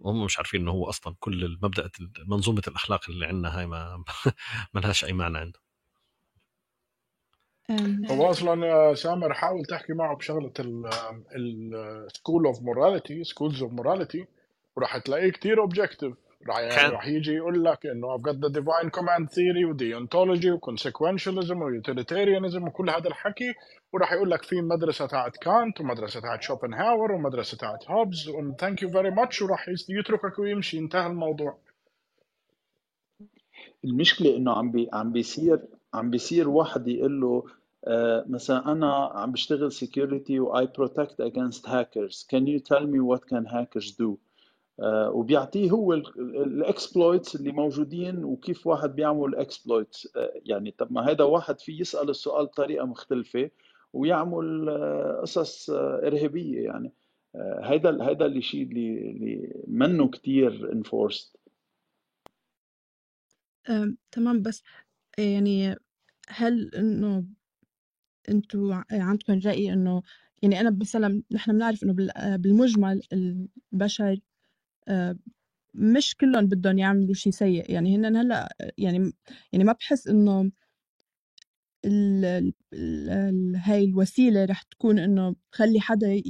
[0.00, 1.90] وهم مش عارفين إنه هو أصلا كل المبدا
[2.26, 4.04] منظومة الأخلاق اللي عندنا هاي ما
[4.74, 5.60] ما لهاش أي معنى عنده
[8.10, 10.52] هو أصلا يا سامر حاول تحكي معه بشغلة
[11.36, 14.26] ال school of morality schools of morality
[14.76, 16.14] وراح تلاقيه كتير objective
[16.48, 19.75] راح يعني كان راح يجي يقول لك إنه I've got the divine command theory و
[19.75, 23.54] deontology و consequentialism و utilitarianism وكل هذا الحكي.
[23.92, 28.90] وراح يقول لك في مدرسة تاعت كانت ومدرسة تاعت شوبنهاور ومدرسة تاعت هوبز thank you
[28.90, 30.78] very much وراح يتركك ويمشي.
[30.78, 31.58] انتهى الموضوع.
[33.84, 35.60] المشكلة إنه عم بي عم بيصير
[35.94, 37.44] عم بيصير واحد يقول له
[37.86, 42.24] آه، مثلا أنا عم بشتغل security و I protect against hackers.
[42.32, 44.18] Can you tell me what can hackers do?
[45.12, 50.08] وبيعطيه هو ال exploits اللي موجودين وكيف واحد بيعمل exploits.
[50.44, 53.50] يعني طب ما هذا واحد في يسأل السؤال بطريقة مختلفة
[53.92, 56.92] ويعمل آه، قصص آه، إرهابية يعني.
[57.34, 58.42] آه، هيدا هيدا اللي
[59.10, 60.08] اللي منه
[60.74, 61.36] enforced.
[63.70, 64.42] أم، تمام.
[64.42, 64.62] بس
[65.18, 65.76] يعني
[66.28, 67.24] هل إنه
[68.28, 70.02] أنتوا ع- عندكم رأي إنه
[70.42, 73.02] يعني أنا مثلا نحن بنعرف بال- بالمجمل
[73.72, 74.18] البشر آه،
[75.74, 77.70] مش كلهم بدهم يعملوا شيء سيء.
[77.72, 79.12] يعني هن هلأ يعني
[79.52, 80.50] يعني ما بحس إنه
[81.84, 82.52] ال ال
[83.10, 86.22] ال هاي الوسيلة رح تكون إنه تخلي حدا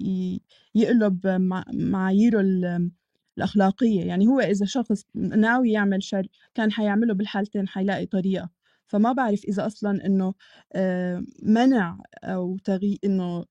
[0.75, 2.91] يقلب مع- معاييره ال-
[3.39, 4.05] الأخلاقية.
[4.05, 8.51] يعني هو إذا شخص ناوي يعمل شر كان حيعمله بالحالتين حيلاقي طريقة.
[8.87, 10.35] فما بعرف إذا أصلا إنه
[10.73, 13.45] آه، منع أو تغيير إنه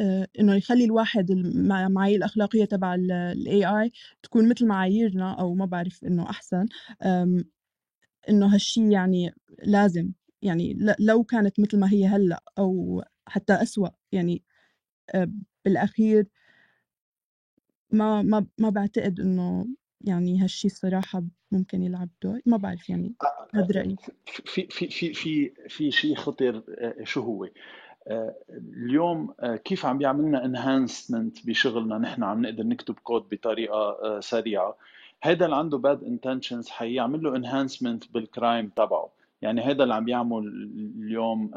[0.00, 3.90] آه، إنه يخلي الواحد المع- المعايير الأخلاقية تبع ال AI
[4.22, 6.66] تكون مثل معاييرنا أو ما بعرف إنه أحسن.
[7.02, 7.44] آم،
[8.28, 9.32] إنه هالشي يعني
[9.64, 10.12] لازم
[10.42, 14.42] يعني لو كانت مثل ما هي هلأ أو حتى أسوأ يعني
[15.14, 15.30] آه،
[15.64, 16.26] بالأخير
[17.90, 19.66] ما ما ما بعتقد إنه
[20.00, 22.40] يعني هالشي الصراحة ممكن يلعب دور.
[22.46, 23.14] ما بعرف يعني
[23.54, 23.96] هذا رأيي.
[24.26, 27.50] في في في في في شيء خطر آه، شو هو؟ آه،
[28.08, 34.76] اليوم آه، كيف عم بيعملنا enhancement بشغلنا؟ نحن عم نقدر نكتب كود بطريقة آه، سريعة.
[35.22, 39.08] هذا اللي عنده bad intentions حيعمل له enhancement بال crime تبعه.
[39.46, 40.46] يعني هذا اللي عم بيعمل
[40.98, 41.50] اليوم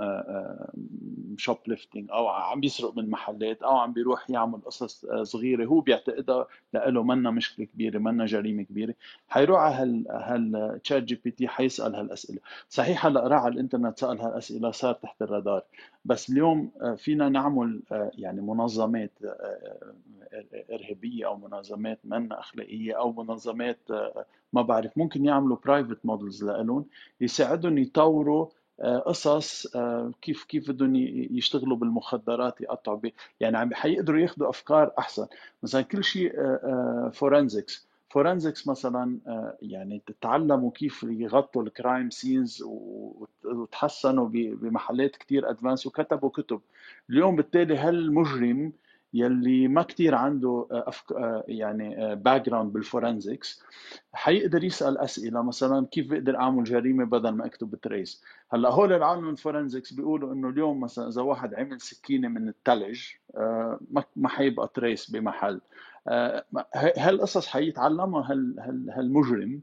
[1.38, 6.48] shoplifting أو عم بيسرق من محلات أو عم بيروح يعمل قصص آه، صغيرة هو بيعتقدها
[6.74, 8.94] لإله منا مشكله كبيرة منا جريمة كبيرة.
[9.30, 12.40] حيروح على هال هال ChatGPT حيسأل هالأسئلة.
[12.70, 15.64] صحيح هلأ راح على الإنترنت سأل هالأسئلة صار تحت الرادار.
[16.06, 19.28] بس اليوم آه، فينا نعمل آه، يعني منظمات آه،
[20.34, 26.44] آه، إرهابية أو منظمات منا أخلاقية أو منظمات آه، ما بعرف ممكن يعملوا private models
[26.44, 26.86] لهم
[27.22, 28.48] يساعدهم يطوروا
[28.82, 30.96] آه، قصص آه، كيف كيف بدهم
[31.32, 35.28] يشتغلوا بالمخدرات يقطعوا بي يعني عم حيقدروا ياخذوا أفكار أحسن.
[35.64, 36.34] مثلا كل شيء
[37.14, 42.64] forensics forensics مثلا آه، يعني تعلموا كيف يغطوا ال crime scenes
[43.46, 46.62] وتحسنوا بمحلات كتير advanced وكتبوا كتب.
[47.10, 48.74] اليوم بالتالي هالمجرم
[49.14, 51.12] يلي ما كتير عنده آه، أفك...
[51.12, 53.64] آه، يعني background بال forensics
[54.14, 59.30] حيقدر يسأل أسئلة مثلا كيف بقدر أعمل جريمة بدل ما أكتب trace هلأ هول العالم
[59.30, 63.02] ال forensics بيقولوا إنه اليوم مثلا إذا واحد عمل سكينة من الثلج
[64.16, 65.62] ما حيبقى trace بمحل.
[66.76, 68.32] هالقصص حيتعلمها
[68.98, 69.62] هالمجرم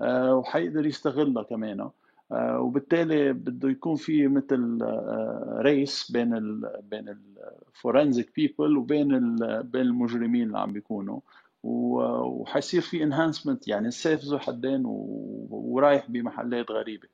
[0.00, 1.80] آه، وحيقدر يستغلها كمان.
[1.80, 1.92] آه،
[2.30, 4.78] وبالتالي بده يكون في مثل
[5.58, 7.18] race آه، بين ال بين
[7.68, 11.20] ال forensic people وبين بين المجرمين اللي عم بيكونوا.
[11.62, 14.82] وحيصير في انهانسمنت يعني السيف ذو حدين
[15.50, 17.08] ورايح بمحلات غريبة.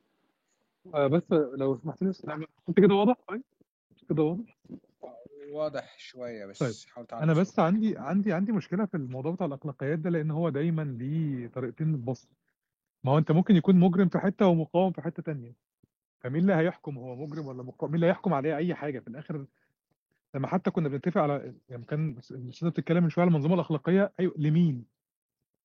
[0.95, 2.13] بس لو سمحت لي
[2.69, 3.43] انت كده واضح؟ طيب
[4.09, 4.59] كده واضح؟
[5.53, 9.99] واضح شوية بس طيب حاول أنا بس عندي عندي عندي مشكلة في الموضوع بتاع الأخلاقيات
[9.99, 12.29] ده لأن هو دايما ليه طريقتين للبص
[13.05, 15.55] ما هو أنت ممكن يكون مجرم في حتة ومقاوم في حتة تانية.
[16.21, 19.47] فمين اللي هيحكم؟ هو مجرم ولا مقاوم؟ مين اللي هيحكم عليه أي حاجة؟ في الآخر
[20.35, 24.35] لما حتى كنا بنتفق على يعني كان الاستاذه بتتكلم من شوية على المنظومة الأخلاقية أيوه
[24.39, 24.85] لمين؟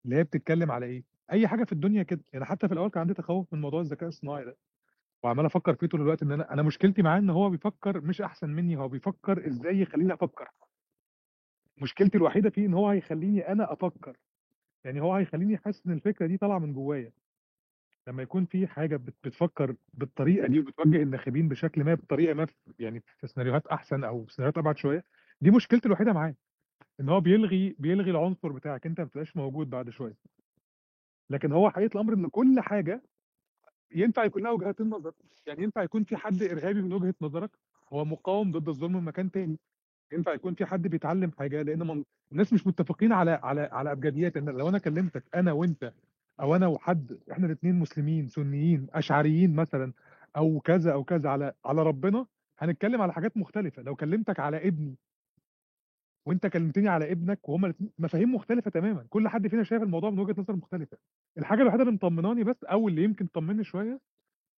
[0.06, 2.24] اللي هي بتتكلم على إيه؟ أي حاجة في الدنيا كده.
[2.34, 4.58] يعني حتى في الأول كان عندي تخوف من موضوع الذكاء الصناعي ده.
[5.24, 8.50] وعمال أفكر فيه طول الوقت إن أنا أنا مشكلتي معاه إن هو بيفكر مش أحسن
[8.50, 10.50] مني هو بيفكر إزاي يخليني أفكر.
[11.82, 14.18] مشكلتي الوحيدة فيه إن هو هيخليني أنا أفكر.
[14.84, 17.12] يعني هو هيخليني حاسس إن الفكرة دي طالعة من جوايا.
[18.08, 22.48] لما يكون في حاجة بتفكر بالطريقة دي وبتوجه الناخبين بشكل ما بطريقة ما
[22.80, 25.04] يعني في سيناريوهات أحسن أو سيناريوهات أبعد شوية
[25.42, 26.36] دي مشكلتي الوحيدة معاه
[27.00, 30.16] إن هو بيلغي بيلغي العنصر بتاعك أنت ما بتبقاش موجود بعد شوية.
[31.30, 33.04] لكن هو حقيقه الامر إن كل حاجة
[33.96, 35.14] ينفع يكون لها وجهات النظر
[35.48, 37.52] يعني ينفع يكون في حد إرهابي من وجهة نظرك
[37.94, 39.60] هو مقاوم ضد الظلم من مكان تاني.
[40.14, 42.04] ينفع يكون في حد بيتعلم حاجة لأن من...
[42.32, 45.94] الناس مش متفقين على على على ابجديات إن لو أنا كلمتك أنا وأنت
[46.40, 49.94] أو أنا وحد إحنا الاثنين مسلمين سنيين أشعريين مثلا
[50.38, 52.26] أو كذا أو كذا على على ربنا
[52.60, 53.82] هنتكلم على حاجات مختلفة.
[53.82, 54.96] لو كلمتك على ابني
[56.26, 59.06] وأنت كلمتني على ابنك وهما مفاهيم مختلفة تماما.
[59.10, 60.98] كل حد فينا شايف الموضوع من وجهة نظر مختلفة.
[61.38, 64.00] الحاجة الوحيدة اللي مطمناني بس أو اللي يمكن تطمني شوية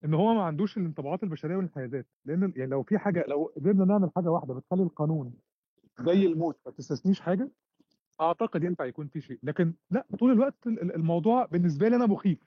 [0.05, 4.09] إن هو ما عندوش الانطباعات البشرية والانحيازات لأن يعني لو في حاجة لو قدرنا نعمل
[4.15, 5.33] حاجة واحدة بتخلي القانون
[5.99, 7.49] زي الموت ما تستثنيش حاجة
[8.21, 12.39] أعتقد ينفع يكون في شيء لكن لأ طول الوقت الموضوع بالنسبة لي أنا مخيف.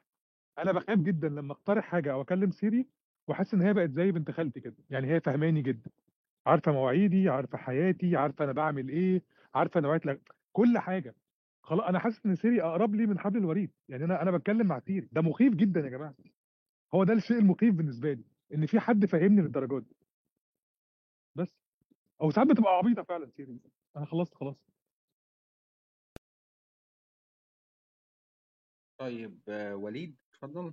[0.58, 2.86] أنا بخاف جدا لما أقترح حاجة أو أكلم Siri
[3.28, 5.90] وأحس إن هي بقت زي بنت خالتي كده يعني هي فهماني جدا.
[6.46, 9.22] عارفة مواعيدي عارفة حياتي عارفة أنا بعمل إيه
[9.54, 10.32] عارفة نوعيه لك...
[10.52, 11.14] كل حاجة.
[11.62, 14.78] خلاص أنا حاسس إن Siri أقرب لي من حبل الوريد يعني أنا أنا بتكلم مع
[14.80, 15.08] Siri.
[15.12, 16.14] ده مخيف جدا يا جماعة.
[16.94, 18.24] هو ده الشيء المخيف بالنسبة لي
[18.54, 19.96] إن في حد فاهمني للدرجات دي.
[21.34, 21.56] بس.
[22.22, 23.58] أو ساعات بتبقى عبيطة فعلا Siri.
[23.96, 24.56] أنا خلصت خلاص.
[29.02, 29.40] طيب
[29.74, 30.72] وليد اتفضل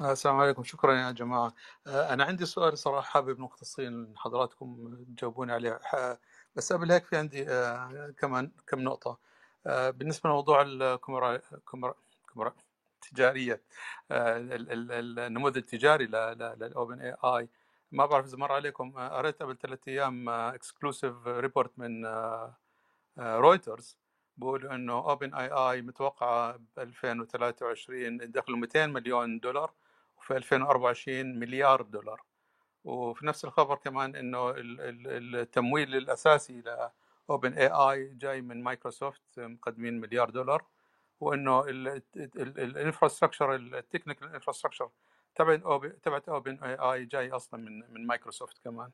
[0.00, 0.64] السلام عليكم.
[0.64, 1.54] شكرا يا جماعة.
[1.86, 5.80] أنا عندي سؤال صراحة حابب مختصين حضراتكم تجاوبوني عليه.
[6.56, 7.44] بس قبل هيك في عندي
[8.12, 9.18] كمان كم نقطة.
[9.66, 11.40] بالنسبة لموضوع الكاميرا
[11.72, 12.54] كاميرا
[12.94, 13.62] التجارية
[14.10, 17.48] النموذج التجاري لل OpenAI
[17.92, 22.06] ما بعرف إذا مر عليكم قريت قبل ثلاثة أيام exclusive report من
[23.18, 23.96] رويترز
[24.36, 29.72] بيقولوا إنه OpenAI متوقعه ب 2023 دخلوا 200 مليون دولار
[30.18, 32.22] وفي 2024 مليار دولار.
[32.84, 36.62] وفي نفس الخبر كمان إنه التمويل الأساسي
[37.28, 40.64] ل OpenAI جاي من مايكروسوفت مقدمين مليار دولار.
[41.20, 41.64] وإنه
[42.16, 44.90] ال infrastructure ال technical infrastructure
[45.34, 45.56] تبع
[46.02, 48.90] تبعت OpenAI جاي أصلا من من مايكروسوفت كمان.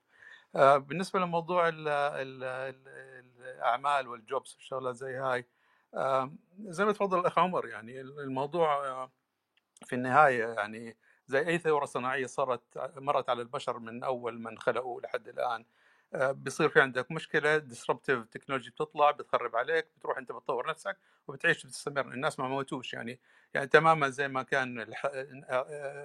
[0.55, 2.45] بالنسبة لموضوع ال ال
[3.41, 5.47] الأعمال وال jobs والشغلات زي هاي
[6.61, 9.11] زي ما تفضل الأخ عمر يعني الموضوع آه،
[9.87, 10.97] في النهاية يعني
[11.27, 12.63] زي أي ثورة صناعية صارت
[12.97, 15.65] مرت على البشر من أول من خلقوا لحد الآن.
[16.15, 20.99] آه، بيصير في عندك مشكلة disruptive technology بتطلع بتخرب عليك بتروح أنت بتطور نفسك
[21.29, 23.21] وبتعيش بتستمر الناس ما موتوش يعني
[23.55, 24.87] يعني تماما زي ما كان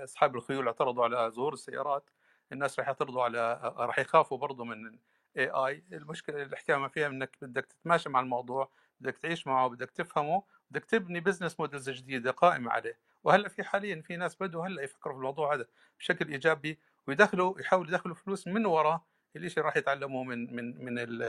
[0.04, 2.10] أصحاب الخيول اعترضوا على ظهور السيارات.
[2.52, 4.98] الناس راح يعترضوا على راح يخافوا برضه من
[5.38, 8.70] AI المشكلة الحكاية فيها إنك بدك تتماشى مع الموضوع
[9.02, 12.98] بدك تعيش معه بدك تفهمه بدك تبني business models جديدة قائمة عليه.
[13.24, 15.66] وهلأ في حاليا في ناس بدوا هلأ يفكروا في الموضوع هذا
[16.00, 19.02] بشكل إيجابي ويدخلوا يحاولوا يدخلوا فلوس من وراء
[19.36, 21.20] الشيء راح يتعلموه من من من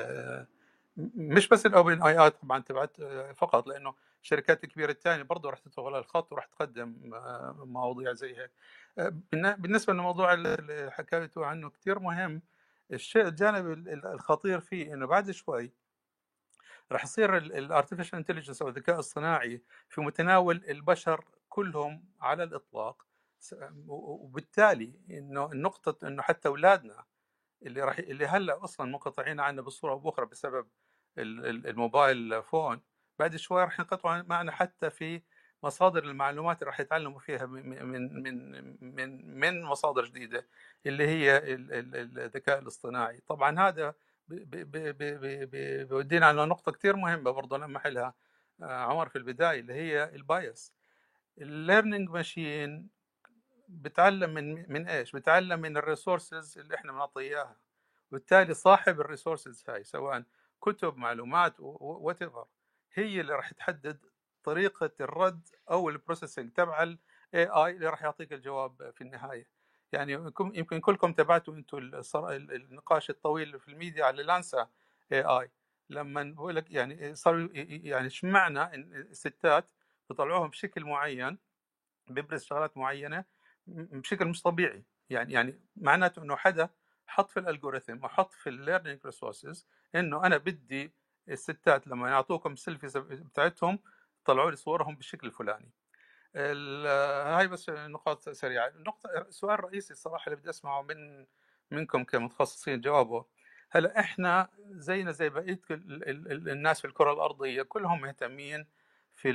[1.17, 2.97] مش بس ال OpenAI طبعا تبعت
[3.37, 6.97] فقط لأنه الشركات الكبيره الثانية برضه راح تدخل على الخط وراح تقدم
[7.57, 8.51] مواضيع زي هيك.
[9.59, 12.43] بالنسبة للموضوع اللي حكيته عنه كثير مهم.
[12.93, 15.73] الشيء الجانب الخطير فيه إنه بعد شوي
[16.93, 23.07] راح يصير ال artificial intelligence أو الذكاء الصناعي في متناول البشر كلهم على الإطلاق.
[23.89, 27.05] وبالتالي إنه النقطه إنه حتى أولادنا
[27.63, 30.69] اللي راح اللي هلأ أصلا منقطعين عنا بصورة أو بأخرى بسبب
[31.19, 32.81] ال- ال- ال mobile phone
[33.19, 35.23] بعد شوي راح ينقطعوا معنا حتى في
[35.63, 40.47] مصادر المعلومات اللي راح يتعلموا فيها من من من من مصادر جديدة
[40.87, 43.21] اللي هي ال- ال- الذكاء الاصطناعي.
[43.29, 43.95] طبعا هذا
[45.89, 48.15] بيودينا على نقطة كثير مهمة برضه لمح لها
[48.63, 50.73] آه، عمر في البداية اللي هي ال bias.
[51.39, 52.89] ال learning machine
[53.69, 57.57] بتعلم من من إيش؟ بتعلم من ال resources اللي إحنا بنعطيه إياها.
[58.11, 60.25] وبالتالي صاحب ال resources هاي سواء
[60.63, 62.19] كتب معلومات what
[62.95, 63.99] هي اللي راح تحدد
[64.45, 66.99] طريقة الرد أو ال processing تبع ال
[67.35, 69.49] AI اللي راح يعطيك الجواب في النهاية.
[69.93, 71.79] يعني يمكن كلكم تابعتوا أنتم
[72.33, 74.69] النقاش الطويل في الميديا على Lensa
[75.13, 75.51] AI
[75.91, 76.95] لما بقول لك يعني
[77.27, 79.69] ي- يعني اشمعنى الستات
[80.11, 81.39] بيطلعوهم بشكل معين
[82.09, 83.25] بيبرز شغلات معينه
[83.67, 84.85] بشكل مش طبيعي.
[85.11, 86.71] يعني يعني معناته إنه حدا
[87.07, 90.93] حط في ال algorithm وحط في ال learning resources إنه أنا بدي
[91.29, 93.79] الستات لما يعطوكم selfies بتاعتهم
[94.25, 95.71] طلعوا لي صورهم بالشكل الفلاني.
[96.37, 96.87] ال-
[97.37, 98.69] هاي بس نقاط سريعة.
[98.69, 101.27] النقطه السؤال الرئيسي الصراحة اللي بدي أسمعه من
[101.71, 103.25] منكم كمتخصصين جوابه.
[103.71, 108.67] هلأ إحنا زينا زي بقية ال- ال- ال- الناس في الكرة الأرضية كلهم مهتمين
[109.15, 109.33] في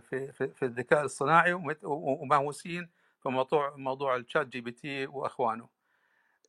[0.00, 1.52] في في, الذكاء الصناعي
[1.82, 2.90] ومهووسين
[3.22, 5.68] في موضوع موضوع الشات جي بي تي وأخوانه.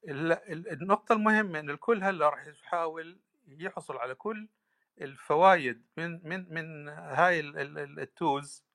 [0.07, 4.48] ال- ال- النقطة المهمة إن الكل هلأ راح يحاول يحصل على كل
[5.02, 8.66] الفوائد من من من هاي ال tools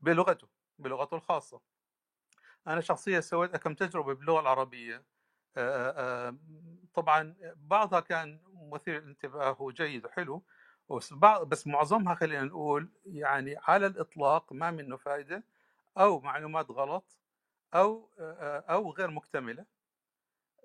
[0.00, 0.48] بلغته
[0.78, 1.60] بلغته الخاصة.
[2.66, 3.74] أنا شخصيا سويت كم
[4.40, 5.04] العربية
[5.56, 6.36] آه، آه،
[6.94, 10.44] طبعا بعضها كان مثير للانتباه وجيد وحلو
[11.44, 15.44] بس معظمها خلينا نقول يعني على الإطلاق ما منه فائدة
[15.98, 17.18] أو معلومات غلط
[18.20, 19.66] آه، أو غير مكتملة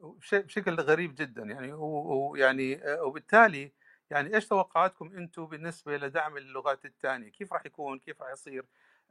[0.04, 3.74] بش- بشكل غريب جدا يعني ويعني وبالتالي
[4.10, 8.66] يعني إيش توقعاتكم أنتم بالنسبة لدعم اللغات الثانية؟ كيف راح يكون؟ كيف راح يصير؟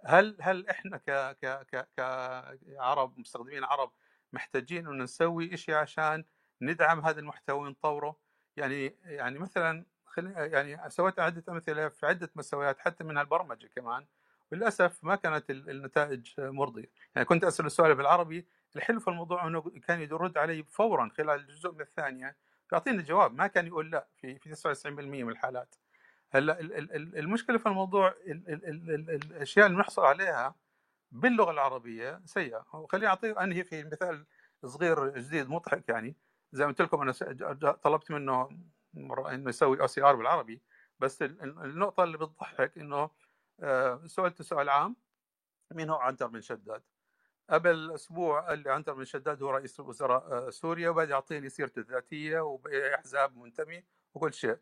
[0.06, 1.10] هل هل إحنا ك
[1.42, 3.92] ك ك كعرب مستخدمين عرب
[4.32, 6.24] محتاجين إنه نسوي شيء عشان
[6.62, 8.16] ندعم هذا المحتوى ونطوره؟
[8.56, 9.84] يعني يعني مثلا
[10.36, 14.06] يعني سويت عدة أمثلة في عدة مستويات حتى من البرمجه كمان
[14.52, 18.46] وللأسف ما كانت ال- النتائج مرضية، يعني كنت أسأل السؤال بالعربي
[18.76, 22.36] الحلو في الموضوع إنه كان يرد علي فورا خلال الجزء من الثانية
[22.72, 25.74] يعطيني جواب ما كان يقول لا في في 99% من الحالات.
[26.30, 30.54] هلأ ال- ال- ال- المشكلة في الموضوع ال- ال- ال- ال- الأشياء اللي بنحصل عليها
[31.12, 32.66] باللغة العربية سيئة.
[32.74, 34.26] وخليني أعطيك انهي في مثال
[34.66, 36.16] صغير جديد مضحك يعني.
[36.52, 37.12] زي ما قلت لكم أنا
[37.72, 38.48] طلبت منه
[38.94, 40.62] مرة إنه يسوي OCR بالعربي.
[41.00, 43.10] بس ال- ال- النقطة اللي بتضحك إنه
[43.60, 44.96] آه، سالته سؤال عام
[45.72, 46.82] مين هو عنتر بن شداد؟
[47.50, 51.78] قبل أسبوع قال لي عنتر بن شداد هو رئيس وزراء آه، سوريا وبدا يعطيني سيرته
[51.80, 54.56] الذاتية وبأي أحزاب منتمي وكل شيء.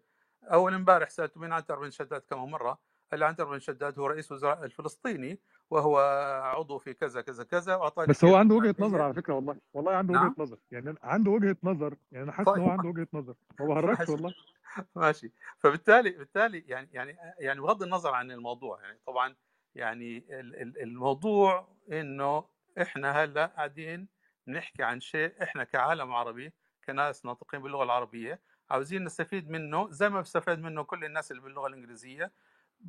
[0.45, 2.79] أول امبارح سالته مين عنتر بن شداد كمان مرة؟
[3.11, 5.39] قال لي عنتر بن شداد هو رئيس وزراء الفلسطيني
[5.71, 5.99] وهو
[6.45, 9.93] عضو في كذا كذا كذا وأعطاني بس هو عنده وجهة نظر على فكرة والله والله
[9.93, 10.35] عنده نعم.
[10.39, 12.71] نظر يعني عنده وجهة نظر يعني أنا حاسس إن هو طيب.
[12.81, 13.35] عنده وجهة نظر.
[13.61, 14.35] ما بهرجش والله.
[14.97, 15.33] ماشي.
[15.59, 19.35] فبالتالي بالتالي يعني يعني يعني بغض النظر عن الموضوع يعني طبعا
[19.75, 22.45] يعني ال- ال- الموضوع إنه
[22.83, 24.09] إحنا هلأ قاعدين
[24.47, 26.53] بنحكي عن شيء إحنا كعالم عربي
[26.87, 28.41] كناس ناطقين باللغة العربية
[28.71, 32.33] عاوزين نستفيد منه زي ما بيستفاد منه كل الناس اللي باللغة الإنجليزية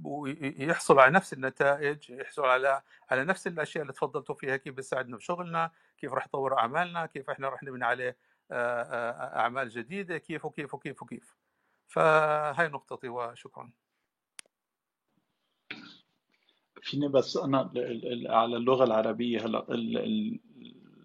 [0.03, 2.81] ويحصلوا على نفس النتائج يحصلوا على
[3.11, 7.49] على نفس الأشياء اللي تفضلتوا فيها كيف بيساعدنا بشغلنا كيف راح يطور أعمالنا كيف إحنا
[7.49, 8.17] راح نبني عليه
[8.51, 11.35] آه، آه، أعمال جديدة كيف وكيف وكيف وكيف.
[11.87, 13.71] فهاي نقطتي وشكرا.
[16.85, 17.71] فيني بس أنا
[18.29, 20.39] على اللغة العربية هلا ال- ال-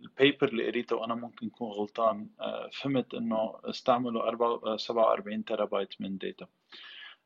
[0.03, 5.65] ال paper اللي قريته وأنا ممكن اكون غلطان آه، فهمت إنه استعملوا 4 47 تيرا
[5.65, 6.47] بايت من data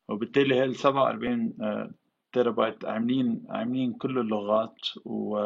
[0.09, 1.91] وبالتالي هال 47 آه،
[2.33, 5.37] تيرا بايت عاملين عاملين كل اللغات و...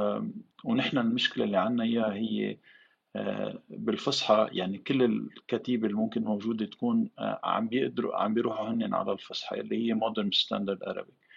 [0.65, 2.57] ونحن المشكلة اللي عندنا إياها هي
[3.17, 8.95] آه، بالفصحى يعني كل الكتيبة اللي ممكن موجودة تكون آه، عم بيقدروا عم بيروحوا هن
[8.95, 11.28] على الفصحى اللي هي modern standard Arabic.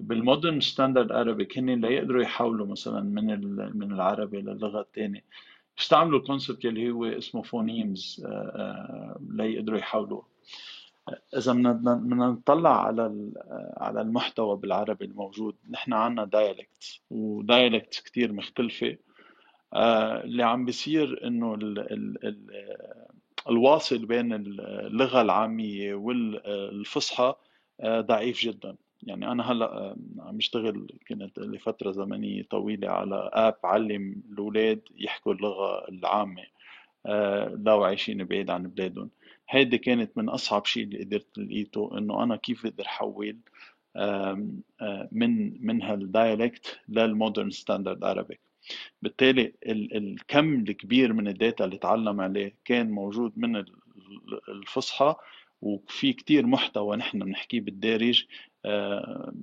[0.00, 3.26] بال modern standard Arabic هن ليقدروا يحولوا مثلا من
[3.78, 5.24] من العربي للغة الثانية
[5.76, 8.26] بيستعملوا ال concept اللي هو اسمه phonemes
[9.30, 10.22] ليقدروا يحولوا
[11.36, 13.32] إذا بدنا بدنا نطلع على
[13.76, 15.56] على المحتوى بالعربي الموجود.
[15.70, 18.96] نحن عنا دايلكت ودايلكت كتير مختلفة.
[19.74, 22.46] آه، اللي عم بيصير إنه ال ال ال
[23.48, 27.34] الواصل بين اللغة العامية والفصحى
[27.80, 28.76] آه، ضعيف جدا.
[29.02, 35.34] يعني أنا هلأ آه، عم اشتغل كنت لفتره زمنية طويلة على آب علم الأولاد يحكوا
[35.34, 36.42] اللغة العامة
[37.66, 39.10] لو عايشين بعيد عن بلادهم.
[39.48, 43.36] هيدي كانت من أصعب شيء اللي قدرت لقيته إنه أنا كيف أقدر احول
[45.12, 48.40] من من هال dialect لل modern standard Arabic
[49.02, 53.64] بالتالي الكم الكبير من ال data اللي تعلم عليه كان موجود من
[54.48, 55.14] الفصحى
[55.62, 58.49] وفي كتير محتوى نحن بنحكيه بالدارج آه،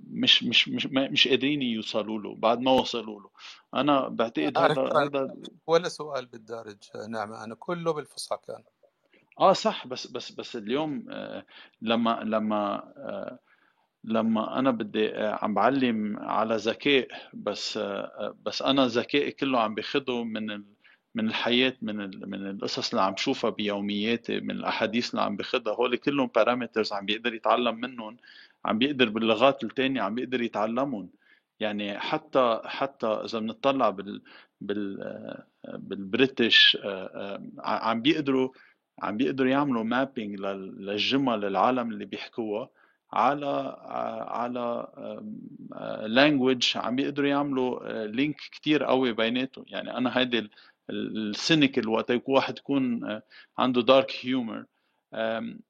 [0.10, 3.30] مش مش مش مش قادرين يوصلوا له بعد ما وصلوا له.
[3.74, 5.36] أنا بعتقد هذا هذا
[5.68, 6.78] ولا سؤال بالدارج
[7.10, 8.64] نعمه أنا كله بالفصحى كان
[9.40, 11.46] آه صح بس بس بس اليوم آه،
[11.82, 13.40] لما لما آه،
[14.04, 17.80] لما أنا بدي عم بعلم على ذكاء بس
[18.46, 20.64] بس أنا ذكائي كله عم باخده من
[21.16, 21.96] من الحياة من
[22.30, 27.06] من القصص اللي عم شوفها بيومياتي من الأحاديث اللي عم باخدها هول كلهم بارامترز عم
[27.06, 28.18] بيقدر يتعلم منهم.
[28.68, 31.10] عم بيقدر باللغات الثانية عم بيقدر يتعلمهم.
[31.60, 34.22] يعني حتى حتى إذا بنطلع بال
[34.62, 36.78] بال بالبريتش
[37.60, 38.50] عم بيقدروا
[39.02, 42.70] عم بيقدروا يعملوا مابينج للجمل العالم اللي بيحكوها
[43.14, 43.76] على
[44.28, 44.88] على
[46.08, 49.66] لانجوج عم بيقدروا يعملوا لينك كتير قوي بيناتهم.
[49.68, 50.50] يعني أنا هيدي
[50.90, 53.02] السينيكال وقت يكون واحد يكون
[53.58, 54.66] عنده دارك هيومر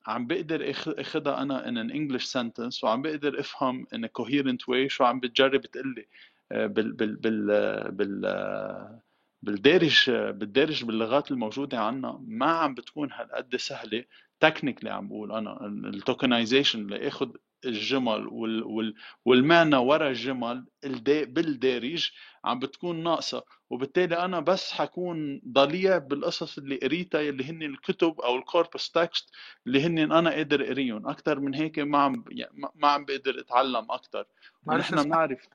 [0.08, 5.04] عم بقدر اخذها أنا ان ان انجلش سنتنس وعم بقدر أفهم ان كوهيرنت واي شو
[5.04, 6.06] عم بتجرب تقلي
[6.52, 9.00] بال بال بال بال
[9.42, 12.20] بالدارج بالدارج باللغات الموجودة عنا.
[12.28, 14.04] ما عم بتكون هالقد سهلة
[14.40, 17.30] technically عم بقول أنا ال tokenization اللي اخذ
[17.66, 18.96] الجمل وال وال
[19.26, 20.66] والمعنى ورا الجمل
[21.06, 22.12] بالدارج
[22.48, 28.36] عم بتكون ناقصة وبالتالي أنا بس حكون ضليع بالقصص اللي قريتها اللي هن الكتب أو
[28.36, 29.30] ال corpus text
[29.68, 31.08] اللي هن أنا قادر أقريهم.
[31.08, 34.26] أكثر من هيك ما عم يعني ما عم بقدر أتعلم أكثر
[34.66, 35.48] ونحن بنعرف.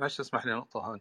[0.00, 1.00] معلش اسمح لي نقطة هون.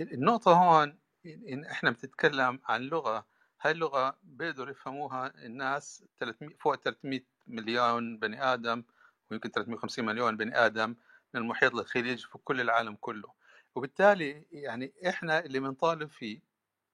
[0.00, 3.26] النقطة هون إن إحنا بتتكلم عن لغة
[3.60, 8.84] هاي اللغة بيقدروا يفهموها الناس 300 فوق 300 مليون بني آدم
[9.30, 10.94] ويمكن 350 مليون بني آدم
[11.34, 13.32] من المحيط الخليج في كل العالم كله.
[13.74, 16.40] وبالتالي يعني إحنا اللي بنطالب فيه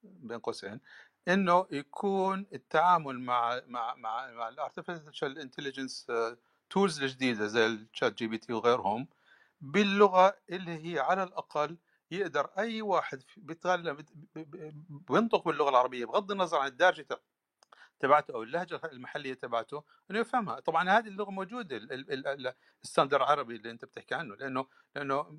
[0.03, 0.81] بين قوسين
[1.29, 6.07] إنه يكون التعامل مع مع مع مع ال artificial intelligence
[6.71, 9.09] tools الجديدة زي الشات جي بي تي وغيرهم
[9.61, 11.77] باللغة اللي هي على الأقل
[12.11, 13.97] يقدر أي واحد بيتكلم
[14.89, 17.07] بينطق باللغة العربية بغض النظر عن الدارجة
[18.05, 20.61] تبعته أو اللهجة المحلية تبعته إنه يفهمها.
[20.61, 21.77] طبعا هذه اللغة موجودة
[22.85, 24.67] ال standard العربي اللي أنت بتحكي عنه لأنه
[24.97, 25.39] لأنه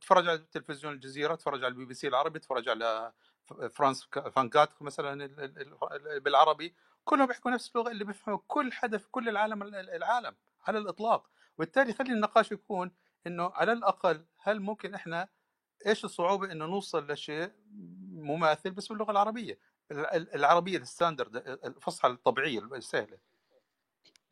[0.00, 3.12] تفرج على تلفزيون الجزيرة تفرج على البي بي سي العربي تفرج على
[3.70, 5.26] فرانس فانكاتر مثلا
[6.18, 6.74] بالعربي.
[7.04, 11.30] كلهم بيحكوا نفس اللغة اللي بيفهموا كل حدا في كل العالم العالم على الإطلاق.
[11.58, 12.90] وبالتالي خلي النقاش يكون
[13.26, 15.28] إنه على الأقل هل ممكن إحنا
[15.86, 17.52] إيش الصعوبة إنه نوصل لشيء
[18.12, 19.58] مماثل بس باللغة العربية؟
[20.34, 23.18] العربية ال standard الفصحى الطبيعية السهلة.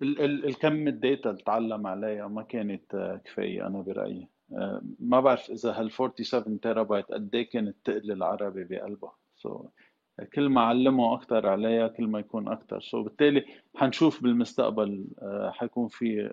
[0.03, 4.29] الكم ال data اللي تعلم عليها ما كانت كفاية أنا برأيي.
[4.53, 9.17] آه، ما بعرف إذا هال 47 تيرا بايت قد إيه كانت ثقل العربي بقلبها.
[9.37, 13.45] so, كل ما علموا أكثر عليها كل ما يكون أكثر so, بالتالي
[13.75, 16.33] حنشوف بالمستقبل آه، حيكون في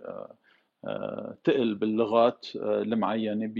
[0.86, 3.52] آه، ثقل باللغات المعينة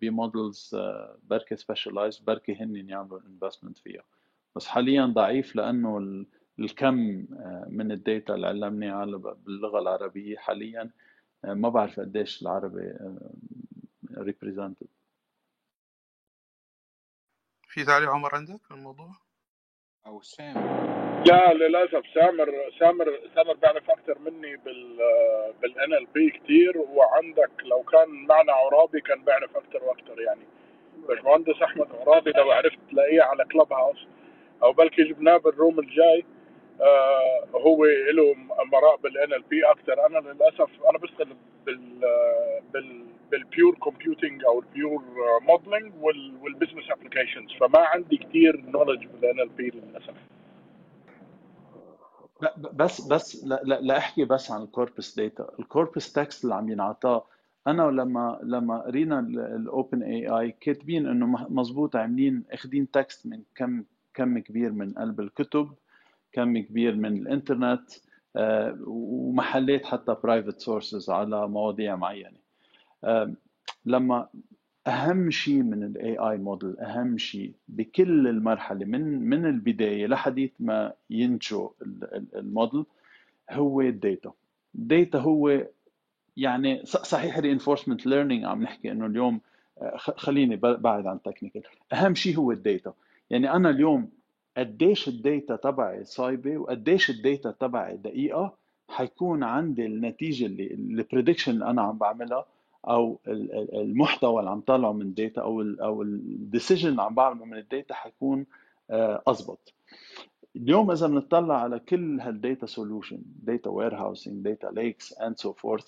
[0.00, 0.76] ب models
[1.22, 4.02] بركي specialized بركي هن يعملوا investment فيها.
[4.56, 6.24] بس حاليا ضعيف لأنه
[6.58, 6.94] الكم
[7.68, 10.90] من ال data اللي علمني باللغة العربية حاليا
[11.44, 12.98] ما بعرف قديش العربي
[14.18, 14.86] represented
[17.68, 19.10] في تعليق عمر عندك الموضوع؟
[20.06, 20.54] أو سام
[21.26, 24.98] لا للأسف سامر سامر سامر بيعرف أكثر مني بال
[25.62, 30.46] بال NLP كثير وعندك لو كان معنا عرابي كان بيعرف أكثر وأكثر يعني.
[31.08, 34.06] باشمهندس أحمد عرابي لو عرفت تلاقيه على كلوب هاوس
[34.62, 36.24] أو بلكي جبناه بالروم الجاي
[36.80, 38.34] آه هو له
[38.72, 40.06] مراء بال NLP أكثر.
[40.06, 42.00] أنا للأسف أنا بشتغل بال
[42.72, 45.02] بال بال pure computing أو ال pure
[45.42, 45.92] modelling
[46.42, 50.14] وال business applications فما عندي كثير knowledge بال NLP للأسف.
[52.72, 56.54] بس بس لا, لا, لا أحكي بس عن ال corpus data ال corpus text اللي
[56.54, 57.22] عم ينعطى
[57.66, 59.20] أنا لما لما قرينا
[59.56, 63.84] ال OpenAI كاتبين إنه مزبوط عاملين اخذين text من كم
[64.16, 65.74] كم كبير من قلب الكتب
[66.32, 67.90] كم كبير من الإنترنت
[68.36, 72.38] آه، ومحلات حتى private sources على مواضيع معينة.
[73.84, 74.28] لما
[74.86, 80.92] أهم شيء من ال AI model أهم شيء بكل المرحلة من من البداية لحديت ما
[81.10, 81.68] ينتجوا
[82.36, 82.84] الموديل
[83.50, 84.32] هو ال data
[84.74, 85.66] ال data هو
[86.36, 89.40] يعني صحيح reinforcement learning عم نحكي إنه اليوم
[89.78, 91.62] آه، خليني بعد عن technical
[91.92, 92.94] أهم شيء هو ال data
[93.30, 94.10] يعني أنا اليوم
[94.56, 98.54] قديش ال data تبعي صايبة وقديش ال data تبعي دقيقة
[98.88, 102.46] حيكون عندي النتيجة اللي ال prediction اللي أنا عم بعملها
[102.88, 106.88] أو ال- ال- المحتوى اللي عم طالعه من ال data أو ال أو ال decision
[106.88, 108.46] اللي عم بعمله من ال data حيكون
[108.90, 109.72] آه، اضبط
[110.56, 115.86] اليوم إذا بنطلع على كل هال data solution data warehousing data lakes and so forth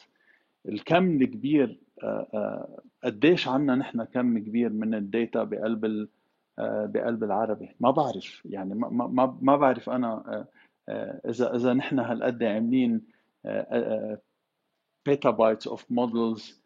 [0.69, 6.09] الكم الكبير آه، آه، قديش عندنا نحن كم كبير من ال data بقلب آه،
[6.86, 7.68] بقلب العربي.
[7.80, 10.48] ما بعرف يعني ما ما ما بعرف أنا آه،
[10.89, 13.02] آه، إذا إذا نحن هالقد عاملين
[15.06, 16.62] petabytes of models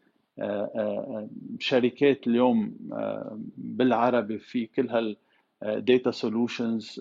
[1.59, 5.17] شركات اليوم آه، بالعربي في كل هال
[5.63, 7.01] data solutions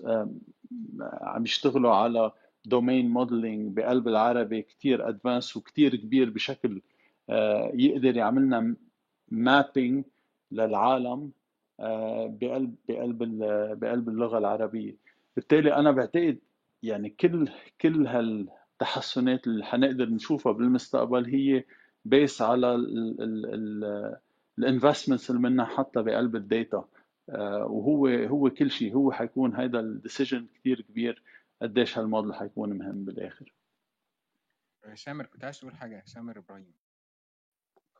[1.00, 2.32] عم يشتغلوا على
[2.64, 6.82] domain modelling بقلب العربي كتير advanced وكتير كبير بشكل
[7.30, 8.76] آه، يقدر يعملنا
[9.28, 10.04] mapping
[10.50, 11.41] للعالم آه،
[12.26, 14.96] بقلب بقلب ال- بقلب اللغة العربية.
[15.36, 16.38] بالتالي أنا بعتقد
[16.82, 17.48] يعني كل
[17.80, 21.64] كل هالتحسنات اللي حنقدر نشوفها بالمستقبل هي
[22.04, 22.74] based على
[24.58, 26.84] ال investments اللي بدنا نحطها بقلب ال data.
[27.30, 31.22] آه، وهو هو كل شيء هو حيكون هيدا ال decision كثير كبير
[31.62, 33.52] قديش هالموديل حيكون مهم بالآخر.
[34.84, 36.72] آه، سامر كنت عايز تقول حاجة؟ سامر إبراهيم.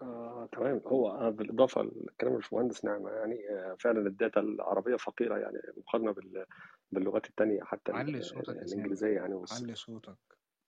[0.03, 0.81] آه، تمام.
[0.87, 6.13] هو آه، بالإضافة لكلام الباشمهندس نعمة يعني آه، فعلا ال data العربية فقيرة يعني مقارنة
[6.13, 6.47] بال-
[6.93, 10.17] باللغات التانية حتى علي صوتك يا الإنجليزية يعني والص- علي صوتك.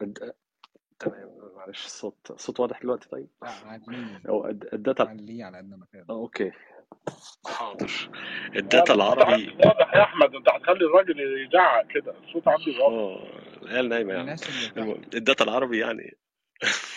[0.03, 0.35] الد-
[0.99, 1.31] تمام.
[1.57, 5.71] معلش الصوت الصوت واضح دلوقتي طيب؟ لا عليه هو الد- ال data عليه على قد
[5.71, 6.15] ما تقدر.
[6.15, 6.53] آه، okay.
[7.47, 8.11] حاضر.
[8.57, 10.35] الداتا العربي واضح يا أحمد.
[10.35, 12.15] أنت هتخلي الراجل يزعق كده.
[12.19, 12.95] الصوت عندي واضح.
[12.95, 14.23] آه العيال نايمة يعني.
[14.23, 14.79] الناس اللي تحت.
[14.79, 16.17] المهم ال data العربي يعني.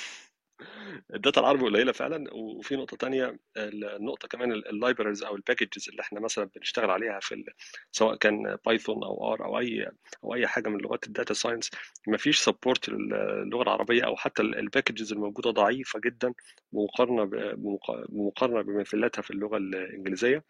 [1.13, 5.89] ال data العربي قليلة فعلا وفي نقطة تانية النقطة كمان ال libraries أو ال packages
[5.89, 7.43] اللي إحنا مثلا بنشتغل عليها في
[7.91, 9.91] سواء كان بايثون أو R أو اي
[10.23, 11.69] أو أي حاجة من لغات ال data science
[12.07, 16.33] ما فيش support للغة العربية أو حتى ال packages الموجودة ضعيفة جدا
[16.73, 17.23] مقارنة
[17.55, 20.43] بمقا- بمقارنه بمثلاتها في اللغة الإنجليزية.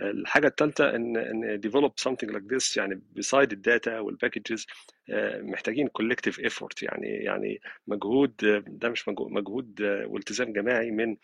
[0.00, 4.66] الحاجة الثالثه ان إن develop something like this يعني beside ال data وال packages
[5.42, 8.34] محتاجين collective effort يعني يعني مجهود
[8.66, 11.16] ده مش مجهود والتزام جماعي من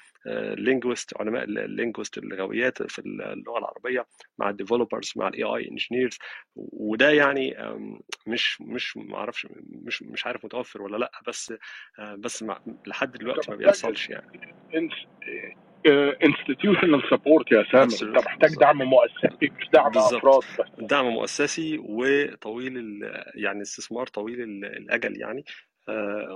[0.55, 4.07] linguists علماء ال linguists اللغويات في اللغة العربية
[4.39, 6.19] مع ال developers مع ال AI engineers
[6.57, 7.57] وده يعني
[8.27, 11.55] مش مش ما أعرفش مش مش عارف متوفر ولا لأ بس
[11.99, 12.45] آه، بس
[12.87, 14.55] لحد دلوقتي ما بيحصلش يعني.
[16.25, 17.85] institutional support يا سامر.
[17.85, 18.27] انت.
[18.27, 19.29] محتاج دعم مؤسسي
[19.59, 20.67] مش دعم أفراد بس.
[20.79, 23.01] دعم مؤسسي وطويل
[23.35, 25.45] يعني استثمار طويل ال- الأجل يعني.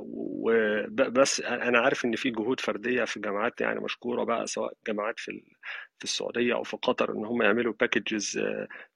[0.03, 5.43] وبس أنا عارف إن في جهود فردية في جامعات يعني مشكورة بقى سواء جامعات في
[5.99, 8.41] في السعودية أو في قطر إن هم يعملوا باكجز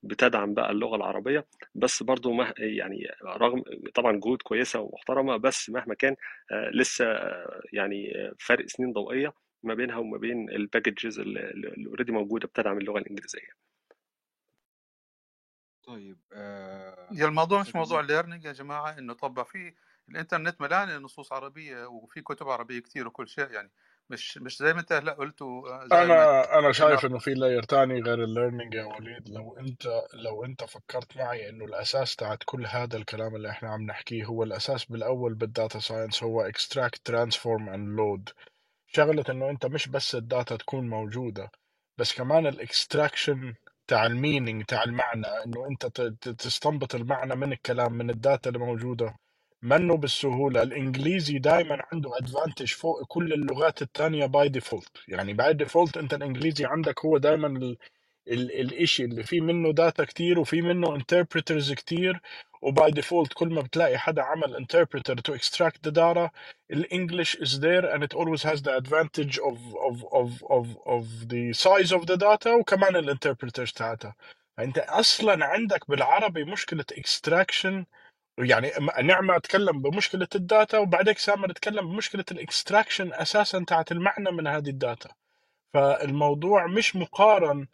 [0.03, 1.45] بتدعم بقى اللغة العربية.
[1.75, 3.63] بس برضو مه يعني رغم
[3.93, 6.15] طبعا جهود كويسة ومحترمة بس مهما كان
[6.51, 11.85] آه، لسه آه، يعني آه، فرق سنين ضوئية ما بينها وما بين ال packages اللي
[11.87, 13.49] already موجودة بتدعم اللغة الإنجليزية.
[15.83, 19.73] طيب آه، يا الموضوع مش موضوع learning يا جماعة إنه طبعا في
[20.09, 23.71] الإنترنت مليان نصوص عربية وفي كتب عربية كتير وكل شيء يعني
[24.09, 28.23] مش مش زي ما أنت هلا ما أنا أنا شايف إنه في layer تاني غير
[28.23, 29.29] ال learning يا وليد.
[29.29, 33.81] لو أنت لو أنت فكرت معي إنه الأساس تاعت كل هذا الكلام اللي إحنا عم
[33.81, 38.29] نحكيه هو الأساس بالأول بال data science هو extract transform and load
[38.87, 41.51] شغلة إنه أنت مش بس ال data تكون موجودة
[41.97, 43.53] بس كمان ال extraction
[43.87, 45.85] تاع ال meaning تاع المعنى إنه أنت
[46.29, 49.15] تستنبط المعنى من الكلام من ال data اللي موجودة
[49.67, 50.63] منه بالسهولة.
[50.63, 56.65] الإنجليزي دائما عنده advantage فوق كل اللغات التانية by default يعني by default أنت الإنجليزي
[56.65, 57.77] عندك هو دائما ال
[58.29, 62.21] ال الإشي اللي فيه منه data كتير وفي منه interpreters كتير.
[62.63, 66.29] و by default كل ما بتلاقي حدا عمل interpreter to extract the data
[66.71, 71.05] ال English is there and it always has the advantage of of of of of
[71.29, 74.15] the size of the data وكمان ال interpreters تاعتها.
[74.57, 77.85] فأنت أصلا عندك بالعربي مشكلة extraction
[78.39, 83.91] يعني م- نعمة تكلم بمشكلة ال data وبعدك سامر تكلم بمشكلة ال extraction أساسا تاعت
[83.91, 85.09] المعنى من هذه ال data.
[85.73, 87.67] فالموضوع مش مقارن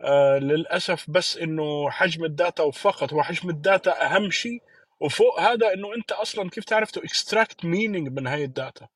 [0.00, 4.62] آه للأسف بس إنه حجم ال data وفقط هو حجم ال data أهم شيء
[5.00, 8.88] وفوق هذا إنه أنت أصلا كيف تعرف to extract meaning من هاي ال data؟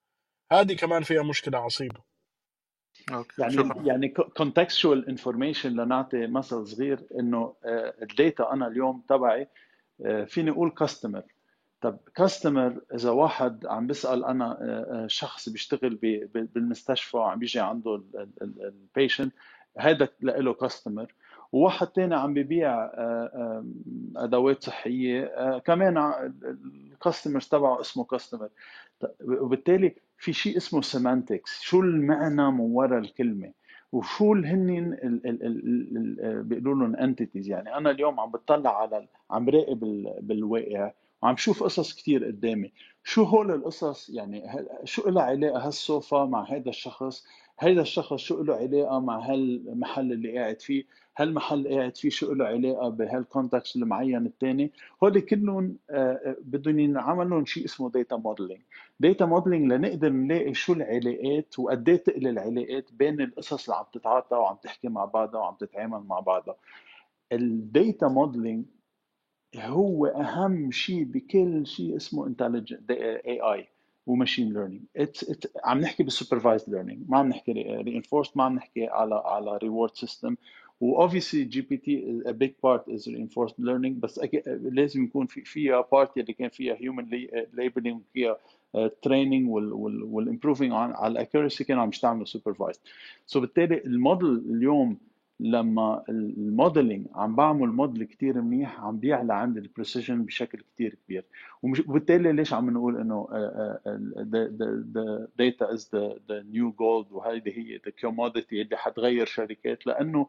[0.53, 2.01] هذه كمان فيها مشكلة عصيبة.
[3.13, 3.83] okay يعني شكرا.
[3.83, 7.55] يعني contextual information لنعطي مثل صغير إنه
[8.03, 9.49] ال data أنا اليوم تبعي آه،
[10.27, 11.23] فيني أقول customer
[11.81, 15.95] طب customer إذا واحد عم بيسأل أنا آه، آه، شخص بيشتغل
[16.55, 18.03] بالمستشفى وعم بيجي عنده
[18.43, 19.33] ال patient
[19.79, 21.15] هذا له customer
[21.53, 23.65] وواحد تاني عم ببيع آه، آه،
[24.17, 25.99] أدوات صحية آه، كمان
[26.93, 28.49] ال customer تبعه اسمه customer
[29.25, 33.53] وبالتالي في شيء اسمه semantics شو المعنى من وراء الكلمة؟
[33.95, 34.97] وشو هن
[36.43, 37.77] بيقولوا لهم entities يعني.
[37.77, 40.93] أنا اليوم عم بطلع على عم راقب ال- بالواقع
[41.23, 42.73] وعم شوف قصص كتير قدامي.
[43.05, 44.43] شو هول القصص يعني؟
[44.85, 47.27] شو لها علاقة هالصوفا مع هذا الشخص؟
[47.59, 50.85] هذا الشخص شو له علاقة مع هالمحل اللي قاعد فيه؟
[51.17, 54.73] هالمحل قاعد فيه شو له علاقه بهال context المعين الثاني
[55.05, 58.61] هول كلهم آه، آه، بدهم ينعمل لهم شيء اسمه data modeling
[59.01, 64.37] data modeling لنقدر نلاقي شو العلاقات وقد إيه تقل العلاقات بين القصص اللي عم تتعاطى
[64.37, 66.57] وعم تحكي مع بعضها وعم تتعامل مع بعضها.
[67.33, 68.65] ال data modeling
[69.57, 73.69] هو أهم شيء بكل شيء اسمه intelligent AI
[74.07, 74.83] و machine learning
[75.65, 77.53] عم نحكي بال supervised learning ما عم نحكي
[77.85, 80.37] reinforced ما عم نحكي على على reward system
[80.81, 86.19] و obviously GPT a big part is reinforced learning بس لازم يكون في فيها part
[86.19, 87.05] اللي كان فيها human
[87.57, 88.39] labeling فيها
[89.03, 92.81] training وال improving على ال accuracy كانوا عم يشتغلوا supervised
[93.27, 94.97] so بالتالي الموديل اليوم
[95.41, 100.97] لما ال modeling عم بعمل موديل كتير منيح عم بيعلى عندي ال precision بشكل كتير
[101.07, 101.25] كبير.
[101.63, 103.29] وبالتالي ليش عم نقول إنه
[105.75, 110.27] is the, the new gold وهيدي هي the commodity اللي حتغير شركات؟ لأنه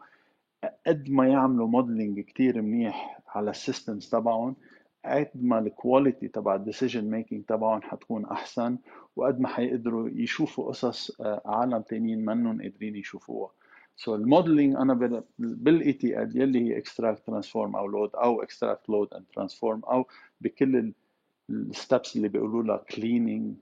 [0.88, 4.56] قد ما يعملوا modeling كتير منيح على ال systems تبعهم
[5.06, 8.78] قد ما ال quality تبع ال decision making تبعهم حتكون أحسن
[9.16, 13.52] وقد ما حيقدروا يشوفوا قصص آه، عالم تانيين منهم قادرين يشوفوها.
[13.98, 14.94] so so ال modeling أنا
[15.40, 15.98] ال
[16.36, 20.08] يلي هي extract transform أو load أو extract load and transform أو
[20.42, 20.94] بكل
[21.50, 23.56] ال steps اللي بيقولوا لها cleaning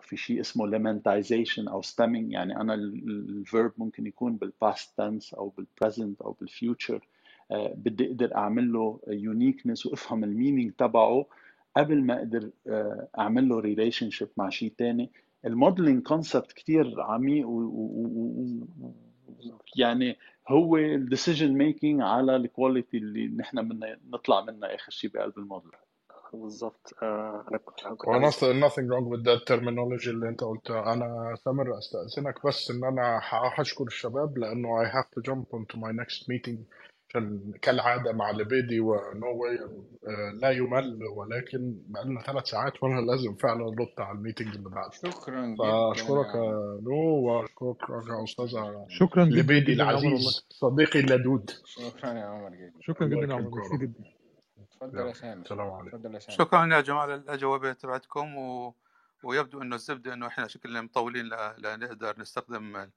[0.00, 5.34] في شيء اسمه lemmatization أو stemming يعني أنا ال verb ممكن يكون بال past tense
[5.34, 7.08] أو بال present أو بال future
[7.74, 11.26] بدي أقدر أعمل له uniqueness وأفهم ال meaning تبعه
[11.76, 15.10] قبل ما أقدر آه، أعمل له relationship مع شيء ثاني
[15.44, 17.48] ال modeling concept كثير عميق.
[17.48, 17.86] و...
[19.76, 20.16] يعني
[20.48, 25.38] هو ال decision making على ال quality اللي نحن بدنا نطلع منها آخر شيء بقلب
[25.38, 25.70] الموديل.
[26.32, 26.94] بالضبط.
[27.02, 27.80] آه، أنا كنت
[28.64, 30.92] nothing wrong with that terminology اللي أنت قلتها.
[30.92, 35.92] أنا سامر أستأذنك بس إن أنا هشكر الشباب لأنه I have to jump onto my
[36.02, 36.56] next meeting
[37.08, 39.58] عشان كالعادة مع لبيدي و no way
[40.40, 40.98] لا يمل.
[41.16, 44.90] ولكن بقالنا ثلاث ساعات وأنا لازم فعلا أرد على ال meeting اللي بعده.
[44.92, 51.50] شكرا جدا فأشكرك يا يا نو وأشكرك يا أستاذة شكرا جدا لبيدي العزيز صديقي اللدود.
[51.64, 52.72] شكرا يا عمر جدا.
[52.80, 54.21] شكرا جدا يا عمر جدا.
[54.84, 58.74] اتفضل يا يلا سامر سلام عليكم يا شكرا يا جماعة للأجوبة تبعتكم و...
[59.24, 61.54] ويبدو أنه الزبدة أنه إحنا شكلنا مطولين ل...
[61.58, 62.90] لنقدر نستخدم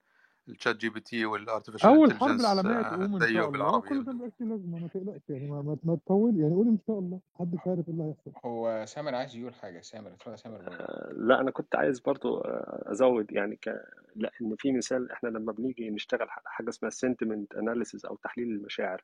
[0.50, 3.82] ال ChatGPT وال artificial أول حرب العالمية تقوم إن شاء الله.
[3.82, 7.00] كل ده ليه لازمه ما تقلقش يعني ما, ما, ما تطول يعني قول إن شاء
[7.00, 7.20] الله.
[7.36, 8.32] محدش عارف إيه اللي هيحصل.
[8.46, 9.82] هو سامر عايز يقول حاجة.
[9.82, 10.56] سامر اتفضل سامر.
[10.68, 13.70] آه، لا أنا كنت عايز برضو آه، أزود يعني ك...
[14.16, 19.04] لأن في مثال إحنا لما بنيجي نشتغل ح- حاجة اسمها sentiment analysis أو تحليل المشاعر.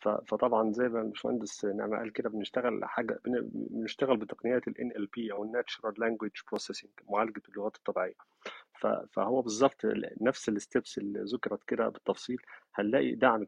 [0.00, 3.48] فطبعا زي ما الباشمهندس نعمة قال كده بنشتغل حاجة بن...
[3.52, 8.14] بنشتغل بتقنيات ال NLP أو Natural Language Processing معالجة اللغات الطبيعية.
[9.12, 12.38] فهو بالظبط ال- نفس ال steps اللي ذكرت كده بالتفصيل
[12.74, 13.46] هنلاقي دعم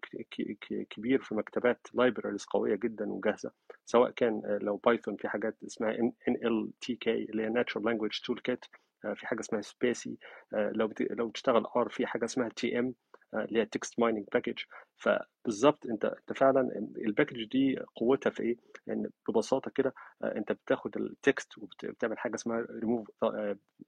[0.90, 3.50] كبير في مكتبات libraries قوية جدا وجاهزة
[3.84, 5.92] سواء كان آه، لو Python في حاجات اسمها
[6.30, 8.68] NLTK اللي هي Natural Language Toolkit
[9.04, 10.18] آه، في حاجة اسمها spaCy
[10.52, 11.02] لو بت...
[11.12, 12.94] لو بتشتغل R في حاجة اسمها tm
[13.34, 14.58] اللي هي text mining package
[14.96, 16.60] فبالظبط انت انت فعلا
[17.06, 18.56] ال package دي قوتها في إيه؟
[18.88, 23.08] ان ببساطة كده آه، انت بتاخد ال text وبتعمل حاجة اسمها ريموف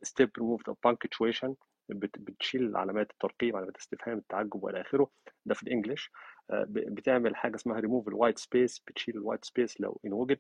[0.03, 1.55] ستيب ريموف ذا بانكتويشن
[1.89, 5.11] بتشيل علامات الترقيم علامات الاستفهام التعجب والى آخره.
[5.47, 6.11] ده في ال English.
[6.51, 10.39] آه، بتعمل حاجة اسمها ريموف ال white space بتشيل الوايت سبيس لو ان وجد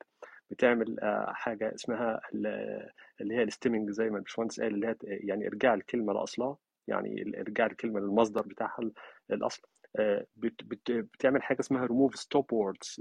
[0.51, 2.90] بتعمل آه، حاجة اسمها ال-
[3.20, 6.56] اللي هي ال stemming زي ما الباشمهندس قال اللي هي يعني ارجاع الكلمة لأصلها.
[6.89, 8.93] يعني ارجاع الكلمة للمصدر بتاعها ال-
[9.31, 9.62] الأصل.
[9.97, 13.01] آه، بت- بت- بتعمل حاجة اسمها ريموف ستوب ووردز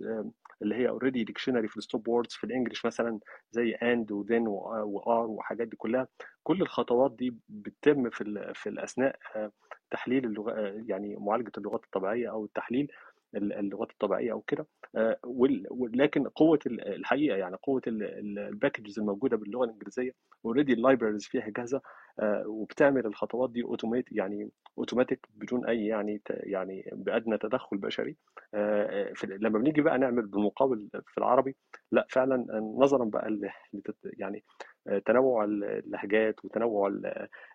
[0.62, 3.20] اللي هي already dictionary في ال stop words في ال English مثلا
[3.52, 6.08] زي and و then و or وحاجات دي كلها.
[6.44, 9.52] كل الخطوات دي بتتم في في الأثناء آه،
[9.92, 12.92] تحليل اللغة آه، يعني معالجة اللغات الطبيعية أو التحليل.
[13.36, 14.68] اللغات الطبيعية أو كده.
[14.96, 15.18] آه،
[15.72, 20.12] ولكن قوة ال- الحقيقة يعني قوة ال packages الموجودة باللغة الإنجليزية
[20.46, 21.82] already ال libraries فيها جاهزة
[22.20, 28.16] آه، وبتعمل الخطوات دي automate يعني اوتوماتيك بدون أي يعني يعني بأدنى تدخل بشري.
[28.54, 31.56] آه، لما بنيجي بقى نعمل بالمقابل في العربي
[31.92, 32.46] لا فعلا
[32.80, 33.28] نظرا بقى
[34.04, 34.44] يعني
[35.06, 37.06] تنوع اللهجات وتنوع ال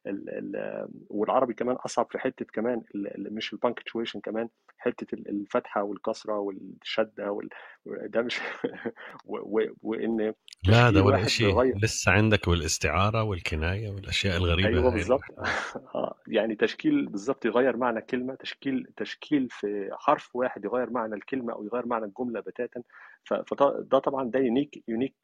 [0.06, 2.82] ال ال والعربي كمان أصعب في حتة كمان
[3.18, 4.48] مش ال punctuation كمان
[4.78, 7.48] حتة ال- الفتحة والكسرة والشدة وال...
[7.86, 8.40] ده مش
[9.24, 9.60] و...
[9.82, 10.34] وإن
[10.64, 11.76] لا ده ولا شيء.
[11.76, 15.22] لسه عندك والاستعارة والكناية والأشياء الغريبة أيوه بالظبط
[15.94, 21.52] آه، يعني تشكيل بالظبط يغير معنى كلمة تشكيل تشكيل في حرف واحد يغير معنى الكلمة
[21.52, 22.82] أو يغير معنى الجملة بتاتا.
[23.24, 25.14] فده ده طبعا ده unique unique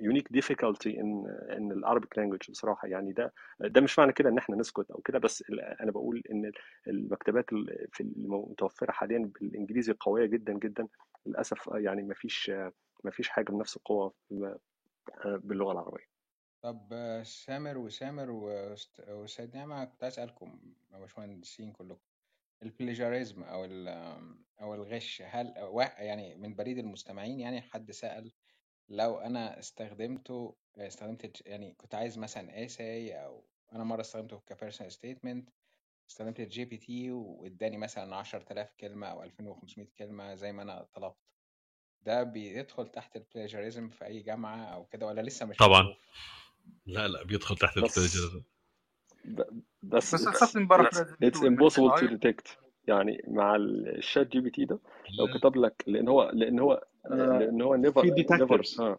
[0.00, 1.26] unique difficulty in
[1.56, 2.88] in ال Arabic language بصراحة.
[2.88, 5.44] يعني ده ده مش معنى كده إن إحنا نسكت أو كده بس
[5.80, 6.52] أنا بقول إن
[6.86, 10.88] المكتبات ال- في المتوفرة حاليا بالإنجليزي قوية جدا جدا.
[11.26, 12.50] للأسف آه، يعني ما فيش
[13.04, 14.14] ما فيش حاجة بنفس القوة
[15.26, 16.10] باللغة العربية.
[16.62, 18.30] طب آه، سامر وسامر
[19.08, 20.02] وسيد نعمة كنت
[20.92, 22.00] يا باشمهندسين كلكم
[22.62, 23.88] البليجاريزم أو ال-
[24.60, 25.54] أو الغش هل
[25.98, 28.32] يعني من بريد المستمعين يعني حد سأل
[28.90, 34.92] لو أنا استخدمته استخدمت يعني كنت عايز مثلا essay أو أنا مرة استخدمته ك personal
[34.92, 35.48] statement
[36.10, 41.16] استخدمت ال GPT واداني مثلا 10000 كلمة أو 2500 كلمة زي ما أنا طلبت.
[42.02, 45.94] ده بيدخل تحت ال plagiarism في أي جامعة أو كده ولا لسه مش طبعا؟
[46.86, 48.16] لا لا بيدخل تحت بس
[49.24, 52.69] ب- بس بس it's paraphrase it's تول من impossible to الاي detect.
[52.90, 54.78] يعني مع ال ChatGPT ده
[55.18, 58.98] لو لا كتب لك لأن هو لأن هو آه، لأن هو never في detectors آه.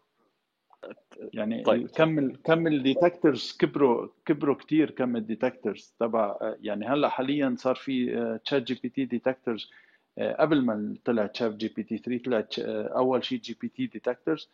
[1.33, 1.87] يعني طيب.
[1.87, 7.75] كم كم ال detectors كبروا كبروا كتير كم ال detectors تبع يعني هلأ حاليا صار
[7.75, 9.71] في ChatGPT detectors
[10.17, 14.49] قبل ما طلع ChatGPT 3 طلع آه، أول شيء GPT detectors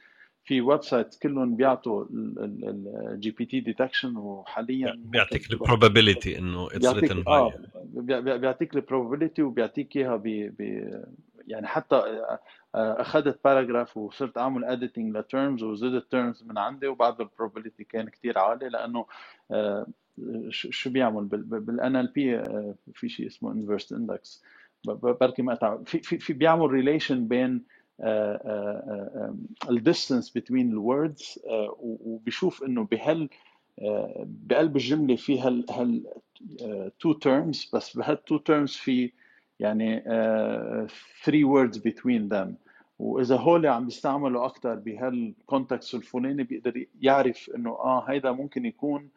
[0.48, 6.94] في website كلهم بيعطوا ال GPT detection وحاليا بيعطيك ال probability إنه it's
[7.84, 10.28] بي- بي- بيعطيك ال probability وبيعطيك إياها ب
[11.48, 12.40] يعني حتى آه،
[12.76, 17.84] آه، أخذت paragraph وصرت أعمل editing ل terms وزدت terms من عندي وبعد ال probability
[17.84, 19.06] كان كتير عالي لأنه
[19.52, 19.88] آه،
[20.50, 22.44] شو بيعمل؟ بال NLP
[22.94, 24.44] في شيء اسمه inverse index
[24.86, 27.64] بركي ما في في بيعمل relation بين
[29.70, 31.40] ال distance بين ال words
[31.80, 33.30] وبيشوف إنه بهال
[33.82, 36.04] آه، بقلب الجملة في هال هال
[37.00, 39.12] two terms بس بهال two terms في
[39.60, 40.04] يعني
[41.24, 42.56] three words between them
[43.00, 49.10] وإذا هول عم بيستعملوا أكثر بهال context الفلاني بيقدر يعرف إنه آه هيدا ممكن يكون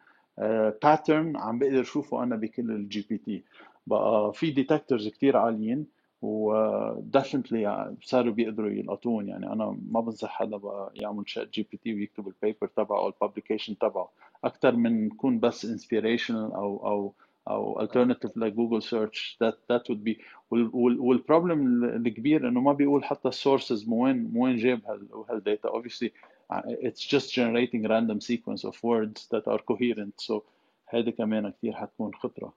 [0.83, 3.43] pattern عم بقدر اشوفه أنا بكل ال GPT
[3.87, 5.85] بقى في detectors كتير عاليين.
[6.21, 10.61] و definitely صاروا بيقدروا يلقطون يعني أنا ما بنصح حدا
[10.95, 14.09] يعمل ChatGPT ويكتب ال paper تبعه أو ال publication تبعه.
[14.43, 17.13] أكثر من يكون بس inspirational أو أو
[17.49, 20.17] أو alternative لجوجل search that that would be
[20.51, 25.07] وال problem الكبير إنه ما بيقول حتى ال sources مو وين مو وين جاب هال
[25.31, 26.09] هال data obviously
[26.53, 30.21] uh, it's just generating random sequence of words that are coherent.
[30.21, 30.43] So
[30.87, 32.53] هذا كمان كثير حتكون خطرة.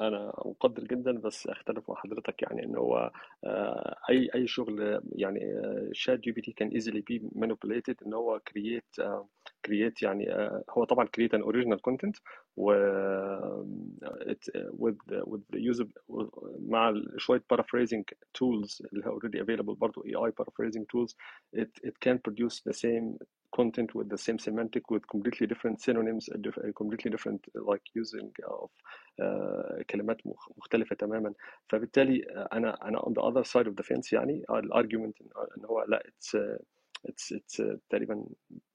[0.00, 3.12] أنا مقدر جدا بس اختلف مع حضرتك يعني ان هو
[3.44, 5.40] آه، اي اي شغل يعني
[5.92, 8.40] شات جي بي تي كان easily be manipulated ان هو
[9.00, 9.28] آه،
[9.68, 12.20] create يعني آه، هو طبعا create an original content
[12.56, 12.72] و
[14.32, 14.96] it with
[16.68, 18.04] مع شوية paraphrasing
[18.38, 21.14] tools اللي هي already available برضه AI paraphrasing tools
[21.56, 23.18] it it can produce the same
[23.58, 26.24] content with the same semantic with completely different synonyms
[26.82, 27.40] completely different
[27.70, 28.70] like using of
[29.20, 29.49] آه،
[29.82, 31.34] كلمات مخ- مختلفة تماما.
[31.68, 35.20] فبالتالي آه، أنا أنا on the other side of the fence يعني ال argument
[35.58, 36.38] إن هو لا it's
[37.08, 38.24] it's uh, تقريبا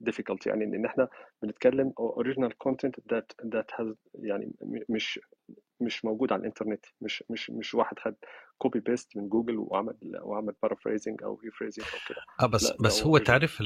[0.10, 0.64] difficult يعني.
[0.66, 1.08] إن إحنا
[1.42, 4.52] بنتكلم original content that that has يعني
[4.90, 5.20] مش
[5.80, 8.16] مش موجود على الإنترنت مش مش مش واحد خد
[8.58, 12.22] copy paste من جوجل وعمل وعمل paraphrasing أو rephrasing أو كده.
[12.42, 13.64] آه بس بس هو تعرف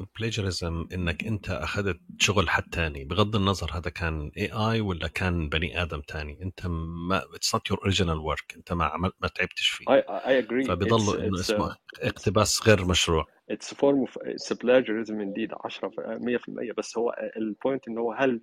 [0.00, 3.04] ال plagiarism إنك أنت أخذت شغل حد تاني.
[3.04, 6.42] بغض النظر هذا كان AI ولا كان بني آدم تاني.
[6.42, 6.66] أنت
[7.08, 9.84] ما it's not your original work أنت ما عملت ما تعبتش فيه.
[9.86, 10.64] Agree.
[10.64, 13.26] it's فبيضل انه اسمه uh, اقتباس غير مشروع.
[13.52, 18.40] form of it's a plagiarism indeed 10 100% بس هو ال point ان هو هل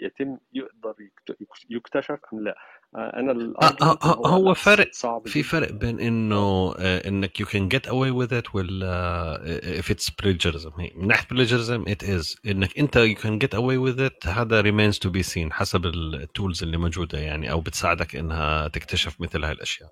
[0.00, 2.54] يتم يقدر يكت- يكتشف أم لا.
[2.94, 5.48] أنا آه آه ان آه، هو هو فرق صعب في جدا.
[5.48, 10.80] فرق بين إنه إنك you can get away with it ولا if it's plagiarism.
[10.80, 12.36] هي من ناحية plagiarism it is.
[12.46, 15.99] إنك أنت you can get away with it هذا remains to be seen حسب ال
[15.99, 19.90] tools اللي موجودة يعني أو بتساعدك إنها تكتشف مثل هاي الأشياء.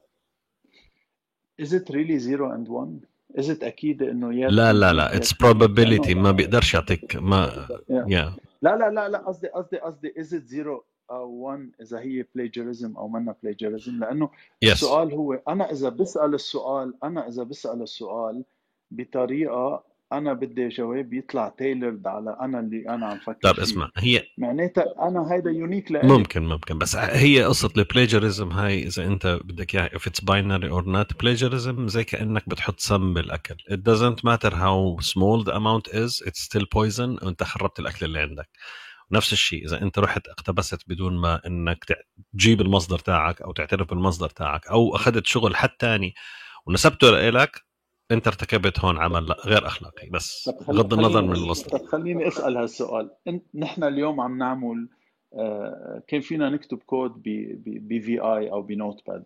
[1.63, 3.07] Is it really zero and one?
[3.41, 6.11] Is it أكيد إنه يا لا لا لا it's probability.
[6.17, 8.13] ما بيقدرش يعطيك ما yeah.
[8.13, 12.97] يا لا لا لا لا قصدي قصدي قصدي is it zero 1 إذا هي plagiarism
[12.97, 14.31] أو منا plagiarism لأنه
[14.63, 18.45] yes السؤال هو أنا إذا بسأل السؤال أنا إذا بسأل السؤال
[18.91, 24.23] بطريقة أنا بدي جواب يطلع تailored على أنا اللي أنا عم فكر طب اسمع هي
[24.39, 26.09] معناتها أنا هيدا unique لإلي.
[26.09, 30.71] ممكن ممكن بس هي قصة ال plagiarism هاي إذا أنت بدك إياها if it's binary
[30.71, 33.55] or not plagiarism زي كأنك بتحط سم بالأكل.
[33.55, 38.21] It doesn't matter how small the amount is it's still poison وأنت خربت الأكل اللي
[38.21, 38.49] عندك.
[39.13, 39.65] نفس الشيء.
[39.65, 41.41] إذا أنت رحت اقتبست بدون ما
[41.87, 41.95] تع-
[42.33, 46.15] تجيب المصدر تاعك أو تعترف بالمصدر تاعك أو أخذت شغل حد تاني
[46.67, 47.65] ونسبته لك
[48.11, 50.09] أنت ارتكبت هون عمل غير أخلاقي.
[50.11, 50.51] بس.
[50.69, 53.11] بغض النظر من المصدر خليني أسأل هالسؤال.
[53.55, 54.89] نحن اليوم عم نعمل
[55.35, 59.25] آه، كان فينا نكتب كود ب vi أو ب Notepad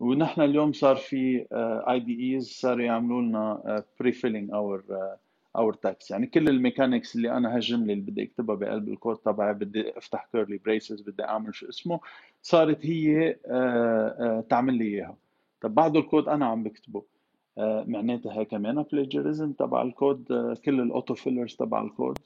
[0.00, 1.46] ونحن اليوم صار في
[1.88, 4.84] IDEs صاروا يعملوا لنا pre-filling or
[5.56, 9.54] or text يعني كل ال mechanics اللي أنا هالجمله اللي بدي أكتبها بقلب الكود تبعي
[9.54, 12.00] بدي أفتح curly braces بدي أعمل شو اسمه
[12.42, 15.16] صارت هي آه، آه، تعمل لي إياها.
[15.60, 17.02] طب بعده الكود أنا عم بكتبه.
[17.58, 20.24] آه، معناتها هي كمان plagiarism تبع الكود
[20.64, 22.18] كل ال auto fillers تبع الكود.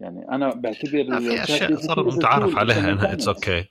[0.00, 3.64] يعني أنا بعتبر في أشياء صار متعارف عليها إنها اتس أوكي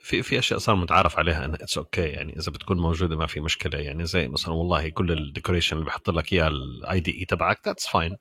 [0.00, 3.40] في في أشياء صار متعارف عليها إنها it's okay يعني إذا بتكون موجودة ما في
[3.40, 3.78] مشكلة.
[3.78, 7.86] يعني زي مثلا والله كل ال decoration اللي بحط لك اياه ال IDE تبعك that's
[7.86, 8.16] fine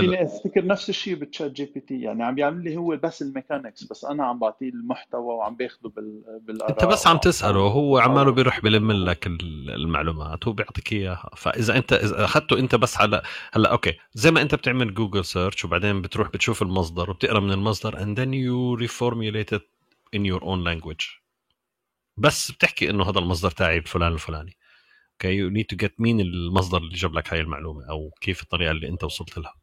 [0.00, 4.04] فيني افتكر نفس الشيء بال ChatGPT يعني عم بيعمل لي هو بس ال mechanics بس
[4.04, 6.22] أنا عم بعطيه المحتوى وعم باخده بال...
[6.28, 11.30] أنت بالاراء بس عم تسأله هو عماله بيروح بلم لك ال- المعلومات هو بيعطيك إياها.
[11.36, 15.64] فإذا أنت إذا أخذته أنت بس على هلأ okay زي ما أنت بتعمل جوجل search
[15.64, 19.62] وبعدين بتروح بتشوف المصدر وبتقرأ من المصدر and then you reformulate it
[20.16, 21.22] in your own language.
[22.16, 24.56] بس بتحكي إنه هذا المصدر تاعي الفلان الفلاني
[25.12, 28.70] أوكي you need to get مين المصدر اللي جاب لك هاي المعلومة أو كيف الطريقة
[28.70, 29.54] اللي أنت وصلت لها.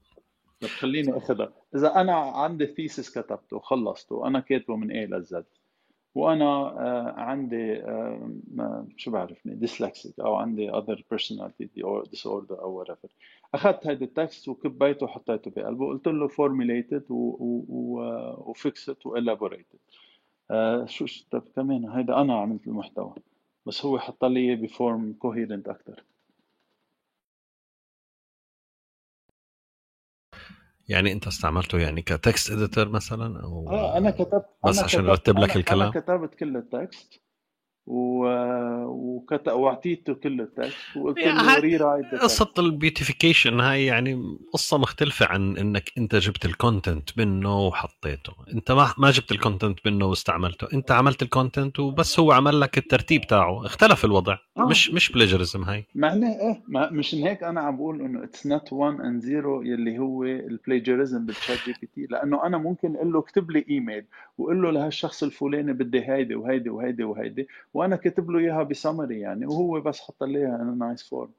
[0.62, 1.54] طب خليني أخذها.
[1.76, 5.46] إذا أنا عندي thesis كتبته وخلصته وأنا كاتبه من A ل Z
[6.16, 11.66] وأنا آه، عندي آه، شو بعرفني dyslexic أو عندي other personality
[12.16, 13.10] disorder أو whatever.
[13.54, 16.28] أخذت هيدا التكست وكبيته وحطيته بقلبه وقلت له
[19.08, 19.78] و elaborated
[20.52, 23.14] آه، شو شو- طب كمان هيدا أنا عملت المحتوى.
[23.65, 26.03] بس هو حط لي ب form coherent أكثر
[30.90, 35.06] يعني أنت استعملته يعني ك text editor مثلا أو آه أنا كتبت بس أنا عشان
[35.06, 37.22] يرتب لك أنا أنا الكلام؟ كتبت كل ال text
[39.48, 45.58] وأعطيته كل ال text وقلت له ري قصة تكست البيوتيفيكيشن هاي يعني قصة مختلفة عن
[45.58, 48.34] إنك أنت جبت ال content منه وحطيته.
[48.54, 50.68] أنت ما ما جبت ال content منه واستعملته.
[50.74, 53.66] أنت عملت ال content وبس هو عمل لك الترتيب تاعه.
[53.66, 54.38] اختلف الوضع.
[54.58, 54.66] آه.
[54.66, 55.86] مش مش plagiarism هاي.
[55.96, 60.00] معناه إيه؟ ما مشان هيك أنا عم بقول إنه it's not 1 and 0 يلي
[60.00, 64.06] هو ال plagiarism بال ChatGPT لأنه أنا ممكن أقول له اكتب لي ايميل
[64.38, 67.48] وأقول له لهالشخص الفلاني بدي هيدي وهيدي وهيدي وهيدي
[67.80, 71.32] وأنا كاتب له إياها بسمري يعني وهو بس حط لي إياها nice form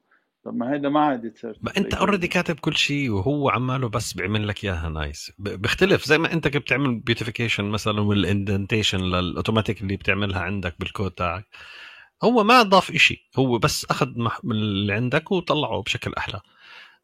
[0.43, 4.47] طب ما هيدا ما عاد ما أنت already كاتب كل شيء وهو عماله بس بيعمل
[4.47, 6.05] لك إياها nice بيختلف.
[6.05, 11.11] زي ما أنت كنت بتعمل beautification مثلا وال indentation لل automatic اللي بتعملها عندك بالكود
[11.11, 11.45] تاعك.
[12.23, 13.29] هو ما ضاف إشي.
[13.39, 14.07] هو بس أخذ
[14.45, 16.41] اللي عندك وطلعه بشكل أحلى.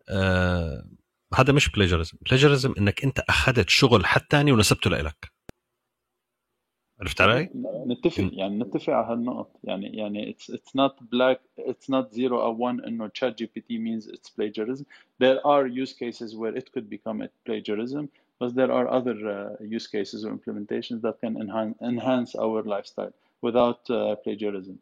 [0.09, 0.85] آه
[1.33, 5.36] هذا مش plagiarism plagiarism إنك أنت أخذت شغل حد تاني ونسبته لك
[7.00, 7.48] عرفت علي؟
[7.86, 12.54] نتفق يعني نتفق على هالنقط يعني يعني it's it's not black it's not zero or
[12.54, 14.86] one انه chat GPT means it's plagiarism
[15.18, 18.08] there are use cases where it could become a plagiarism
[18.40, 23.12] but there are other uh, use cases or implementations that can enhance enhance our lifestyle
[23.46, 24.76] without uh, plagiarism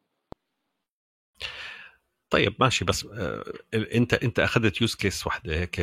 [2.29, 3.43] طيب ماشي بس آه
[3.73, 5.79] أنت أنت أخذت use case واحدة هيك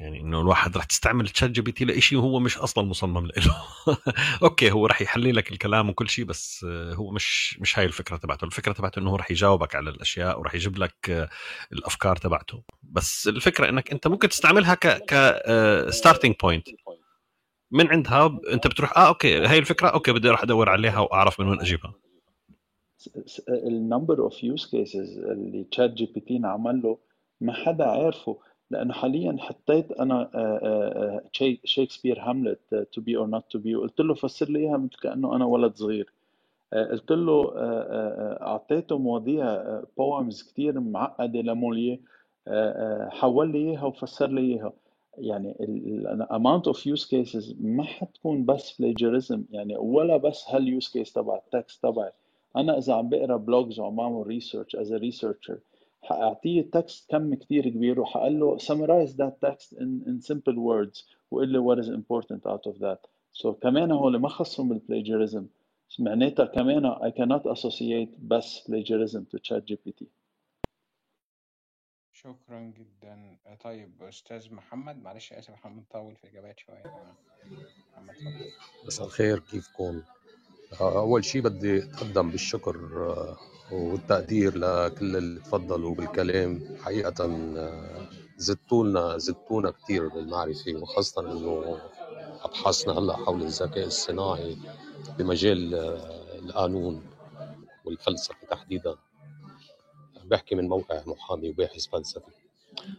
[0.00, 3.56] يعني إنه الواحد رح تستعمل ChatGPT لشيء وهو مش أصلا مصمم له.
[4.42, 8.16] أوكي هو رح يحلي لك الكلام وكل شيء بس آه، هو مش مش هاي الفكرة
[8.16, 8.44] تبعته.
[8.44, 11.28] الفكرة تبعته إنه هو رح يجاوبك على الأشياء ورح يجيب لك آه،
[11.72, 12.62] الأفكار تبعته.
[12.82, 15.34] بس الفكرة إنك أنت ممكن تستعملها ك ك
[15.90, 16.68] starting point
[17.70, 21.48] من عندها أنت بتروح آه أوكي هاي الفكرة أوكي بدي أروح أدور عليها وأعرف من
[21.48, 22.01] وين أجيبها.
[23.48, 26.98] ال number of use cases اللي ChatGPT عمل له
[27.40, 28.36] ما حدا عارفه.
[28.70, 30.30] لأنه حاليا حطيت أنا
[31.32, 34.96] شي- شكسبير هاملت to be or not to be وقلت له فسر لي إياها مثل
[35.02, 36.12] كأنه أنا ولد صغير.
[36.72, 39.62] آه، قلت له آه، آه، أعطيته مواضيع
[39.96, 42.00] poems كثير معقدة لموليير
[42.48, 44.72] آه، حول لي إياها وفسر لي إياها.
[45.18, 50.88] يعني ال amount of use cases ما حتكون بس plagiarism يعني ولا بس هال use
[50.88, 52.12] case تبع ال text تبعي.
[52.56, 55.58] أنا إذا عم بقرأ blogs وعم بعمل research as researcher
[56.02, 61.48] حأعطيه text كم كتير كبير وحقول له summarize that text in, in simple words وقول
[61.48, 63.08] لي what is important out of that.
[63.32, 65.46] So كمان هو اللي ما خصهم بال plagiarism
[65.98, 70.04] معناتها كمان I cannot associate بس plagiarism to ChatGPT
[72.12, 73.38] شكرا جدا.
[73.64, 76.76] طيب أستاذ محمد معلش آسف محمد طول في الإجابات شوية.
[76.76, 77.16] يا جماعة
[77.96, 78.14] محمد
[78.86, 80.02] مساء الخير كيفكم؟
[80.80, 83.36] أول شيء بدي أتقدم بالشكر آه،
[83.74, 86.60] والتقدير لكل اللي تفضلوا بالكلام.
[86.82, 88.06] حقيقة آه،
[88.38, 91.78] زدتونا زدتونا كثير بالمعرفة وخاصة إنه
[92.44, 94.56] أبحاثنا هلأ حول الذكاء الصناعي
[95.18, 97.02] بمجال آه، القانون
[97.84, 98.94] والفلسفة تحديدا.
[100.24, 102.30] بحكي من موقع محامي وباحث فلسفي.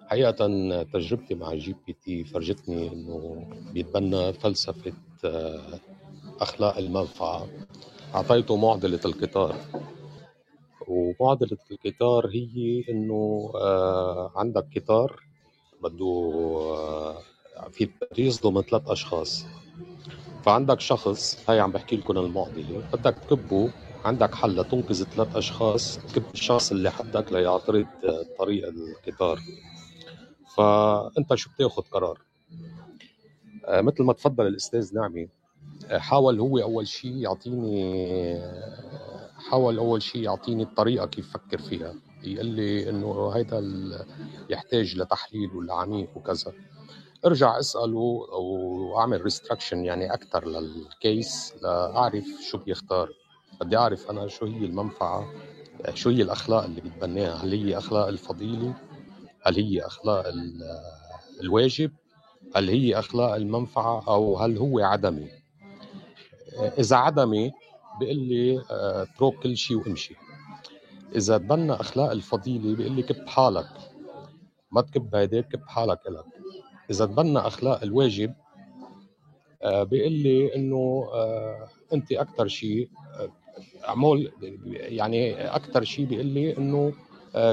[0.08, 0.32] حقيقة
[0.84, 4.94] تجربتي مع GPT فرجتني إنه بيتبنى فلسفة
[6.42, 7.48] أخلاق المنفعة.
[8.16, 9.56] اعطيته معضلة القطار.
[10.88, 15.24] ومعضلة القطار هي إنه آه، عندك قطار
[15.84, 16.06] بده
[16.76, 17.18] آه،
[17.72, 19.46] في يصدم ثلاث أشخاص.
[20.46, 23.70] فعندك شخص هاي عم بحكي لكم المعضلة بدك تكبه
[24.06, 27.86] عندك حل لتنقذ ثلاث أشخاص تكب الشخص اللي حدك ليعترض
[28.40, 29.40] طريق القطار.
[30.58, 32.20] فأنت شو بتاخذ قرار؟
[33.66, 35.30] آه، مثل ما تفضل الأستاذ نعمي
[35.92, 38.40] حاول هو أول شيء يعطيني
[39.50, 41.94] حاول أول شيء يعطيني الطريقة كيف فكر فيها.
[42.24, 43.62] يقول لي إنه هيدا
[44.50, 46.54] يحتاج لتحليل ولا عميق وكذا.
[47.26, 47.98] أرجع أسأله
[48.34, 53.10] وأعمل ريستركشن يعني أكثر للكيس لأعرف شو بيختار.
[53.62, 55.28] بدي أعرف أنا شو هي المنفعة
[55.94, 58.74] شو هي الأخلاق اللي بتبناها هل هي أخلاق الفضيلة؟
[59.46, 60.26] هل هي أخلاق
[61.42, 61.92] الواجب؟
[62.56, 65.43] هل هي أخلاق المنفعة؟ أو هل هو عدمي؟
[66.58, 67.52] إذا عدمي
[68.00, 70.16] بيقول لي آه، اترك كل شيء وامشي.
[71.16, 73.68] إذا تبنى أخلاق الفضيلة بيقول لي كب حالك.
[74.72, 76.26] ما تكب هيداك كب حالك إلك.
[76.90, 78.34] إذا تبنى أخلاق الواجب
[79.64, 82.90] آه، بيقول لي إنه آه، أنت أكثر شيء
[83.84, 84.32] عمول
[84.74, 86.94] يعني أكثر شيء بيقول لي إنه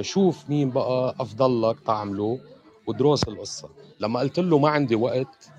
[0.01, 2.39] شوف مين بقى افضل لك تعمله
[2.87, 3.69] ودروس القصة.
[4.01, 5.51] لما قلت له ما عندي وقت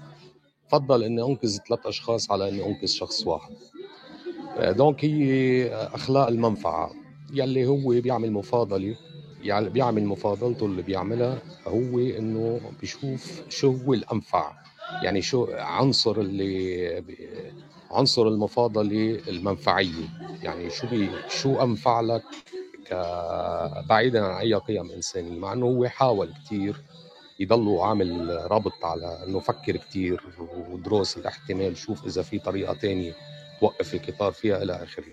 [0.71, 3.51] فضل إني أنقذ ثلاث أشخاص على إني أنقذ شخص واحد.
[4.57, 6.91] آه، دونك هي أخلاق المنفعة.
[7.33, 8.95] يلي هو بيعمل مفاضلة
[9.43, 14.51] يعني بيعمل مفاضلته اللي بيعملها هو إنه بيشوف شو هو الأنفع.
[15.03, 17.03] يعني شو عنصر اللي
[17.91, 20.09] عنصر المفاضلة المنفعية.
[20.43, 22.23] يعني شو بي شو أنفع لك
[23.89, 25.39] بعيدا عن أي قيم إنسانية.
[25.39, 26.75] مع إنه هو حاول كثير
[27.41, 30.21] يضلوا عامل ربط على إنه فكر كثير
[30.71, 33.13] ودروس الاحتمال شوف إذا في طريقة تانية
[33.59, 35.05] توقف القطار فيها إلى آخره.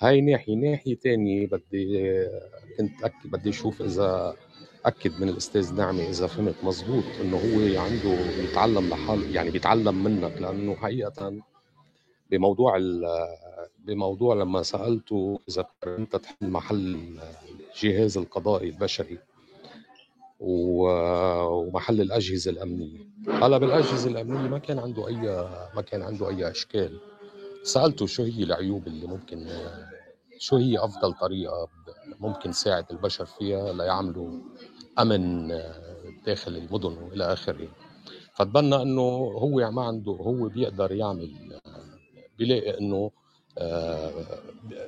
[0.00, 2.12] هاي ناحية ناحية تانية بدي
[2.78, 4.36] كنت أكد بدي أشوف إذا
[4.86, 8.20] أكد من الأستاذ نعمة إذا فهمت مزبوط إنه هو عنده
[8.50, 11.32] يتعلم لحاله يعني بيتعلم منك لأنه حقيقة
[12.30, 12.78] بموضوع
[13.78, 16.96] بموضوع لما سألته إذا انت تحل محل
[17.76, 19.18] الجهاز القضائي البشري
[20.42, 22.98] ومحل الأجهزة الأمنية.
[23.28, 25.16] هلا بالأجهزة الأمنية ما كان عنده اي
[25.76, 26.98] ما كان عنده أي إشكال.
[27.64, 29.46] سألته شو هي العيوب اللي ممكن
[30.38, 31.68] شو هي أفضل طريقة
[32.20, 34.30] ممكن ساعد البشر فيها ليعملوا
[34.98, 35.48] أمن
[36.26, 37.68] داخل المدن وإلى آخره.
[38.34, 39.02] فتبنى إنه
[39.38, 41.30] هو ما عنده هو بيقدر يعمل
[42.38, 43.10] بيلاقي إنه
[43.58, 44.10] آه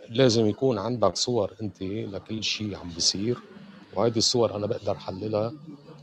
[0.09, 3.39] لازم يكون عندك صور أنت لكل شيء عم بيصير.
[3.97, 5.53] وهذه الصور أنا بقدر حللها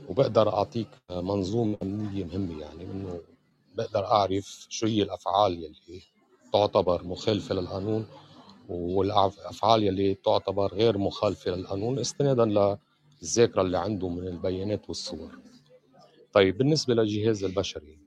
[0.10, 3.22] وبقدر أعطيك منظومة امنيه مهمة يعني إنه
[3.76, 6.02] بقدر أعرف شو هي الأفعال يلي
[6.54, 8.06] تعتبر مخالفة للقانون
[8.70, 12.46] والأفعال يلي تعتبر غير مخالفة للقانون استنادا
[13.22, 15.40] للذاكرة اللي عنده من البيانات والصور.
[16.34, 17.98] طيب بالنسبة للجهاز البشري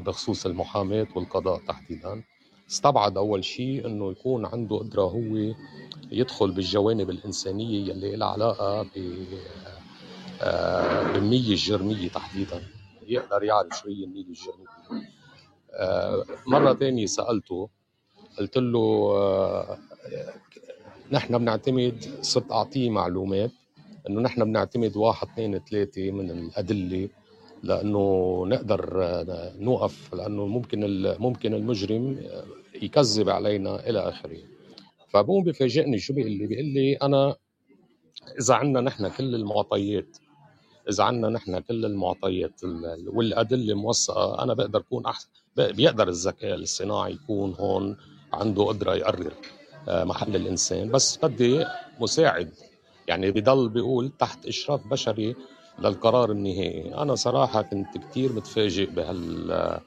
[0.00, 2.22] بخصوص المحاماة والقضاء تحديدا
[2.70, 5.54] استبعد أول شيء إنه يكون عنده قدرة هو
[6.12, 8.88] يدخل بالجوانب الإنسانية يلي لها علاقة ب
[10.42, 12.62] آه، بالنيه الجرمية تحديدا.
[13.06, 14.66] يقدر يعرف شو هي النيه الجرمية.
[15.72, 17.68] آه، مرة ثانية سألته
[18.38, 19.78] قلت له آه،
[21.12, 23.50] نحن بنعتمد صرت أعطيه معلومات
[24.08, 27.08] إنه نحن بنعتمد واحد اثنين ثلاثة من الأدلة.
[27.62, 28.90] لأنه نقدر
[29.58, 30.80] نوقف لأنه ممكن
[31.18, 32.18] ممكن المجرم
[32.82, 34.38] يكذب علينا إلى آخره.
[35.08, 37.36] فبقوم بفاجئني شو بيقول لي؟ بيقول لي أنا
[38.40, 40.16] إذا عندنا نحن كل المعطيات
[40.88, 42.60] إذا عندنا نحن كل المعطيات
[43.06, 47.96] والأدلة موثقة أنا بقدر أكون احسن بيقدر الذكاء الصناعي يكون هون
[48.32, 49.32] عنده قدرة يقرر
[49.88, 50.90] آه، محل الإنسان.
[50.90, 51.64] بس بدي
[52.00, 52.50] مساعد
[53.08, 55.36] يعني بضل بيقول تحت إشراف بشري
[55.78, 56.94] للقرار النهائي.
[56.94, 59.80] أنا صراحة كنت كتير متفاجئ بهال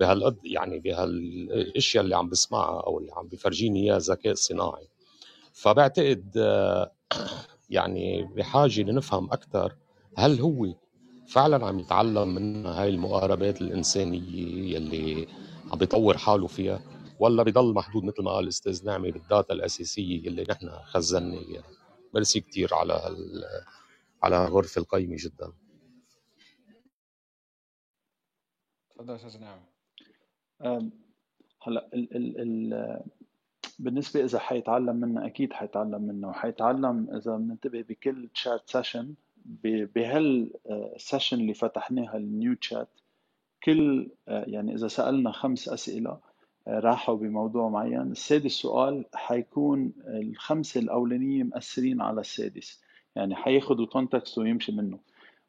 [0.00, 4.88] بهالقد يعني بهالأشياء اللي عم بسمعها أو اللي عم بفرجيني إياها الذكاء الصناعي
[5.52, 6.24] فبعتقد
[7.70, 9.74] يعني بحاجة لنفهم أكثر
[10.16, 10.66] هل هو
[11.28, 15.26] فعلا عم يتعلم من هاي المقاربات الإنسانية يلي
[15.72, 16.80] عم بيطور حاله فيها
[17.18, 21.64] ولا بضل محدود مثل ما قال الأستاذ نعمي بال data الأساسية اللي نحن خزنا إياها.
[22.14, 23.44] ميرسي كثير على هال...
[24.22, 25.52] على غرفه القيمه جدا.
[28.90, 29.60] تفضل أستاذ نعم.
[31.62, 33.00] هلأ ال ال ال
[33.78, 36.28] بالنسبة إذا حيتعلم منه أكيد حيتعلم منه.
[36.28, 39.14] وحيتعلم إذا بننتبه بكل chat session
[39.94, 42.88] بهال session اللي فتحناها ال new chat
[43.62, 46.20] كل آه، يعني إذا سألنا خمس أسئلة
[46.68, 48.10] آه، راحوا بموضوع معين.
[48.10, 52.82] السادس سؤال حيكون الخمسة الأولانية مأثرين على السادس.
[53.18, 54.98] يعني حياخد ال context ويمشي منه.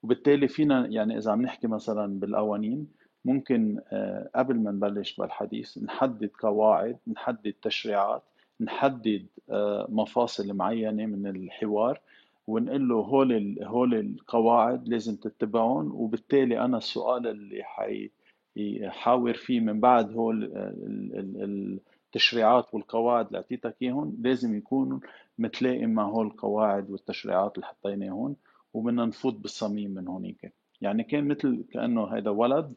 [0.04, 2.88] وبالتالي فينا يعني إذا عم نحكي مثلا بالقوانين
[3.26, 8.24] ممكن آه، قبل ما نبلش بالحديث نحدد قواعد نحدد تشريعات
[8.62, 12.00] نحدد آه، مفاصل معينة من الحوار
[12.48, 18.10] ونقول له هول هول القواعد لازم تتبعون وبالتالي أنا السؤال اللي حي
[18.56, 25.00] يحاور فيه من بعد هول ال- ال- التشريعات والقواعد اللي أعطيتك إياهم لازم يكونوا
[25.40, 28.36] متلائم مع هول القواعد والتشريعات اللي حطيناهم
[28.74, 30.54] وبدنا نفوت بالصميم من هونيك.
[30.82, 32.74] يعني كان مثل كأنه هذا ولد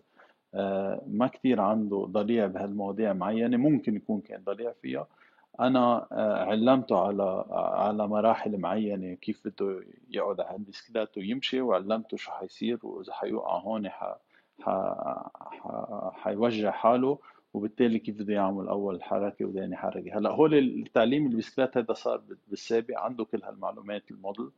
[0.55, 5.07] آه، ما كتير عنده ضليع بهالمواضيع معينة ممكن يكون كان ضليع فيها.
[5.61, 12.31] أنا آه، علمته على على مراحل معينة كيف بده يقعد على البسكليت ويمشي وعلمته شو
[12.31, 14.17] حيصير وإذا حيوقع هون ح...
[14.61, 14.71] ح...
[16.15, 16.71] ح...
[16.71, 17.19] حاله.
[17.55, 20.19] وبالتالي كيف بده يعمل أول حركة وثاني حركة.
[20.19, 24.51] هلأ هول التعليم البسكليت هذا صار بالسابق عنده كل هالمعلومات الموديل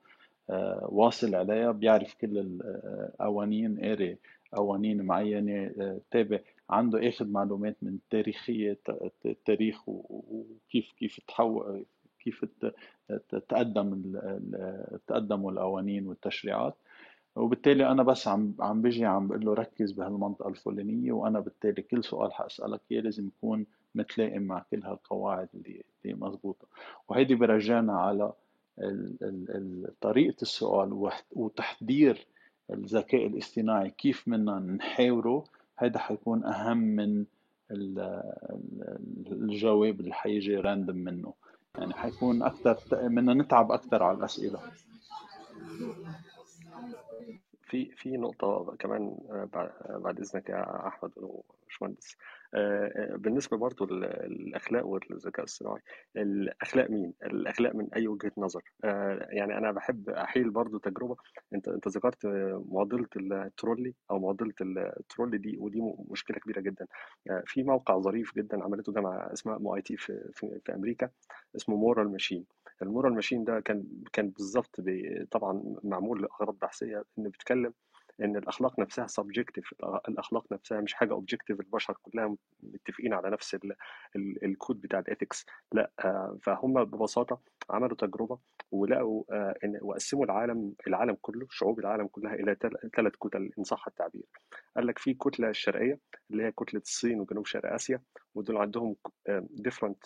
[0.50, 4.18] آه، واصل عليها بيعرف كل القوانين قاري
[4.52, 6.38] قوانين معينة آه، تابع
[6.70, 8.78] عنده آخذ معلومات من تاريخية
[9.26, 11.84] التاريخ وكيف كيف تحول
[12.20, 12.44] كيف
[13.48, 14.18] تقدم
[15.06, 16.76] تقدموا القوانين والتشريعات.
[17.36, 22.04] وبالتالي أنا بس عم عم بيجي عم بقول له ركز بهالمنطقة الفلانية وأنا بالتالي كل
[22.04, 26.66] سؤال حأسألك إياه لازم يكون متلائم مع كل هالقواعد اللي اللي مضبوطه
[27.08, 28.32] وهيدي برجعنا على
[28.78, 32.26] ال- ال- طريقة السؤال وتحضير
[32.70, 35.44] الذكاء الاصطناعي كيف بدنا نحاوره.
[35.78, 37.24] هيدا حيكون أهم من
[37.70, 41.34] ال- ال- الجواب اللي حيجي راندم منه.
[41.78, 44.60] يعني حيكون أكثر بدنا نتعب أكثر على الأسئلة.
[47.74, 52.16] في في نقطة كمان آه، بعد آه، بعد إذنك يا أحمد وباشمهندس
[52.54, 55.80] آه، بالنسبة برضو للأخلاق والذكاء الصناعي
[56.16, 58.62] الأخلاق مين؟ الأخلاق من أي وجهة نظر؟
[59.30, 61.16] يعني أنا بحب أحيل برضو تجربة
[61.54, 62.26] أنت أنت ذكرت
[62.72, 66.86] معضلة الترولي أو معضلة الترولي دي ودي مشكلة كبيرة جدا
[67.46, 71.10] في موقع ظريف جدا عملته جامعة اسمها MIT في, في, في أمريكا
[71.56, 72.44] اسمه Moral Machine
[72.82, 74.80] ال Moral Machine ده كان كان بالظبط
[75.30, 77.74] طبعا معمول لأغراض بحثية انه بيتكلم
[78.22, 79.74] إن الأخلاق نفسها subjective
[80.08, 83.72] الأخلاق نفسها مش حاجة objective البشر كلها متفقين على نفس ال
[84.16, 88.38] ال الكود بتاع ال ethics لأ آه، فهم ببساطة عملوا تجربة
[88.70, 92.56] ولقوا آه، إن وقسموا العالم العالم كله شعوب العالم كلها إلى
[92.96, 94.22] ثلاث كتل إن صح التعبير.
[94.76, 95.98] قال لك في كتلة الشرقيه
[96.30, 98.00] اللي هي كتلة الصين وجنوب شرق آسيا
[98.34, 98.96] ودول عندهم
[99.50, 100.04] different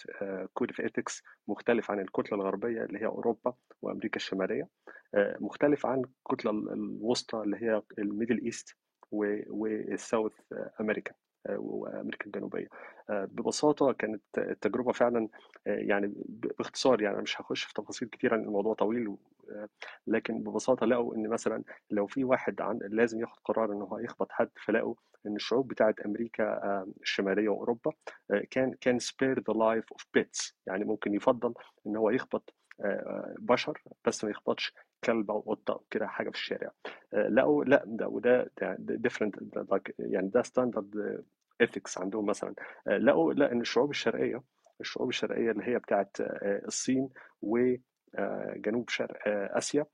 [0.54, 4.68] code of ethics مختلف عن الكتلة الغربية اللي هي أوروبا وأمريكا الشمالية.
[5.14, 8.76] مختلف عن الكتله ال- الوسطى اللي هي ال Middle East
[9.12, 10.32] وال South
[10.80, 11.12] أمريكا
[11.46, 12.68] آه، وأمريكا الجنوبية.
[13.10, 15.28] آه، ببساطة كانت التجربة فعلا
[15.66, 19.16] آه، يعني باختصار يعني مش هخش في تفاصيل كتير لأن الموضوع طويل
[19.50, 19.68] آه،
[20.06, 24.32] لكن ببساطة لقوا إن مثلا لو في واحد عن لازم ياخد قرار إن هو يخبط
[24.32, 24.94] حد فلقوا
[25.26, 27.92] إن الشعوب بتاعت أمريكا آه، الشمالية وأوروبا
[28.30, 30.52] آه، كان كان spare the life of pets.
[30.66, 31.54] يعني ممكن يفضل
[31.86, 34.72] إن هو يخبط آه، بشر بس ما يخبطش
[35.04, 36.70] كلب أو قطه أو كده حاجة في الشارع.
[37.14, 39.34] آه، لقوا لا ده وده different
[39.98, 41.24] يعني ده standard
[41.60, 42.54] ethics عندهم مثلا.
[42.88, 44.42] آه، لقوا لا إن الشعوب الشرقية
[44.80, 47.08] الشعوب الشرقية اللي هي بتاعت آه، الصين
[47.42, 47.74] و
[48.56, 49.86] جنوب شرق آسيا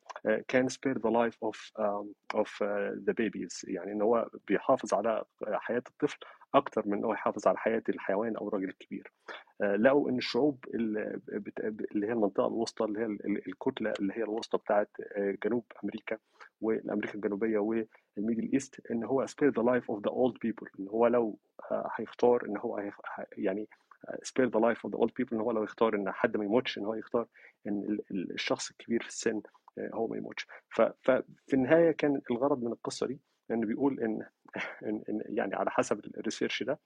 [0.48, 3.64] كان life of um, of uh, the babies.
[3.64, 6.18] يعني إن هو بيحافظ على حياة الطفل
[6.54, 9.12] أكتر من إن هو يحافظ على حياة الحيوان أو الراجل الكبير.
[9.62, 14.22] آه، لقوا إن الشعوب اللي هي المنطقة الوسطى اللي هي ال- ال- الكتلة اللي هي
[14.22, 16.18] الوسطى بتاعت آه، جنوب أمريكا
[16.60, 20.88] والأمريكا الجنوبية وال Middle East إن هو spare the life of the old people إن
[20.88, 21.38] هو لو
[21.70, 22.90] آه، هيختار إن هو
[23.38, 23.68] يعني
[24.22, 26.78] spare the life of the old people إن هو لو يختار إن حد ما يموتش
[26.78, 27.26] إن هو يختار
[27.66, 29.40] إن ال- ال- الشخص الكبير في السن
[29.78, 30.46] هو ما يموتش.
[30.68, 31.22] ففي
[31.54, 33.20] النهاية كان الغرض من القصة دي
[33.50, 34.00] انه بيقول
[34.86, 36.80] إن إن يعني على حسب ال research ده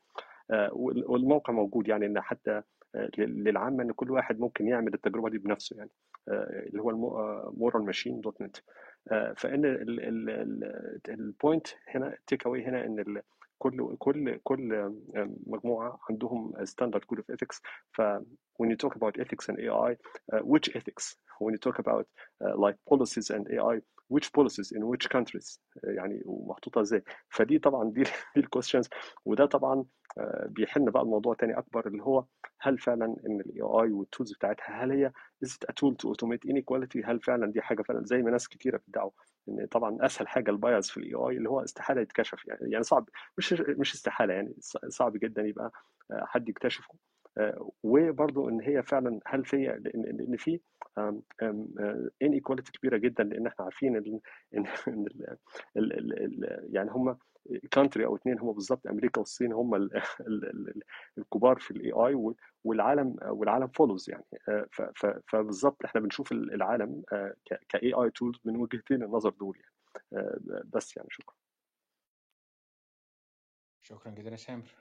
[0.51, 2.63] آه، وال- والموقع موجود يعني إن حتى
[2.95, 5.91] آه، لل- للعامة إن كل واحد ممكن يعمل التجربة دي بنفسه يعني
[6.29, 6.91] آه، اللي هو
[7.57, 8.57] Moral Machine dot net
[9.37, 9.65] فإن
[11.09, 13.23] ال point هنا ال take away هنا إن
[13.59, 14.93] كل كل كل
[15.47, 17.61] مجموعة عندهم standard code of ethics.
[17.93, 18.03] ف
[18.63, 19.93] when you talk about ethics and AI
[20.33, 22.07] uh, which ethics when you talk about
[22.45, 23.77] uh, like policies and AI
[24.15, 27.03] which policies in which countries آه، يعني ومحطوطة إزاي.
[27.29, 28.03] فدي طبعا دي
[28.37, 28.89] دي الكويستشنز
[29.25, 29.85] وده طبعا
[30.19, 32.25] آه، بيفتح بقى الموضوع تاني أكبر اللي هو
[32.61, 35.13] هل فعلا إن ال AI وال tools بتاعتها هل هي
[35.45, 38.77] AI a tool to automate inequality هل فعلا دي حاجة فعلا زي ما ناس كتيرة
[38.77, 39.11] بتدعوا
[39.49, 42.85] إن طبعا أسهل حاجة ال bias في ال AI اللي هو استحالة يتكشف يعني يعني
[42.85, 43.09] صعب
[43.39, 44.55] مش مش استحالة يعني
[44.89, 45.73] صعب جدا يبقى
[46.11, 46.95] آه، حد يكتشفه.
[47.39, 50.60] آه، وبرضو إن هي فعلا هل في لأن في
[52.23, 54.20] inequality كبيرة جدا لأن إحنا عارفين إن
[54.55, 54.66] إن
[56.73, 57.19] يعني هم
[57.70, 60.82] country أو اثنين هم بالظبط أمريكا والصين هم ال- ال- ال-
[61.19, 62.35] الكبار في ال AI
[62.65, 64.24] والعالم والعالم follows يعني.
[64.48, 64.66] آه،
[65.28, 67.02] فبالظبط إحنا بنشوف العالم
[67.69, 69.74] ك AI tools من وجهتين النظر دول يعني.
[70.12, 71.36] آه، بس يعني شكرا.
[73.82, 74.74] شكرا جزيلا يا سامر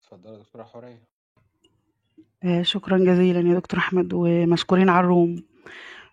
[0.00, 1.17] اتفضل يا دكتورة حورية آه،
[2.62, 5.36] شكرا جزيلا يا دكتور أحمد ومشكورين على ال room.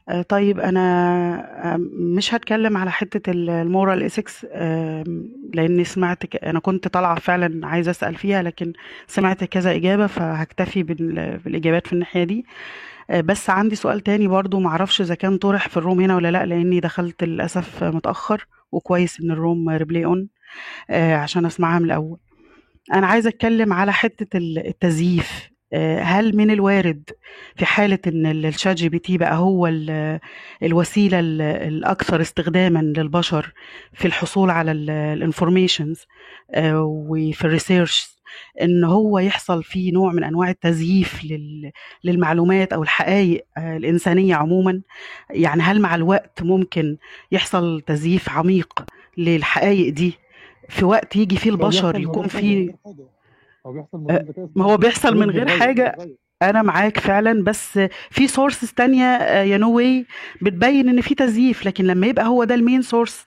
[0.09, 0.81] آه، طيب أنا
[1.73, 4.45] آه، مش هتكلم على حتة ال moral ethics
[5.53, 8.73] لأني سمعت أنا كنت طالعة فعلا عايزة أسأل فيها لكن
[9.07, 12.45] سمعت كذا إجابة فهكتفي بال- بالإجابات في الناحية دي.
[13.09, 16.31] آه، بس عندي سؤال تاني برضو معرفش إذا كان طرح في ال room هنا ولا
[16.31, 20.29] لأ لأني دخلت للأسف متأخر وكويس إن ال room replay on
[20.91, 22.17] عشان أسمعها من الأول.
[22.93, 23.93] أنا عايزة أتكلم على
[24.35, 25.49] ال- التزييف.
[25.49, 25.54] آه،
[26.01, 27.09] هل من الوارد
[27.55, 30.19] في حالة ال- ال ChatGPT بقى هو ال-
[30.63, 33.53] الوسيلة ال- الأكثر استخداما للبشر
[33.93, 36.05] في الحصول على ال informations
[36.73, 38.15] وفي ال research
[38.61, 41.71] إن هو يحصل فيه نوع من أنواع التزييف لل-
[42.03, 44.81] للمعلومات أو الحقائق آه، الإنسانية عموما؟
[45.29, 46.97] يعني هل مع الوقت ممكن
[47.31, 48.85] يحصل تزييف عميق
[49.17, 50.13] للحقائق دي؟
[50.69, 52.75] في وقت يجي فيه البشر يكون فيه
[53.65, 57.79] هو بيحصل من غير ذكاء ما هو بيحصل من غير بتغير أنا معاك فعلا بس
[58.09, 60.05] في sources تانية آه، you know why
[60.41, 63.25] بتبين إن في تزييف لكن لما يبقى هو ده ال main source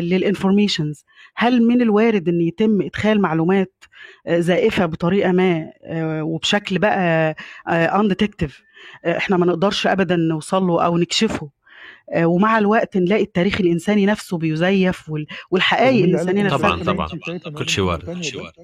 [0.00, 1.04] لل informations
[1.36, 3.84] هل من الوارد إن يتم إدخال معلومات
[4.26, 7.34] آه، زائفة بطريقة ما آه، وبشكل بقى
[7.68, 8.62] undetective
[9.06, 11.50] إحنا ما نقدرش ابدا نوصل له أو نكشفه.
[12.12, 15.10] آه، ومع الوقت نلاقي التاريخ الإنساني نفسه بيزيف
[15.50, 17.08] والحقائق الإنسانية إن نفسها طبعا طبعا.
[17.26, 17.58] شايفه إن هو
[18.14, 18.54] كل شيء وارد.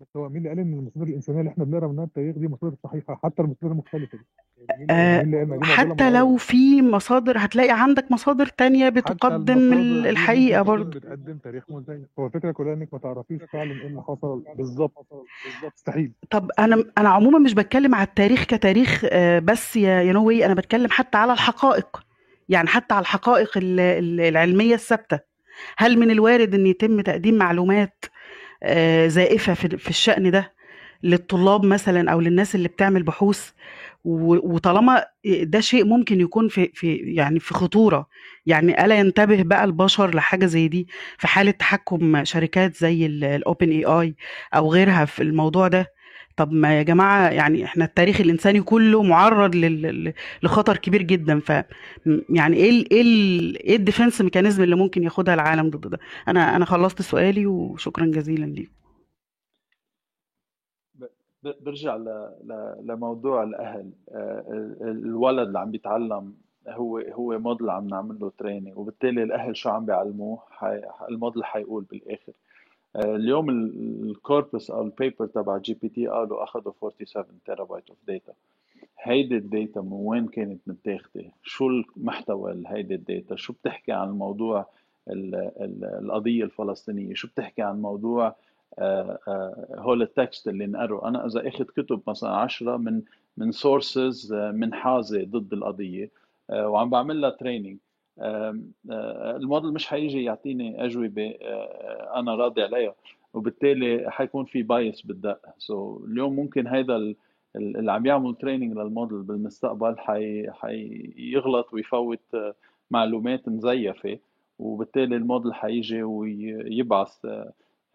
[0.00, 2.74] بس هو مين اللي قال إن المصادر الإنسانية اللي إحنا بنقرأ منها التاريخ دي مصادر
[2.84, 4.24] صحيحة؟ حتى المصادر المختلفه دي.
[4.68, 9.72] يعني آه، حتى لو في مصادر هتلاقي عندك مصادر تانية بتقدم
[10.06, 14.44] الحقيقة برضه بتقدم تاريخ مزيف هو الفكرة كلها إنك ما تعرفيش فعلا إيه اللي حصل.
[14.56, 15.06] بالظبط.
[15.76, 16.12] مستحيل.
[16.30, 20.54] طب أنا أنا عموما مش بتكلم على التاريخ كتاريخ آه، بس يا يا نوي أنا
[20.54, 22.04] بتكلم حتى على الحقائق.
[22.48, 25.18] يعني حتى على الحقائق ال- ال- العلمية الثابتة.
[25.78, 28.04] هل من الوارد إن يتم تقديم معلومات
[29.06, 30.52] زائفة في الشأن ده
[31.02, 33.50] للطلاب مثلا أو للناس اللي بتعمل بحوث.
[34.04, 38.08] وطالما ده شيء ممكن يكون في في يعني في خطورة.
[38.46, 40.88] يعني ألا ينتبه بقى البشر لحاجة زي دي؟
[41.18, 44.14] في حالة تحكم شركات زي الاوبن اي اي
[44.54, 45.92] أو غيرها في الموضوع ده؟
[46.36, 49.54] طب ما يا جماعة يعني إحنا التاريخ الإنساني كله معرض
[50.42, 51.50] لخطر كبير جدا ف
[52.30, 53.02] يعني إيه إيه
[53.60, 55.98] إيه ال defense mechanism اللي ممكن ياخدها العالم ضد ده
[56.28, 58.70] أنا أنا خلصت سؤالي وشكرا جزيلا ليك
[61.42, 61.96] ب- برجع.
[62.84, 64.44] لموضوع الأهل آه،
[64.82, 66.34] ال- الولد اللي عم بيتعلم
[66.68, 70.42] هو هو موديل عم نعمل له training وبالتالي الأهل شو عم بيعلموه.
[71.10, 72.32] الموديل حيقول بالآخر
[72.96, 78.32] اليوم ال corpus أو ال paper تبع GPT قالوا أخذوا 47 terabyte of data
[79.02, 84.08] هيدي ال data من وين كانت متاخدة؟ شو المحتوى هيدي ال data؟ شو بتحكي عن
[84.08, 84.66] الموضوع
[85.10, 88.36] ال- ال- القضية الفلسطينية؟ شو بتحكي عن موضوع
[88.78, 93.02] آه، آه، هول ال text اللي انقرأوا؟ أنا إذا اخذ كتب مثلا عشرة من
[93.36, 96.10] من sources منحازة ضد القضية
[96.50, 97.78] آه، وعم بعمل لها training
[98.20, 102.94] ال model مش حيجي يعطيني أجوبة آه، أنا راضي عليها
[103.34, 106.66] وبالتالي حيكون في bias بالدق so so اليوم ممكن
[107.56, 112.36] ال- اللي عم يعمل training لل model بالمستقبل حي حيغلط ويفوت
[112.90, 114.18] معلومات مزيفة
[114.58, 117.26] وبالتالي الموديل حيجي ويبعث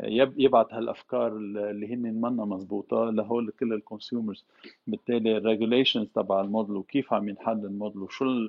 [0.03, 4.45] يب- يبعت هالأفكار اللي هن منها مزبوطة لهول كل ال consumers
[4.87, 8.47] بالتالي ال regulations تبع الموديل وكيف عم ينحل الموديل وشو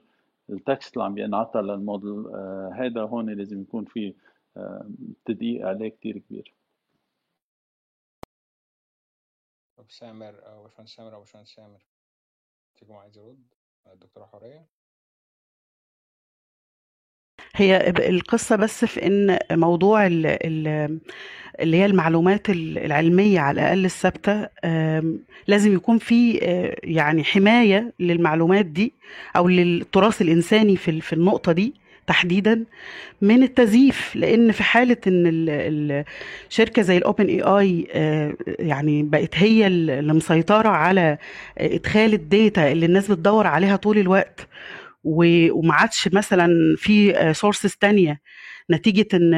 [0.50, 4.14] ال text اللي عم ينعطى للموديل آه، هيدا هون لازم يكون في
[4.56, 4.90] آه،
[5.24, 6.54] تدقيق عليه كتير كبير.
[9.88, 11.86] سامر أو باشمهندس سامر باشمهندس سامر.
[12.74, 13.44] فيكم عايز يرد
[13.86, 14.75] الدكتورة حورية.
[17.56, 20.98] هي القصة بس في إن موضوع ال ال
[21.60, 27.92] اللي هي المعلومات ال- العلمية على الأقل الثابتة آم، لازم يكون في آه، يعني حماية
[28.00, 28.92] للمعلومات دي
[29.36, 31.74] أو للتراث الإنساني في في النقطة دي
[32.06, 32.64] تحديدا
[33.22, 36.04] من التزييف لأن في حالة إن ال- ال-
[36.48, 37.86] شركة زي ال OpenAI
[38.58, 41.18] يعني بقت هي اللي مسيطرة على
[41.58, 44.48] إدخال ال data اللي الناس بتدور عليها طول الوقت.
[45.06, 48.20] وما عادش مثلا في sources تانية
[48.70, 49.34] نتيجة إن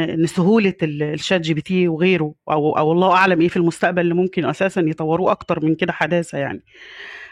[0.83, 5.31] ال- ال ChatGPT وغيره أو أو الله أعلم إيه في المستقبل اللي ممكن أساسا يطوروه
[5.31, 6.63] أكتر من كده حداثة يعني.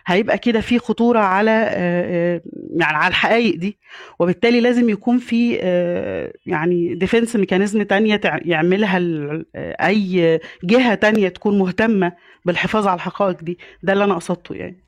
[0.07, 2.41] هيبقى كده في خطورة على آه، آه،
[2.77, 3.79] يعني على الحقائق دي
[4.19, 8.99] وبالتالي لازم يكون في آه، يعني defense mechanism تانية يعملها
[9.55, 12.13] آه، أي جهة تانية تكون مهتمة
[12.45, 13.59] بالحفاظ على الحقائق دي.
[13.83, 14.86] ده اللي أنا قصدته يعني.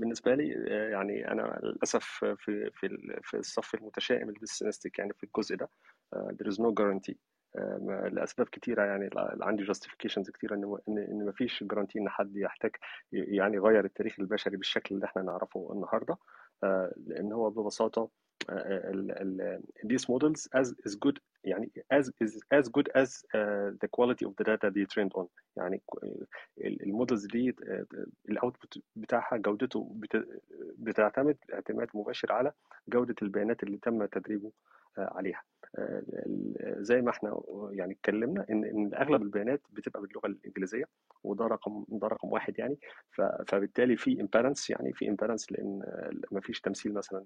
[0.00, 5.56] بالنسبة لي آه، يعني أنا للأسف في في في الصف المتشائم البيسيمستيك يعني في الجزء
[5.56, 5.68] ده
[6.14, 7.14] آه، there is no guarantee.
[7.56, 9.10] آه، لأسباب كتيرة يعني
[9.42, 9.62] عندي
[10.30, 12.70] كتيرة إن إن إن مفيش جارانتي إن حد يحتاج
[13.12, 16.16] يعني يغير التاريخ البشري بالشكل اللي إحنا نعرفه النهاردة.
[16.64, 18.10] آه، لأن هو ال-
[19.86, 24.32] these models as is good يعني as is as good as uh, the quality of
[24.38, 25.26] the data they trained on.
[25.56, 25.82] يعني
[26.60, 27.54] ال models دي
[28.28, 30.42] ال output بتاعها جودته بت-
[30.78, 32.52] بتعتمد اعتماد مباشر على
[32.88, 34.52] جودة البيانات اللي تم تدريبه
[34.98, 35.42] آه، عليها.
[35.59, 35.59] آه،
[36.78, 37.42] زي ما إحنا
[37.72, 40.84] يعني اتكلمنا إن إن أغلب البيانات بتبقى باللغة الإنجليزية
[41.24, 42.78] وده رقم ده رقم واحد يعني.
[43.48, 45.82] فبالتالي في imbalance يعني في imbalance لأن
[46.32, 47.24] ما فيش تمثيل مثلا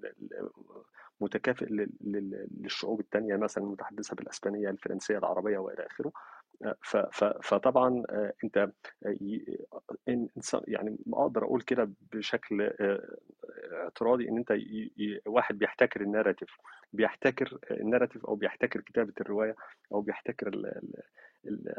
[1.21, 6.13] متكافئ لل- لل- للشعوب التانية مثلا المتحدثة بالأسبانية الفرنسية العربية وإلى آخره.
[7.43, 8.57] فطبعا آه، أنت
[9.07, 9.47] آه،
[10.11, 13.17] إنسان- يعني أقدر أقول كده بشكل آه،
[13.73, 14.53] اعتراضي إن أنت
[15.27, 16.57] واحد بيحتكر الناراتيف.
[16.93, 19.57] بيحتكر الناراتيف أو بيحتكر كتابة الرواية
[19.93, 21.03] أو بيحتكر ال- ال-
[21.47, 21.73] ال-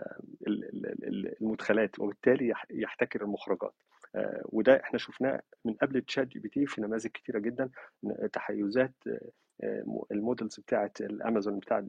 [0.47, 3.73] ال- ال- ال- المدخلات وبالتالي يح- يحتكر المخرجات.
[4.15, 7.69] آه، وده إحنا شفناه من قبل ChatGPT في نماذج كتيرة جدا
[8.33, 9.19] تحيزات آه،
[9.63, 11.83] آه، ال models بتاعت الأمازون بتاع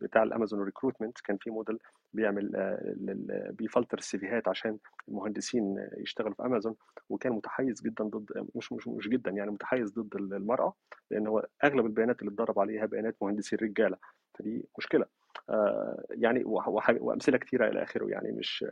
[0.00, 1.78] بتاع الأمازون recruitment كان في موديل
[2.16, 4.78] بيعمل آه، بيفلتر ال CVهات عشان
[5.08, 6.74] المهندسين يشتغلوا في أمازون
[7.08, 10.74] وكان متحيز جدا ضد مش مش مش جدا يعني متحيز ضد المرأة
[11.10, 13.96] لأن هو أغلب البيانات اللي اتدرب عليها بيانات مهندسين رجالة.
[14.38, 15.06] فدي مشكلة.
[15.50, 18.64] آه، يعني وأمثلة كثيره إلى آخره يعني مش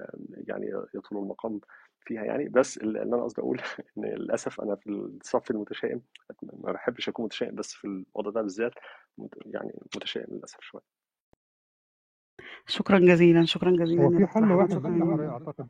[0.49, 1.61] يعني يطول المقام
[2.01, 2.49] فيها يعني.
[2.49, 3.61] بس اللي أنا قصدي أقول
[3.99, 6.03] إن للأسف أنا في الصف المتشائم
[6.43, 8.73] ما بحبش أكون متشائم بس في الوضع ده بالذات
[9.47, 10.94] يعني متشائم للأسف شوية.
[12.67, 14.83] شكرا جزيلا شكرا جزيلا هو في حل واحد؟ بس
[15.31, 15.69] أعتقد.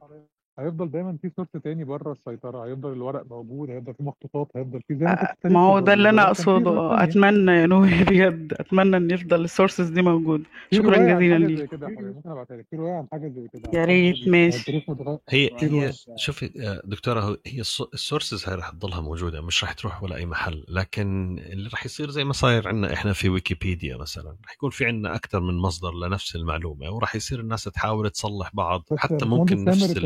[0.59, 4.95] هيفضل دايما في source تاني بره السيطرة هيفضل الورق موجود هيفضل في مخطوطات هيفضل في
[4.95, 6.71] زي ما انت كنت ما هو ده اللي أنا أقصده.
[6.71, 10.45] آه، أتمنى يا نوري بجد أتمنى إن يفضل ال sources دي موجودة.
[10.71, 11.71] في شكرا جزيلا حاجة زي ليك.
[11.71, 12.67] كده يا حضرتك ممكن أبعتها لك.
[12.71, 14.83] في رواية عن حاجة زي كده يا ريت ماشي.
[14.89, 19.65] متغير هي هي شوفي آه، دكتورة هي السو- ال sources هاي رح تضلها موجودة مش
[19.65, 23.29] رح تروح ولا أي محل لكن اللي رح يصير زي ما صاير عندنا إحنا في
[23.29, 28.11] ويكيبيديا مثلا رح يكون في عندنا أكثر من مصدر لنفس المعلومة ورح يصير الناس تحاول
[28.11, 29.97] تصلح بعض بس حتى ممكن نفس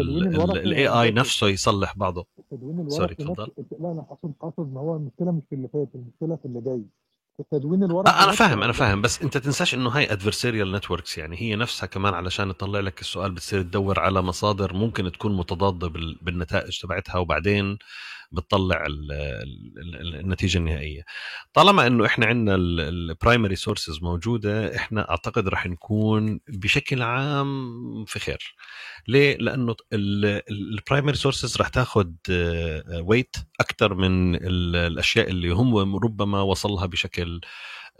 [0.44, 2.26] ال AI ما AI نفسه يصلح بعضه.
[2.38, 4.06] التدوين sorry الورقي تفضل لا أنا
[4.42, 6.82] اقصد إن هو المشكلة مش في اللي فات المشكلة في اللي جاي.
[7.40, 11.36] التدوين الورقي آه، أنا فاهم أنا فاهم بس أنت تنساش إنه هاي adversarial networks يعني
[11.42, 16.18] هي نفسها كمان علشان تطلع لك السؤال بتصير تدور على مصادر ممكن تكون متضادة بال-
[16.22, 17.78] بالنتائج تبعتها وبعدين
[18.30, 21.02] بتطلع ال- ال- ال- النتيجة النهائية.
[21.54, 28.18] طالما إنه إحنا عندنا ال primary sources موجودة إحنا أعتقد رح نكون بشكل عام في
[28.18, 28.54] خير.
[29.08, 32.06] ليه؟ لأنه ال primary sources رح تاخذ
[33.04, 37.40] weight أكثر من ال- الأشياء اللي هم ربما وصلها بشكل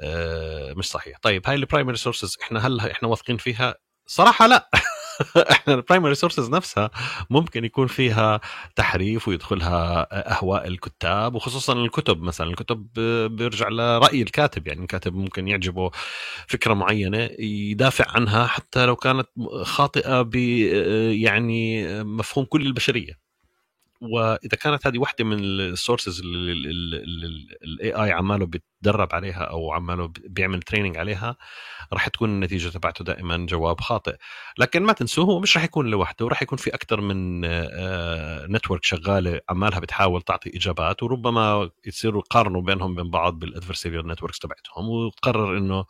[0.01, 1.19] آه، مش صحيح.
[1.23, 3.75] طيب هاي ال primary sources إحنا هل إحنا واثقين فيها؟
[4.07, 4.71] صراحة لا.
[5.53, 6.90] إحنا ال primary sources نفسها
[7.31, 8.40] ممكن يكون فيها
[8.77, 12.86] تحريف ويدخلها أهواء الكتاب وخصوصا الكتب مثلا الكتب
[13.36, 15.90] بيرجع لرأي الكاتب يعني الكاتب ممكن يعجبه
[16.49, 19.27] فكرة معينة يدافع عنها حتى لو كانت
[19.62, 20.35] خاطئة ب
[21.15, 23.28] يعني مفهوم كل البشرية.
[24.01, 26.23] وإذا كانت هذه واحدة من ال sources
[27.65, 31.37] ال AI عماله بيتدرب عليها أو عماله بيعمل training عليها
[31.93, 34.16] راح تكون النتيجة تبعته دائما جواب خاطئ.
[34.59, 37.41] لكن ما تنسوا هو مش راح يكون لوحده راح يكون في أكثر من
[38.57, 44.39] network شغالة عمالها بتحاول تعطي إجابات وربما يصيروا يقارنوا بينهم بين بعض بال adversarial networks
[44.39, 45.85] تبعتهم وتقرر إنه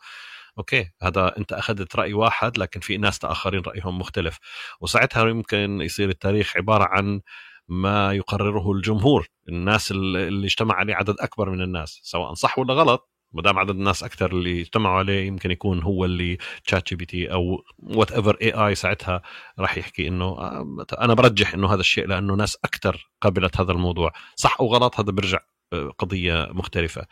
[0.57, 4.37] okay هذا أنت أخذت رأي واحد لكن في ناس آخرين رأيهم مختلف.
[4.81, 7.21] وساعتها يمكن يصير التاريخ عبارة عن
[7.69, 13.09] ما يقرره الجمهور الناس اللي اجتمع عليه عدد أكبر من الناس سواء صح ولا غلط
[13.33, 18.37] ما دام عدد الناس أكثر اللي اجتمعوا عليه يمكن يكون هو اللي ChatGPT أو whatever
[18.41, 19.21] AI ساعتها
[19.59, 24.11] راح يحكي إنه آه، أنا برجح إنه هذا الشيء لأنه ناس أكثر قبلت هذا الموضوع.
[24.35, 25.39] صح أو غلط هذا بيرجع
[25.73, 27.05] آه، قضية مختلفة.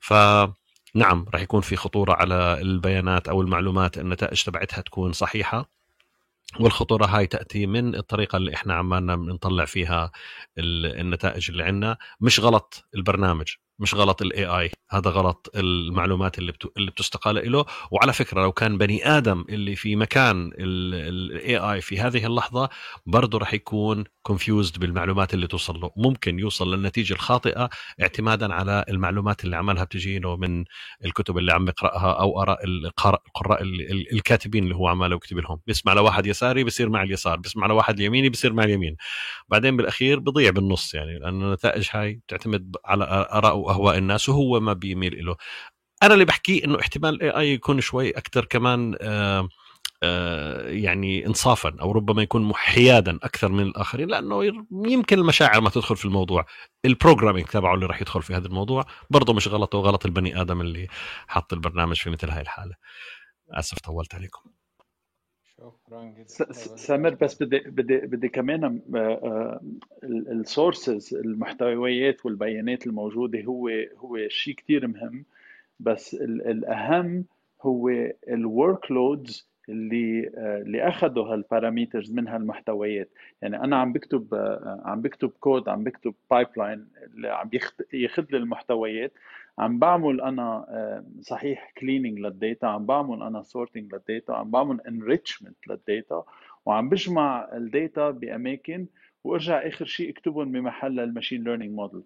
[0.00, 0.12] ف
[0.94, 5.73] نعم راح يكون في خطورة على البيانات أو المعلومات النتائج تبعتها تكون صحيحة.
[6.60, 10.10] والخطورة هاي تأتي من الطريقة اللي إحنا عمالنا بنطلع فيها
[10.58, 11.96] النتائج اللي عندنا.
[12.20, 13.46] مش غلط البرنامج.
[13.78, 16.68] مش غلط ال AI هذا غلط المعلومات اللي بتو...
[16.76, 22.00] اللي بتستقى له وعلى فكرة لو كان بني آدم اللي في مكان ال AI في
[22.00, 22.68] هذه اللحظة
[23.06, 25.90] برضه راح يكون confused بالمعلومات اللي توصل له.
[25.96, 27.70] ممكن يوصل للنتيجة الخاطئة
[28.02, 30.64] اعتمادا على المعلومات اللي عمالها بتجي له من
[31.04, 33.62] الكتب اللي عم يقرأها أو أراء القراء
[34.12, 35.60] الكاتبين اللي هو عماله يكتب لهم.
[35.66, 38.96] بيسمع لواحد يساري بصير مع اليسار بيسمع لواحد يميني بصير مع اليمين.
[39.48, 44.72] بعدين بالأخير بضيع بالنص يعني لأنه النتائج هاي تعتمد على أراء واهواء الناس وهو ما
[44.72, 45.36] بيميل له
[46.02, 48.96] أنا اللي بحكيه إنه احتمال ال AI يكون شوي أكثر كمان
[50.66, 54.44] يعني انصافا أو ربما يكون حيادا أكثر من الآخرين لأنه
[54.86, 56.46] يمكن المشاعر ما تدخل في الموضوع.
[56.84, 60.60] ال programming تبعه اللي راح يدخل في هذا الموضوع برضه مش غلطه وغلط البني آدم
[60.60, 60.88] اللي
[61.28, 62.74] حط البرنامج في مثل هاي الحالة.
[63.50, 64.53] آسف طولت عليكم.
[66.76, 68.80] سامر بس بدي بدي بدي كمان
[70.04, 75.24] ال sources المحتويات والبيانات الموجودة هو هو شيء كثير مهم
[75.80, 77.24] بس الأهم
[77.62, 77.88] هو
[78.28, 83.08] ال workloads اللي اللي أخذوا هال parameters من هالمحتويات.
[83.42, 84.34] يعني أنا عم بكتب
[84.84, 87.50] عم بكتب كود عم بكتب pipeline اللي عم
[87.92, 89.12] ياخذ لي المحتويات.
[89.58, 90.66] عم بعمل أنا
[91.20, 96.24] صحيح cleaning لل data عم بعمل أنا sorting لل data عم بعمل enrichment لل data
[96.66, 98.86] وعم بجمع ال data بأماكن
[99.24, 102.02] وأرجع آخر شيء أكتبهم بمحل ال machine learning model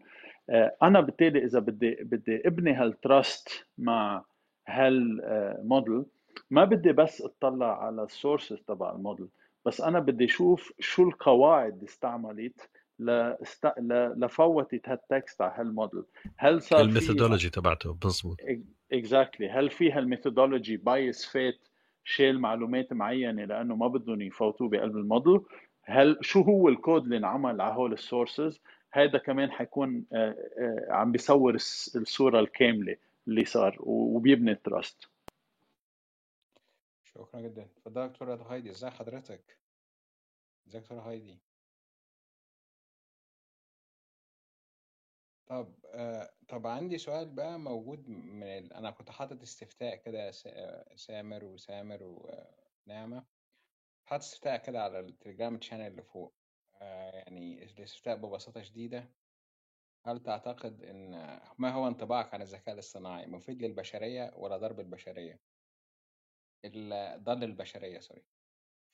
[0.82, 4.24] أنا بالتالي إذا بدي بدي أبني هال trust مع
[4.68, 6.06] هالموديل آه،
[6.50, 9.28] ما بدي بس أطلع على ال sources تبع الموديل
[9.64, 13.72] بس أنا بدي أشوف شو القواعد اللي استعملت لست...
[14.16, 16.04] لفوتت هال text على هالموديل
[16.36, 18.36] هل صار ال methodology تبعته بزبط
[18.92, 19.56] exactly exactly.
[19.56, 21.68] هل في هالميثودولوجي bias فات
[22.04, 25.40] شيل معلومات معينة لأنه ما بدهم يفوتوه بقلب الموديل؟
[25.82, 28.60] هل شو هو الكود اللي انعمل على هول ال sources؟
[28.92, 32.96] هذا كمان حيكون آه، آه، عم بيصور الصورة الكاملة
[33.28, 35.08] اللي صار وبيبني التراست.
[37.04, 37.62] شكرا جدا.
[37.62, 39.58] اتفضل دكتورة هايدي ازي حضرتك؟
[40.68, 41.38] ازيك دكتورة هايدي
[45.48, 48.72] طب آه، طب عندي سؤال بقى موجود من ال...
[48.72, 50.30] أنا كنت حاطط استفتاء كده
[50.96, 53.24] سامر وسامر ونعمة.
[54.04, 56.34] حاطط استفتاء كده على التليجرام channel اللي فوق
[56.80, 59.10] آه، يعني الاستفتاء ببساطة شديدة.
[60.06, 61.10] هل تعتقد إن
[61.58, 65.40] ما هو انطباعك عن الذكاء الاصطناعي؟ مفيد للبشرية ولا ضار بالبشرية؟
[67.16, 68.24] ضار للبشرية sorry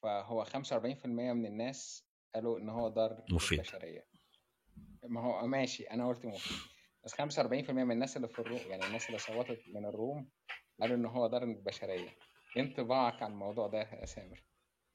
[0.02, 3.58] فهو 45% من الناس قالوا إن هو ضار مفيد.
[3.58, 4.06] للبشرية
[5.08, 5.84] ما هو ماشي.
[5.84, 6.56] أنا قلت مفيد
[7.04, 10.28] بس 45% من الناس اللي في ال room يعني الناس اللي صوتت من ال room
[10.80, 12.08] قالوا إن هو ضار للبشرية.
[12.56, 14.42] انطباعك عن الموضوع ده يا سامر.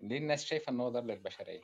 [0.02, 1.62] ليه الناس شايفة إن هو ضار للبشرية؟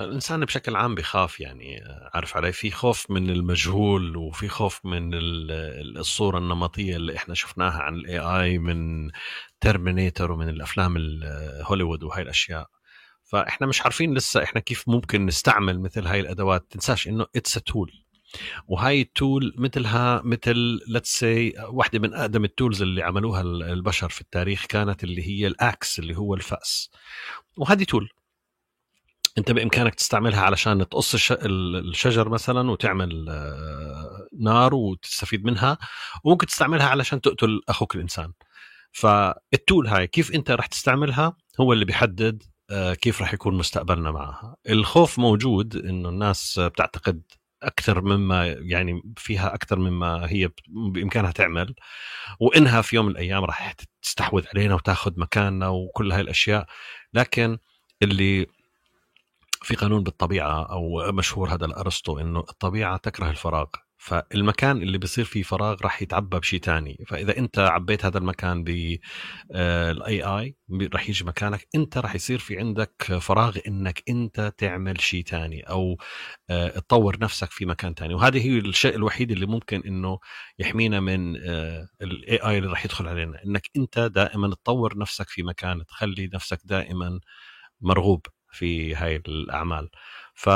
[0.00, 1.80] الإنسان بشكل عام بيخاف يعني
[2.14, 5.10] عارف علي؟ في خوف من المجهول وفي خوف من
[5.98, 9.10] الصورة النمطية اللي إحنا شفناها عن ال AI من
[9.60, 12.73] ترمينيتر ومن الأفلام الهوليوود وهي الأشياء.
[13.24, 16.66] فإحنا مش عارفين لسه إحنا كيف ممكن نستعمل مثل هاي الأدوات.
[16.70, 18.04] تنساش إنه it's tool
[18.68, 24.08] وهاي ال tool مثلها مثل let's say واحدة من أقدم ال tools اللي عملوها البشر
[24.08, 26.90] في التاريخ كانت اللي هي ال axe اللي هو الفأس.
[27.56, 28.08] وهذه tool
[29.38, 35.78] أنت بإمكانك تستعملها علشان تقص الشجر مثلا وتعمل آه، نار وتستفيد منها
[36.24, 38.32] وممكن تستعملها علشان تقتل أخوك الإنسان.
[38.92, 42.42] فال tool هاي كيف أنت رح تستعملها؟ هو اللي بيحدد
[43.00, 44.56] كيف راح يكون مستقبلنا معها.
[44.68, 47.22] الخوف موجود إنه الناس بتعتقد
[47.62, 51.74] أكثر مما يعني فيها أكثر مما هي بإمكانها تعمل
[52.40, 56.66] وإنها في يوم من الأيام راح تستحوذ علينا وتاخذ مكاننا وكل هاي الأشياء.
[57.14, 57.58] لكن
[58.02, 58.46] اللي
[59.62, 63.66] في قانون بالطبيعة أو مشهور هذا الأرسطو إنه الطبيعة تكره الفراغ.
[64.04, 67.04] فالمكان اللي بيصير فيه فراغ راح يتعبى بشيء تاني.
[67.08, 70.56] فإذا أنت عبيت هذا المكان بالاي اي
[70.94, 75.98] راح يجي مكانك أنت راح يصير في عندك فراغ إنك أنت تعمل شيء تاني أو
[76.50, 78.14] آه، تطور نفسك في مكان تاني.
[78.14, 80.18] وهذه هي الشيء الوحيد اللي ممكن إنه
[80.58, 81.36] يحمينا من
[82.02, 83.44] ال AI اللي راح يدخل علينا.
[83.44, 87.20] إنك أنت دائما تطور نفسك في مكان تخلي نفسك دائما
[87.80, 89.88] مرغوب في هاي الأعمال.
[90.34, 90.48] ف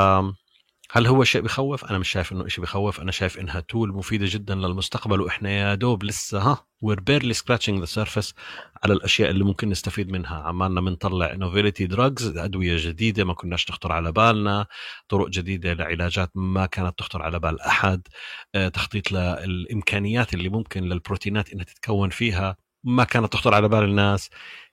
[0.91, 4.25] هل هو شيء بخوف؟ أنا مش شايف إنه شيء بخوف، أنا شايف إنها tool مفيدة
[4.29, 8.33] جدا للمستقبل وإحنا يا دوب لسه ها we're barely scratching the surface
[8.83, 13.91] على الأشياء اللي ممكن نستفيد منها، عمالنا بنطلع innovative drugs، أدوية جديدة ما كناش تخطر
[13.91, 14.65] على بالنا،
[15.09, 18.07] طرق جديدة لعلاجات ما كانت تخطر على بال أحد،
[18.55, 24.29] آه، تخطيط للإمكانيات اللي ممكن للبروتينات إنها تتكون فيها ما كانت تخطر على بال الناس،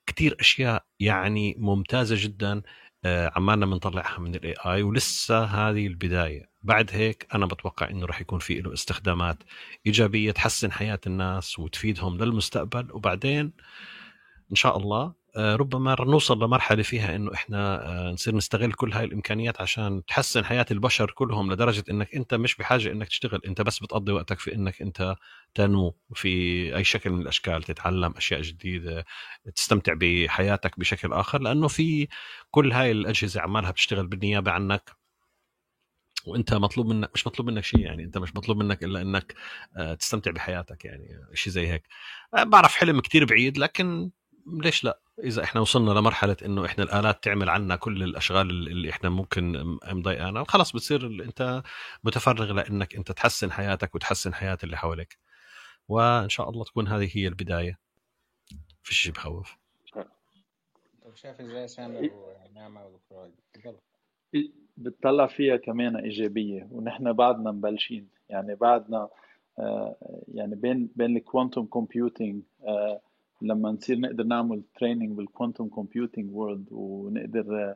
[0.07, 2.63] كثير أشياء يعني ممتازة جدا.
[3.37, 6.51] عمالنا بنطلعها من الاي اي ولسه هذه البداية.
[6.63, 9.39] بعد هيك أنا بتوقع إنه راح يكون في له استخدامات
[9.87, 12.93] إيجابية تحسن حياة الناس وتفيدهم للمستقبل.
[12.93, 13.53] وبعدين
[14.51, 19.05] إن شاء الله آه، ربما نوصل لمرحلة فيها إنه إحنا آه، نصير نستغل كل هاي
[19.05, 23.79] الإمكانيات عشان تحسن حياة البشر كلهم لدرجة إنك أنت مش بحاجة إنك تشتغل أنت بس
[23.79, 25.17] بتقضي وقتك في إنك أنت
[25.55, 26.29] تنمو في
[26.77, 29.05] أي شكل من الأشكال تتعلم أشياء جديدة
[29.55, 32.09] تستمتع بحياتك بشكل آخر لأنه في
[32.51, 34.91] كل هاي الأجهزة عمالها بتشتغل بالنيابة عنك.
[36.27, 39.35] وأنت مطلوب منك مش مطلوب منك شيء يعني أنت مش مطلوب منك إلا إنك
[39.77, 41.83] آه، تستمتع بحياتك يعني شيء زي هيك.
[42.33, 44.11] بعرف حلم كتير بعيد لكن
[44.47, 49.11] ليش لا؟ إذا إحنا وصلنا لمرحلة إنه إحنا الآلات تعمل عنا كل الأشغال اللي إحنا
[49.11, 51.63] ممكن مضايقانا خلاص بتصير أنت
[52.05, 55.19] متفرغ لإنك أنت تحسن حياتك وتحسن حياة اللي حواليك.
[55.89, 57.79] وإن شاء الله تكون هذه هي البداية.
[58.83, 59.57] في شيء بخوف؟
[61.03, 62.99] طب شايف إزاي سامر ونعمة
[64.77, 68.09] بتطلع فيها كمان إيجابية ونحن بعدنا مبلشين.
[68.29, 69.09] يعني بعدنا
[69.59, 69.97] آه،
[70.35, 72.43] يعني بين بين ال quantum computing
[73.43, 77.75] لما نصير نقدر نعمل training بال quantum computing world ونقدر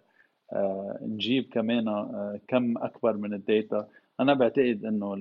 [0.52, 3.88] آه، نجيب كمان آه، كم أكبر من ال data
[4.20, 5.14] أنا بعتقد إنه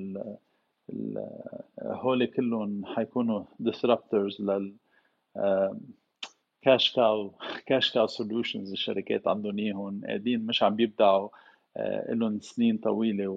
[1.82, 4.76] هول كلهم حيكونوا disruptors لل
[6.62, 7.34] cash cow
[7.66, 10.02] cash cow solutions الشركات عندهم إياهم.
[10.06, 11.30] قاعدين مش عم بيبدعوا
[11.78, 13.28] آه، لهم سنين طويلة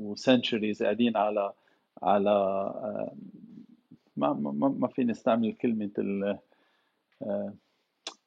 [0.00, 1.52] و centuries قاعدين على
[2.02, 2.30] على
[4.30, 5.90] ما ما ما فيني استعمل كلمة
[7.22, 7.54] آه،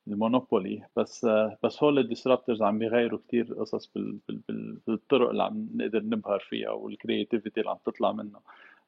[0.08, 3.92] ال monopoly بس آه، بس هول ال disruptors عم بيغيروا كتير قصص
[4.88, 8.12] بالطرق اللي عم نقدر نبهر فيها وال creativity اللي عم تطلع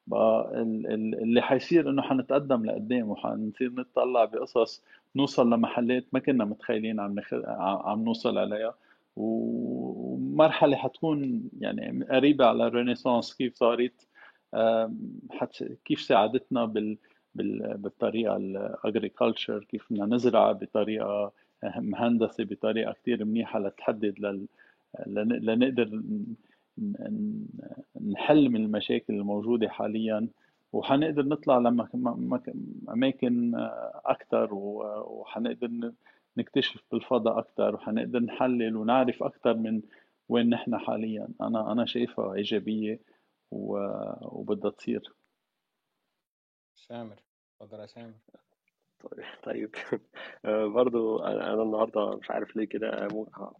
[0.06, 0.52] بقى
[1.22, 4.82] اللي حيصير إنه حنتقدم لقدام وحنصير نتطلع بقصص
[5.16, 7.34] نوصل لمحلات ما كنا متخيلين عم نخ...
[7.84, 8.74] عم نوصل عليها.
[9.16, 14.06] ومرحلة حتكون يعني قريبة على ال renaissance كيف صارت.
[15.84, 16.98] كيف ساعدتنا بال
[17.78, 21.32] بالطريقة الاجريكلتشر كيف بدنا نزرع بطريقة
[21.76, 24.46] مهندسة بطريقة كثير منيحة لتحدد لل...
[25.46, 26.02] لنقدر
[28.00, 30.28] نحل من المشاكل الموجودة حاليا.
[30.72, 31.58] وحنقدر نطلع
[32.88, 33.52] لأماكن
[34.04, 35.92] أكثر وحنقدر
[36.36, 39.82] نكتشف بالفضاء أكثر وحنقدر نحلل ونعرف أكثر من
[40.28, 41.28] وين نحن حاليا.
[41.40, 42.34] أنا أنا شايفها
[43.50, 45.14] وبدها تصير.
[46.76, 47.22] سامر
[47.60, 48.14] اتفضل يا سامر.
[49.00, 49.74] طيب طيب.
[50.44, 53.08] آه، برضو أنا النهارده مش عارف ليه كده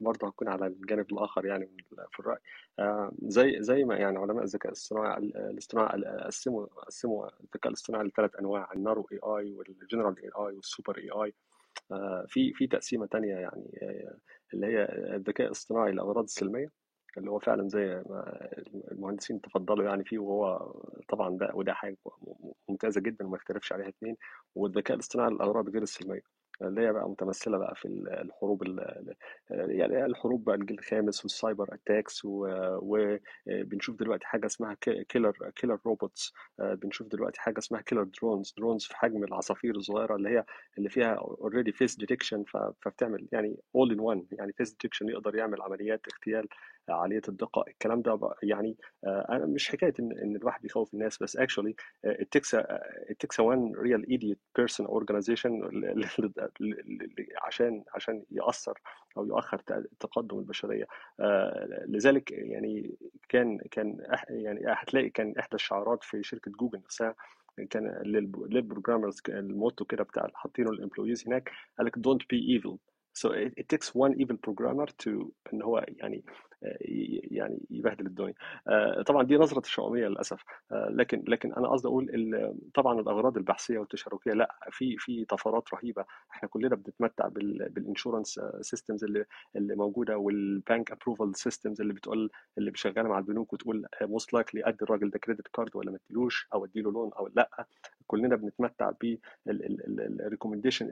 [0.00, 1.76] برضو هكون على الجانب الآخر يعني
[2.12, 2.39] في الرأي.
[2.78, 8.73] آه، زي زي ما يعني علماء الذكاء الاصطناعي الاصطناعي قسموا قسموا الذكاء الاصطناعي لثلاث أنواع
[8.73, 11.35] ال narrow AI وال general AI وال super AI
[12.26, 14.18] في في تقسيمة تانية يعني آه،
[14.55, 14.84] اللي هي
[15.17, 16.68] الذكاء الاصطناعي لأغراض السلميه
[17.19, 18.49] اللي هو فعلا زي ما
[18.93, 20.73] المهندسين تفضلوا يعني فيه وهو
[21.09, 21.97] طبعا ده وده حاجة
[22.69, 24.17] ممتازة جدا وما يختلفش عليها اثنين
[24.55, 26.21] والذكاء الاصطناعي للاغراض غير السلمية
[26.63, 28.63] اللي هي بقى متمثلة بقى في الحروب
[29.51, 34.75] يعني الحروب بقى الجيل الخامس وال cyber attacks وبنشوف دلوقتي حاجة اسمها
[35.09, 40.29] killer killer robots بنشوف دلوقتي حاجة اسمها killer drones drones في حجم العصافير الصغيرة اللي
[40.29, 40.45] هي
[40.79, 42.45] اللي فيها already face detection
[42.85, 46.49] فبتعمل يعني اول ان one يعني face detection يقدر يعمل عمليات اغتيال
[46.91, 51.36] عالية الدقة الكلام ده يعني آه، أنا مش حكاية إن إن الواحد بيخوف الناس بس
[51.36, 51.73] actually
[52.07, 52.62] uh, it takes a
[53.10, 55.52] it takes a one real idiot person organization
[57.42, 58.78] عشان عشان يأثر
[59.17, 59.58] أو يؤخر
[60.00, 60.84] تقدم البشرية.
[61.20, 63.99] آه، لذلك يعني كان كان
[64.31, 67.15] يعني هتلاقي كان إحدى الشعارات في شركة جوجل نفسها
[67.70, 68.02] كان
[68.51, 72.78] لل programmers ال motto كده بتاع حاطينه ال employees هناك قال لك don't be evil
[73.26, 76.25] it, it takes one evil programmer to إن هو يعني
[76.58, 76.58] آه،
[77.31, 78.35] يعني يبهدل الدنيا.
[78.69, 80.45] آه، طبعا دي نظرة الشؤوميه للأسف.
[80.73, 82.09] آه، لكن لكن أنا قصدي أقول
[82.75, 86.05] طبعا الأغراض البحثية والتشاركية لأ في في طفرات رهيبة.
[86.31, 89.25] إحنا كلنا بنتمتع بال بال insurance systems اللي
[89.57, 94.62] اللي موجودة وال bank approval systems اللي بتقول اللي شغاله مع البنوك وتقول most likely
[94.69, 97.67] أدي الراجل ده credit card ولا ما أديلوش أو أديله loan أو لأ.
[98.07, 98.91] كلنا بنتمتع
[99.47, 100.91] بال recommendation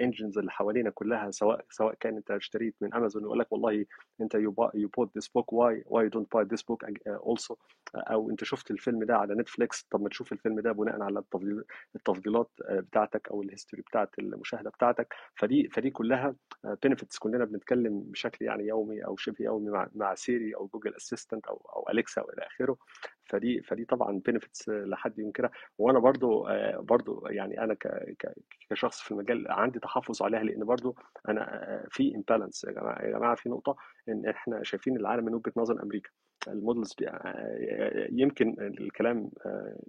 [0.00, 3.86] engines اللي حوالينا كلها سواء سواء كان أنت اشتريت من امازون يقول لك والله
[4.20, 4.34] أنت
[4.76, 7.56] you bought this book why why don't buy this book also
[7.94, 11.64] أو أنت شفت الفيلم ده على نتفليكس طب ما تشوف الفيلم ده بناء على التفضيل
[11.96, 15.14] التفضيلات آه، بتاعتك أو ال history بتاعت المشاهدة بتاعتك.
[15.34, 16.34] فدي فدي كلها
[16.82, 21.46] benefits كلنا بنتكلم بشكل يعني يومي أو شبه يومي مع مع سيري أو جوجل assistant
[21.46, 22.76] أو أو اليكسا والى آخره.
[23.28, 27.76] فدي فدي طبعا benefits لحد ينكرها وأنا برضو آه، برضو يعني أنا
[28.70, 30.96] كشخص في المجال عندي تحفظ عليها لأن برضو
[31.28, 33.76] أنا آه، في imbalance يا جماعة يا جماعة في نقطة
[34.08, 36.10] إن إحنا شايفين العالم من وجهة نظر أمريكا.
[36.48, 39.30] ال models آه، يمكن الكلام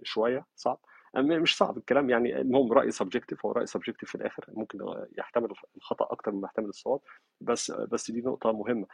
[0.02, 0.80] شوية صعب
[1.16, 4.78] مش صعب الكلام يعني المهم رأي subjective هو رأي subjective في الآخر ممكن
[5.18, 7.00] يحتمل الخطأ أكتر مما يحتمل الصواب.
[7.40, 8.86] بس بس دي نقطة مهمة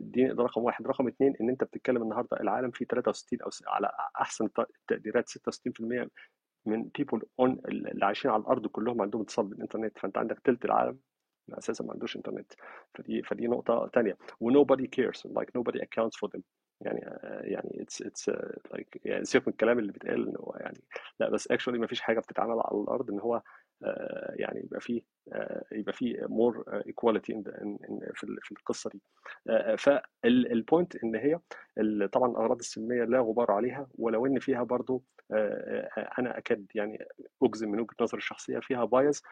[0.00, 0.86] دي رقم واحد.
[0.86, 6.08] رقم اثنين إن أنت بتتكلم النهارده العالم فيه 63 أو على أحسن التقديرات 66%
[6.66, 10.98] من people on اللي عايشين على الأرض كلهم عندهم اتصال بالإنترنت فأنت عندك ثلث العالم
[11.58, 12.52] أساسا ما عندوش إنترنت.
[12.94, 16.61] فدي فدي نقطة ثانية و nobody cares like nobody accounts for them.
[16.82, 17.00] يعني
[17.52, 20.80] يعني it's uh, like يعني سيبك من الكلام اللي بيتقال إن هو يعني
[21.20, 23.42] لأ بس actually ما فيش حاجة بتتعمل على الأرض إن هو
[23.84, 25.02] آه، يعني يبقى فيه
[25.72, 29.00] يبقى uh, equality in the, in, in في ال- في القصة دي.
[29.76, 31.38] فال point إن هي
[32.08, 35.02] طبعا الأغراض السلميه لا غبار عليها ولو إن فيها برضو
[35.32, 37.04] آه، آه، أنا أكاد يعني
[37.42, 39.22] أجزم من وجهة نظري الشخصية فيها bias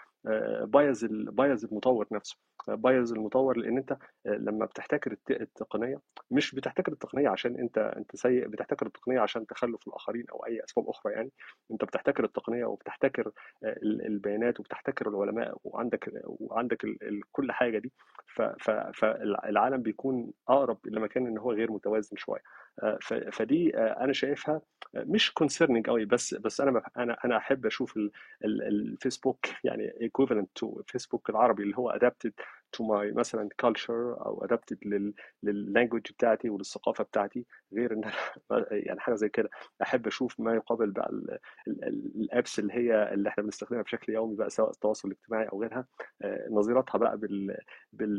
[0.62, 2.36] bias bias المطور نفسه.
[2.68, 3.97] bias المطور لأن أنت آه،
[4.28, 9.89] لما بتحتكر الت- التقنية مش بتحتكر التقنية عشان أنت أنت سيء بتحتكر التقنية عشان تخلف
[9.89, 11.31] الآخرين أو أي أسباب أخرى يعني.
[11.70, 13.33] أنت بتحتكر التقنية وبتحتكر
[13.65, 16.86] آه، ال- البيانات وبتحتكر العلماء وعندك وعندك
[17.33, 17.92] كل حاجة دي.
[18.94, 22.41] فالعالم بيكون أقرب إلى مكان إن هو غير متوازن شوية.
[22.83, 22.99] آه،
[23.33, 24.60] فدي آه، أنا شايفها
[24.94, 28.10] مش concerning قوي بس بس أنا أنا أنا أحب أشوف ال-
[28.44, 32.31] ال- الفيسبوك يعني equivalent to فيسبوك العربي اللي هو adapted
[32.76, 34.47] to my مثلا culture أو
[34.83, 38.02] لل لل language بتاعتي وللثقافة بتاعتي غير إن
[38.86, 39.50] يعني حاجة زي كده.
[39.83, 43.83] أحب أشوف ما يقابل بقى ال- ال- ال- ال apps اللي هي اللي إحنا بنستخدمها
[43.83, 45.86] بشكل يومي بقى سواء التواصل الاجتماعي أو غيرها.
[46.23, 47.57] آه، نظيرتها بقى بال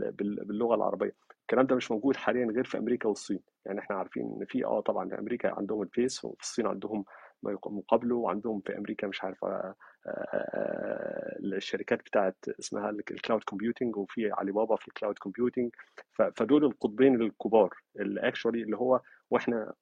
[0.10, 1.16] باللغة العربية.
[1.42, 3.40] الكلام ده مش موجود حاليا غير في أمريكا والصين.
[3.66, 7.06] يعني إحنا عارفين إن في آه طبعا في أمريكا عندهم الفيس وفي الصين عندهم
[7.44, 13.98] ما مقابله وعندهم في أمريكا مش عارف آه، آه، الشركات بتاعت اسمها ال cloud computing
[13.98, 15.72] وفي علي بابا في cloud computing
[16.36, 19.02] فدول القطبين الكبار اللي actually اللي هو
[19.32, 19.74] وإحنا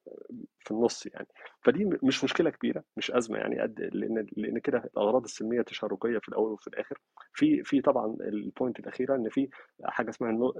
[0.58, 1.26] في النص يعني.
[1.62, 6.28] فدي مش مشكلة كبيرة مش أزمة يعني قد لأن لأن كده الأغراض السلمية تشاركيه في
[6.28, 6.98] الأول وفي الآخر.
[7.34, 9.48] في في طبعا ال point الأخيرة إن في
[9.84, 10.52] حاجة اسمها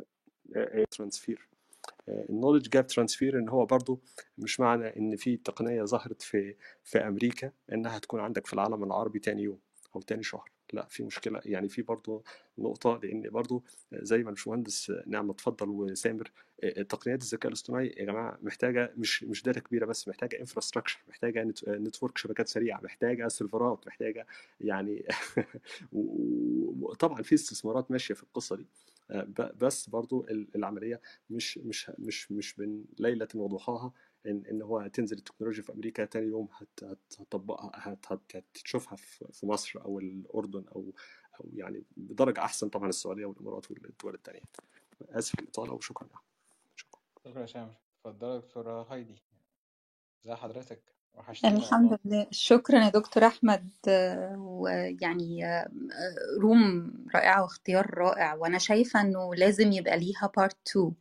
[0.90, 1.48] transfer
[2.08, 4.00] ال knowledge gap transfer إن هو برضو
[4.38, 6.54] مش معنى إن في تقنية ظهرت في
[6.84, 9.58] في أمريكا إنها تكون عندك في العالم العربي تاني يوم
[9.96, 10.50] أو تاني شهر.
[10.74, 11.40] لأ في مشكلة.
[11.44, 12.24] يعني في برضو
[12.58, 16.30] نقطة لأن برضو زي ما الباشمهندس نعم اتفضل وسامر
[16.88, 22.18] تقنيات الذكاء الاصطناعي يا جماعة محتاجة مش مش data كبيرة بس محتاجة infrastructure محتاجة network
[22.18, 24.26] شبكات سريعة محتاجة سيرفرات محتاجة
[24.60, 25.04] يعني
[25.92, 28.66] وطبعا في استثمارات ماشية في القصة دي.
[29.60, 31.00] بس برضو ال- العملية
[31.30, 33.92] مش مش مش مش من ليلة وضحاها
[34.26, 38.96] إن إن هو تنزل التكنولوجيا في أمريكا تاني يوم هت- هت- هتطبقها هت- هت- هتشوفها
[38.96, 40.92] في في مصر أو الأردن أو
[41.40, 44.40] أو يعني بدرجة أحسن طبعا السعودية والإمارات والدول الثانية
[45.10, 46.08] آسف الإطالة وشكرا
[46.76, 47.40] شكرا.
[47.40, 47.74] يا سامر
[48.06, 49.22] اتفضلي يا دكتورة هايدي.
[50.24, 50.82] ازي حضرتك؟
[51.14, 52.26] وحشتينا الحمد لله.
[52.30, 53.70] شكرا يا دكتور أحمد.
[53.88, 55.44] آه، ويعني
[56.40, 60.94] room رائعة واختيار رائع وأنا شايفة إنه لازم يبقى ليها part 2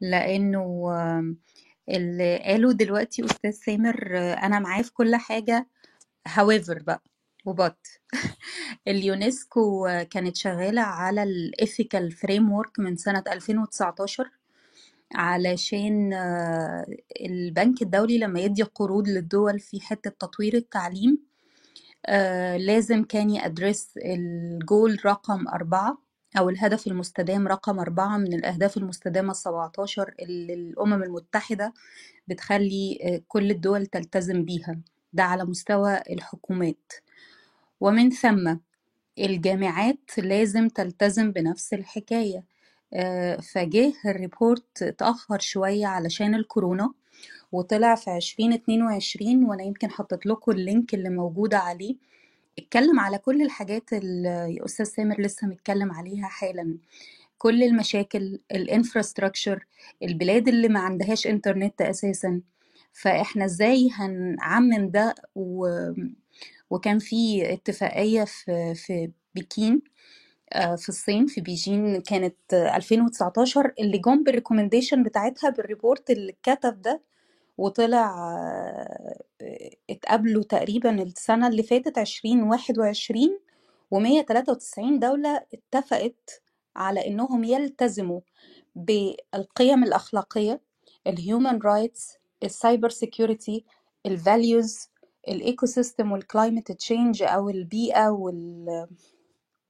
[0.00, 1.38] لأنه آم،
[1.88, 5.68] اللي قاله دلوقتي أستاذ سامر أنا معاه في كل حاجة
[6.28, 7.02] however بقى
[7.44, 7.86] but
[8.88, 14.30] اليونسكو كانت شغالة على ال ethical framework من سنة 2019
[15.14, 16.86] علشان آه،
[17.20, 21.18] البنك الدولي لما يدي قروض للدول في حتة تطوير التعليم
[22.06, 25.98] آه، لازم كان يأدرس الجول رقم أربعة
[26.38, 31.72] أو الهدف المستدام رقم أربعة من الأهداف المستدامة السبعتاشر اللي الأمم المتحدة
[32.28, 34.78] بتخلي آه، كل الدول تلتزم بيها.
[35.12, 36.92] ده على مستوى الحكومات.
[37.80, 38.56] ومن ثم
[39.18, 42.44] الجامعات لازم تلتزم بنفس الحكاية.
[42.94, 46.92] آه، فجه ال report اتأخر شوية علشان الكورونا
[47.52, 51.96] وطلع في 2022 وأنا يمكن حطيت لكم ال link اللي موجودة عليه.
[52.58, 56.78] اتكلم على كل الحاجات اللي أستاذ سامر لسه متكلم عليها حالا.
[57.38, 59.66] كل المشاكل ال infrastructure
[60.02, 62.40] البلاد اللي ما عندهاش انترنت أساسا.
[62.92, 65.68] فإحنا إزاي هنعمم ده؟ و...
[66.70, 69.82] وكان في اتفاقية في في بكين
[70.52, 76.10] آه، في الصين في بيجين كانت آه، 2019 اللي جم بال recommendation بتاعتها بال report
[76.10, 77.02] اللي اتكتب ده
[77.58, 78.14] وطلع
[79.40, 83.38] آه، اتقابلوا تقريبا السنة اللي فاتت 2021
[83.94, 86.42] و193 دولة اتفقت
[86.76, 88.20] على إنهم يلتزموا
[88.76, 90.60] بالقيم الأخلاقية
[91.06, 93.64] الهيومن رايتس السايبر سيكيورتي
[94.06, 94.88] الفاليوز
[95.28, 98.86] الايكو سيستم والكلايمت تشينج أو البيئة وال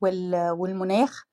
[0.01, 1.25] وال- والمناخ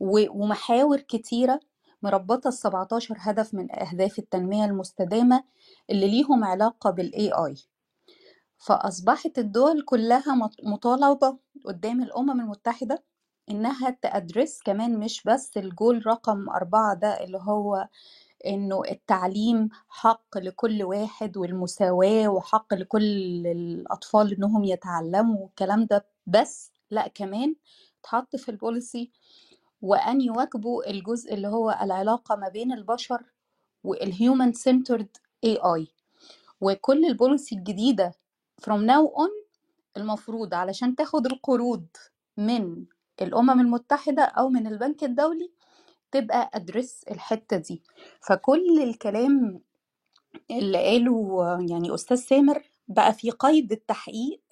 [0.00, 1.60] ومحاور كتيرة
[2.02, 5.44] مربطة ال 17 هدف من أهداف التنمية المستدامة
[5.90, 7.60] اللي ليهم علاقة بال AI
[8.58, 13.02] فأصبحت الدول كلها مط- مطالبة قدام الأمم المتحدة
[13.50, 17.88] إنها تأدرس كمان مش بس الجول رقم أربعة ده اللي هو
[18.46, 23.02] إنه التعليم حق لكل واحد والمساواة وحق لكل
[23.46, 27.54] الأطفال إنهم يتعلموا والكلام ده بس لأ كمان
[28.00, 29.10] اتحط في البوليسي
[29.82, 33.22] وأن يواكبوا الجزء اللي هو العلاقة ما بين البشر
[33.84, 35.86] وال human-centered AI
[36.60, 38.14] وكل ال policy الجديدة
[38.62, 39.30] from now on
[39.96, 41.86] المفروض علشان تاخد القروض
[42.36, 42.84] من
[43.22, 45.52] الأمم المتحدة أو من البنك الدولي
[46.12, 47.82] تبقى address الحتة دي.
[48.20, 49.60] فكل الكلام
[50.50, 54.42] اللي قاله يعني أستاذ سامر بقى في قيد التحقيق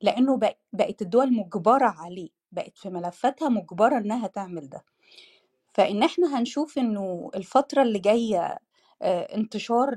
[0.00, 2.30] لأنه بق- بقت الدول مجبرة عليه.
[2.52, 4.84] بقت في ملفاتها مجبرة إنها تعمل ده.
[5.74, 8.58] فإن إحنا هنشوف إنه الفترة اللي جاية
[9.02, 9.94] آه، انتشار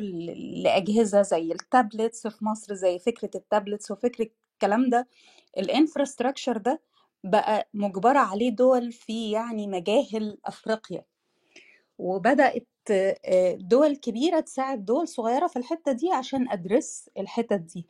[0.63, 5.07] لأجهزة زي ال tablets في مصر زي فكرة ال tablets وفكرة الكلام ده
[5.57, 6.81] ال infrastructure ده
[7.23, 11.03] بقى مجبرة عليه دول في يعني مجاهل أفريقيا.
[11.97, 17.85] وبدأت آه، دول كبيرة تساعد دول صغيرة في الحتة دي عشان address الحتت دي.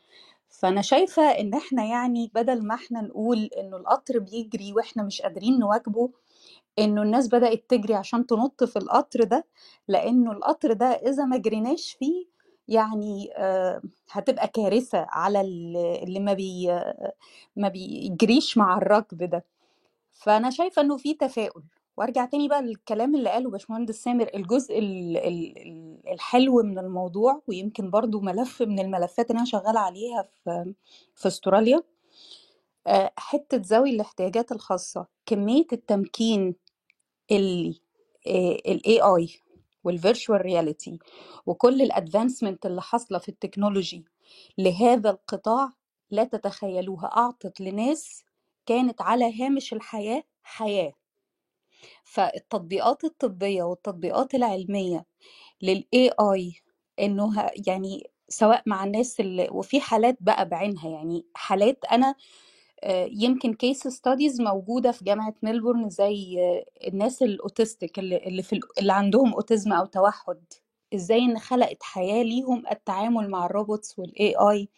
[0.59, 5.59] فأنا شايفة إن إحنا يعني بدل ما إحنا نقول إنه القطر بيجري وإحنا مش قادرين
[5.59, 6.09] نواكبه
[6.79, 9.45] إنه الناس بدأت تجري عشان تنط في القطر ده
[9.87, 12.25] لأنه القطر ده إذا ما جريناش فيه
[12.67, 16.67] يعني آه، هتبقى كارثة على ال- اللي ما بي
[17.55, 19.45] ما بيجريش مع الركب ده.
[20.11, 21.63] فأنا شايفة إنه في تفاؤل.
[21.97, 27.41] وارجع تاني بقى للكلام اللي قاله باشمهندس سامر الجزء ال- ال- ال- الحلو من الموضوع
[27.47, 30.73] ويمكن برضو ملف من الملفات اللي أنا شغالة عليها في
[31.15, 31.83] في استراليا.
[32.87, 36.55] آه، حتة ذوي الاحتياجات الخاصة كمية التمكين
[37.31, 37.79] اللي
[38.67, 39.29] ال AI
[39.83, 40.99] وال virtual reality
[41.45, 44.05] وكل ال advancement اللي حاصلة في ال technology
[44.57, 45.69] لهذا القطاع
[46.11, 48.23] لا تتخيلوها أعطت لناس
[48.65, 50.93] كانت على هامش الحياة حياة.
[52.03, 55.05] فالتطبيقات الطبية والتطبيقات العلمية
[55.61, 56.53] لل AI
[56.99, 62.15] انه يعني سواء مع الناس اللي وفي حالات بقى بعينها يعني حالات أنا
[62.83, 68.53] آه، يمكن case studies موجودة في جامعة ميلبورن زي آه، الناس ال autistic اللي في
[68.53, 70.43] ال- اللي عندهم autism أو توحد.
[70.95, 74.69] إزاي إن خلقت حياة ليهم التعامل مع ال robots وال AI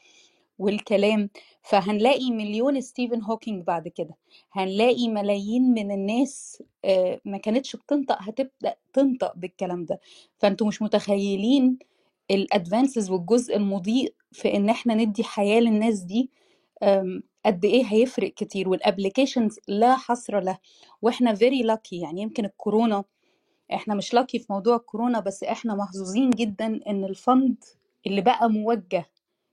[0.59, 1.29] والكلام
[1.63, 4.15] فهنلاقي مليون ستيفن هوكينج بعد كده.
[4.51, 9.99] هنلاقي ملايين من الناس آه، ما كانتش بتنطق هتبدأ تنطق بالكلام ده.
[10.37, 11.79] فأنتوا مش متخيلين
[12.31, 16.29] ال advances والجزء المضيء في إن إحنا ندي حياة للناس دي
[17.45, 18.69] قد إيه هيفرق كتير.
[18.69, 20.57] وال applications لا حصر له.
[21.01, 23.03] وإحنا very lucky يعني يمكن الكورونا
[23.73, 27.55] إحنا مش lucky في موضوع الكورونا بس إحنا محظوظين جدا إن ال fund
[28.07, 29.05] اللي بقى موجه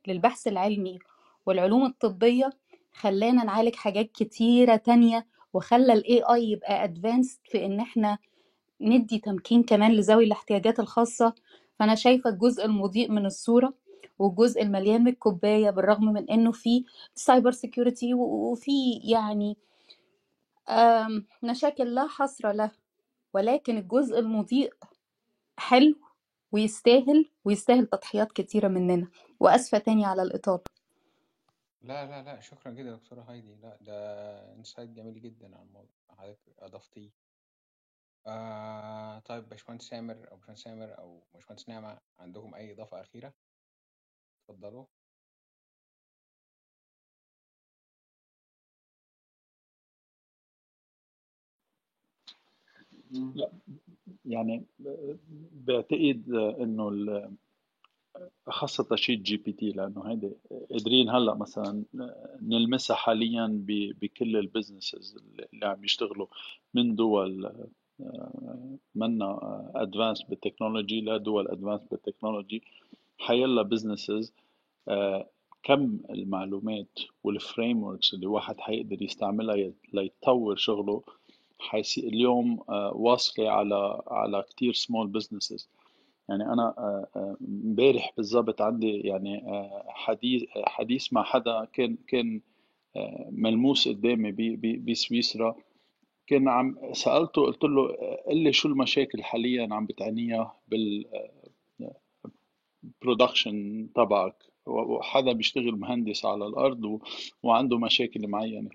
[0.07, 0.99] للبحث العلمي
[1.47, 2.51] والعلوم الطبية
[2.93, 8.19] خلانا نعالج حاجات كتيرة تانية وخلى ال AI يبقى advanced في إن إحنا
[8.81, 11.35] ندي تمكين كمان لذوي الاحتياجات الخاصة.
[11.79, 13.75] فأنا شايفة الجزء المضيء من الصورة
[14.19, 16.85] والجزء المليان من الكوباية بالرغم من إنه في
[17.15, 19.57] cyber security وفي يعني
[21.43, 22.71] مشاكل لا حصر له.
[23.35, 24.73] ولكن الجزء المضيء
[25.59, 25.95] حلو
[26.55, 29.09] ويستاهل ويستاهل تضحيات كتيرة مننا.
[29.41, 30.63] وأسفة تاني على الإطالة
[31.83, 33.55] لا لا لا شكرا جدا يا دكتورة هايدي.
[33.55, 33.95] لا ده
[34.55, 37.11] insight جميل جدا عن الموضوع حضرتك أضفتيه.
[38.27, 43.35] آه طيب باشمهندس سامر أو باشمهندس سامر أو باشمهندس نعمة عندكم أي إضافة أخيرة؟
[44.49, 44.87] اتفضلوا.
[53.35, 53.51] لا.
[54.25, 54.65] يعني
[55.67, 56.31] بعتقد
[56.61, 56.91] إنه
[58.49, 60.33] خاصة ChatGPT لأنه هيدي
[60.71, 61.85] قادرين هلأ مثلا
[62.43, 63.65] نلمسها حاليا
[64.03, 65.17] بكل ال businesses
[65.53, 66.27] اللي عم يشتغلوا
[66.75, 67.53] من دول
[68.95, 69.39] منا
[69.75, 72.63] advanced بال technology لدول advanced بال technology.
[73.19, 74.35] حيلا business
[75.63, 81.03] كم المعلومات وال frame اللي الواحد حيقدر يستعملها ليطور شغله
[81.69, 85.69] حيصير اليوم واصلة على على كثير small businesses
[86.29, 86.75] يعني أنا
[87.41, 89.43] امبارح بالضبط عندي يعني
[89.89, 92.41] حديث حديث مع حدا كان كان
[93.31, 94.33] ملموس قدامي
[94.77, 95.57] بسويسرا.
[96.27, 97.89] كان عم سألته قلت له
[98.29, 101.05] قل لي شو المشاكل حاليا عم بتعانيها بال
[103.03, 104.35] production تبعك؟
[104.67, 107.01] وحدا بيشتغل مهندس على الأرض
[107.43, 108.71] وعنده مشاكل معينة.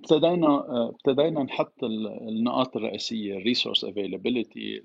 [0.00, 4.82] ابتدينا ابتدينا نحط النقاط الرئيسية ال resource availability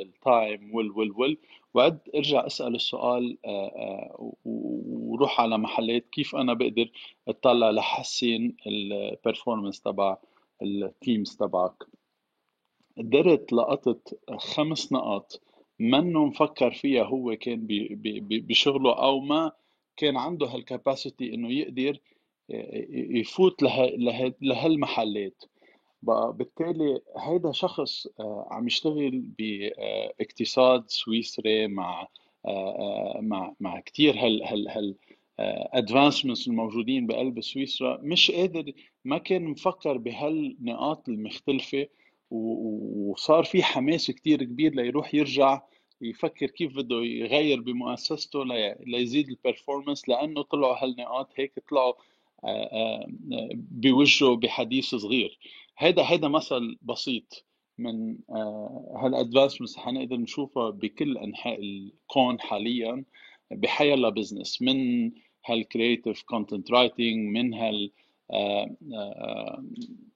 [0.00, 1.36] ال time وال وال وال
[1.74, 3.38] وعد ارجع أسأل السؤال
[4.44, 6.90] وروح على محلات كيف أنا بقدر
[7.28, 10.16] أطلع لحسن ال performance تبع
[10.62, 11.84] ال teams تبعك.
[12.98, 15.40] قدرت لقطت خمس نقاط
[15.78, 17.66] منه مفكر فيها هو كان
[18.30, 19.52] بشغله أو ما
[19.96, 21.98] كان عنده هال capacity إنه يقدر
[22.90, 23.62] يفوت
[24.42, 25.44] لهالمحلات.
[26.02, 28.06] بقى بالتالي هيدا شخص
[28.50, 32.08] عم يشتغل باقتصاد سويسري مع
[33.20, 34.94] مع مع كثير هال هال هال
[35.74, 37.98] advancements الموجودين بقلب سويسرا.
[38.02, 38.72] مش قادر
[39.04, 41.86] ما كان مفكر بهالنقاط المختلفة
[42.30, 45.62] وصار في حماس كتير كبير ليروح يرجع
[46.00, 48.44] يفكر كيف بده يغير بمؤسسته
[48.86, 51.92] ليزيد ال performance لأنه طلعوا هالنقاط هيك طلعوا
[53.54, 55.38] بوجهه بحديث صغير.
[55.76, 57.44] هذا هذا مثل بسيط
[57.78, 58.18] من
[58.96, 63.04] هال advancements حنقدر نشوفها بكل أنحاء الكون حاليا
[63.50, 65.10] بحيلا business من
[65.46, 67.90] هال creative content writing من هال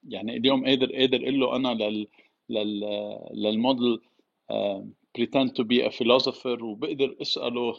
[0.08, 2.06] يعني اليوم قادر قادر أقول له أنا لل
[2.48, 2.80] لل
[3.34, 4.00] لل model
[5.18, 7.74] pretend to be a philosopher وبقدر أسأله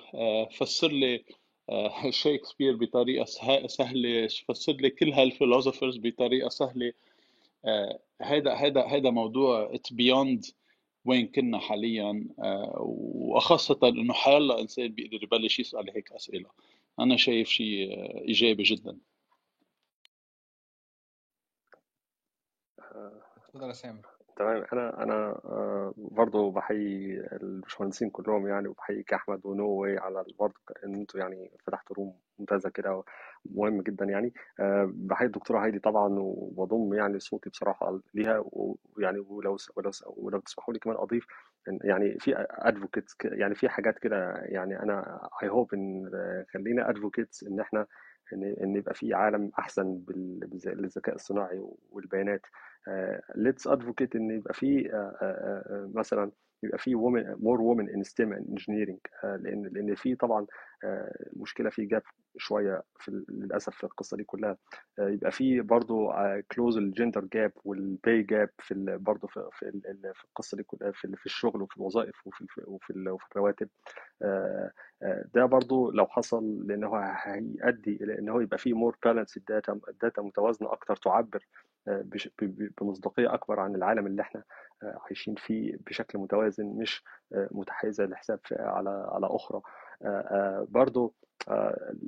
[0.52, 1.24] فسر لي
[2.10, 3.26] شكسبير بطريقة
[3.68, 6.94] سهلة فسر لي كل هال philosophers بطريقة سهلة.
[8.22, 10.46] هذا هذا هذا موضوع it's beyond
[11.06, 12.28] وين كنا حاليا.
[12.80, 16.50] وخاصة إنه حيلا إنسان بيقدر يبلش يسأل هيك أسئلة.
[17.00, 17.92] أنا شايف شيء
[18.28, 18.98] إيجابي جدا.
[23.48, 24.17] تفضل يا سامر.
[24.38, 24.64] تمام.
[24.74, 25.42] أنا أنا
[25.98, 30.54] برضه بحيي الباشمهندسين كلهم يعني وبحييك أحمد ونووي على برضه
[30.86, 33.04] إن أنتوا يعني فتحتوا room ممتازة كده
[33.46, 34.34] مهم جدا يعني.
[34.88, 38.44] بحيي الدكتوره هايدي طبعا وبضم يعني صوتي بصراحة ليها
[38.98, 41.26] ويعني ولو ولو ولو تسمحوا لي كمان أضيف
[41.84, 46.10] يعني في advocates يعني في حاجات كده يعني أنا I hope إن
[46.54, 47.86] خلينا advocates إن إحنا
[48.34, 52.42] إن إن يبقى في عالم أحسن بالذكاء الصناعي والبيانات.
[53.36, 54.90] let's advocate إن يبقى في
[55.94, 56.32] مثلا
[56.64, 56.96] يبقى في
[57.36, 60.46] more women in STEM and engineering لأن لأن في طبعا
[61.34, 62.02] مشكلة في gap
[62.38, 64.58] شوية في للأسف في القصة دي كلها.
[65.00, 66.12] يبقى في برضه
[66.52, 69.72] close ال gender gap وال pay gap في برضه في في,
[70.14, 73.70] في القصة دي كلها في, في الشغل وفي الوظائف وفي وفي, وفي الرواتب.
[75.36, 79.80] ده برضو لو حصل لأن هو هيؤدي إلى إن هو يبقى فيه more balanced data
[79.90, 81.46] ال data متوازنة أكتر تعبر
[82.82, 84.44] بمصداقية أكبر عن العالم اللي إحنا
[84.84, 89.62] عايشين فيه بشكل متوازن مش متحيزة لحساب على على أخرى.
[90.70, 91.16] برضو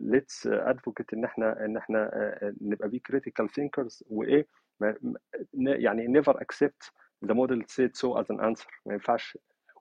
[0.02, 2.12] let's advocate إن إحنا إن إحنا
[2.62, 4.48] نبقى be critical thinkers وإيه؟
[5.54, 6.92] يعني never accept
[7.26, 9.38] the model said so as an answer ما ينفعش.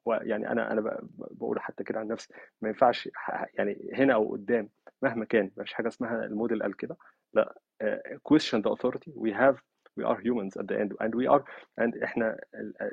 [0.07, 2.35] يعني أنا أنا بقول حتى كده عن نفسي.
[2.63, 3.09] ما ينفعش
[3.55, 4.69] يعني هنا أو قدام
[5.03, 6.97] مهما كان ما فيش حاجة اسمها الموديل قال كده.
[7.35, 7.55] لا
[8.33, 9.11] question the authority.
[9.11, 9.57] We have
[9.99, 11.43] we are humans at the end and we are
[11.81, 12.41] and إحنا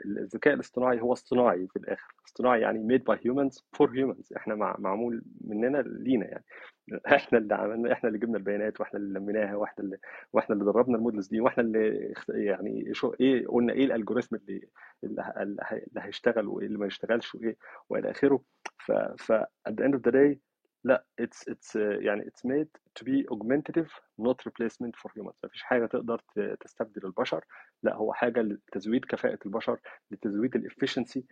[0.06, 2.14] الذكاء الاصطناعي هو اصطناعي في الآخر.
[2.27, 4.38] اصطناعي يعني made by humans for humans.
[4.38, 6.45] إحنا مع معمول مننا لينا يعني.
[7.16, 9.98] إحنا اللي عملنا إحنا اللي جبنا البيانات وإحنا اللي لميناها وإحنا اللي
[10.34, 14.67] وإحنا اللي دربنا المودلز دي وإحنا اللي يعني شو إيه قلنا إيه الالجوريثم اللي
[15.03, 15.58] اللي
[15.98, 17.58] هيشتغل وإيه اللي ما يشتغلش وإيه
[17.90, 18.42] وإلى آخره.
[18.77, 19.32] ف ف
[19.69, 20.40] at the end of the day
[20.85, 23.89] لأ it's it's يعني it's made to be augmentative
[24.22, 25.35] not replacement for humans.
[25.45, 26.22] مفيش حاجة تقدر
[26.59, 27.45] تستبدل البشر.
[27.83, 29.80] لأ هو حاجة لتزويد كفاءة البشر
[30.11, 31.25] لتزويد ال efficiency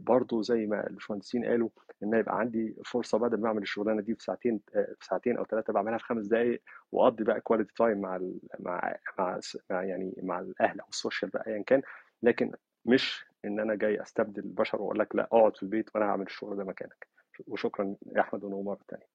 [0.00, 1.68] برضه زي ما الباشمهندسين قالوا
[2.02, 5.72] إن يبقى عندي فرصة بدل ما أعمل الشغلانة دي في ساعتين في ساعتين أو ثلاثة
[5.72, 10.40] بعملها في خمس دقائق وأقضي بقى quality time مع ال مع مع مع يعني مع
[10.40, 11.82] الأهل أو ال social بقى ايا كان.
[12.22, 12.52] لكن
[12.84, 16.56] مش إن أنا جاي أستبدل البشر وأقول لك لأ اقعد في البيت وأنا هعمل الشغل
[16.56, 17.15] ده مكانك.
[17.46, 19.06] وشكرا يا أحمد ونووي مره تانية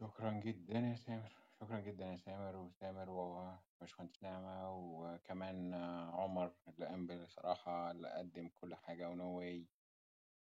[0.00, 1.32] شكرا جدا يا سامر.
[1.60, 5.74] شكرا جدا يا سامر وسامر وباشمهندس نعمة وكمان
[6.14, 9.66] عمر اللي قام بصراحة اللي قدم كل حاجة ونووي.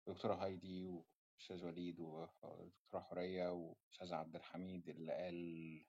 [0.07, 2.71] دكتورة هايدي وأستاذ وليد ودكتورة
[3.01, 5.85] حورية وأستاذ عبد الحميد اللي قال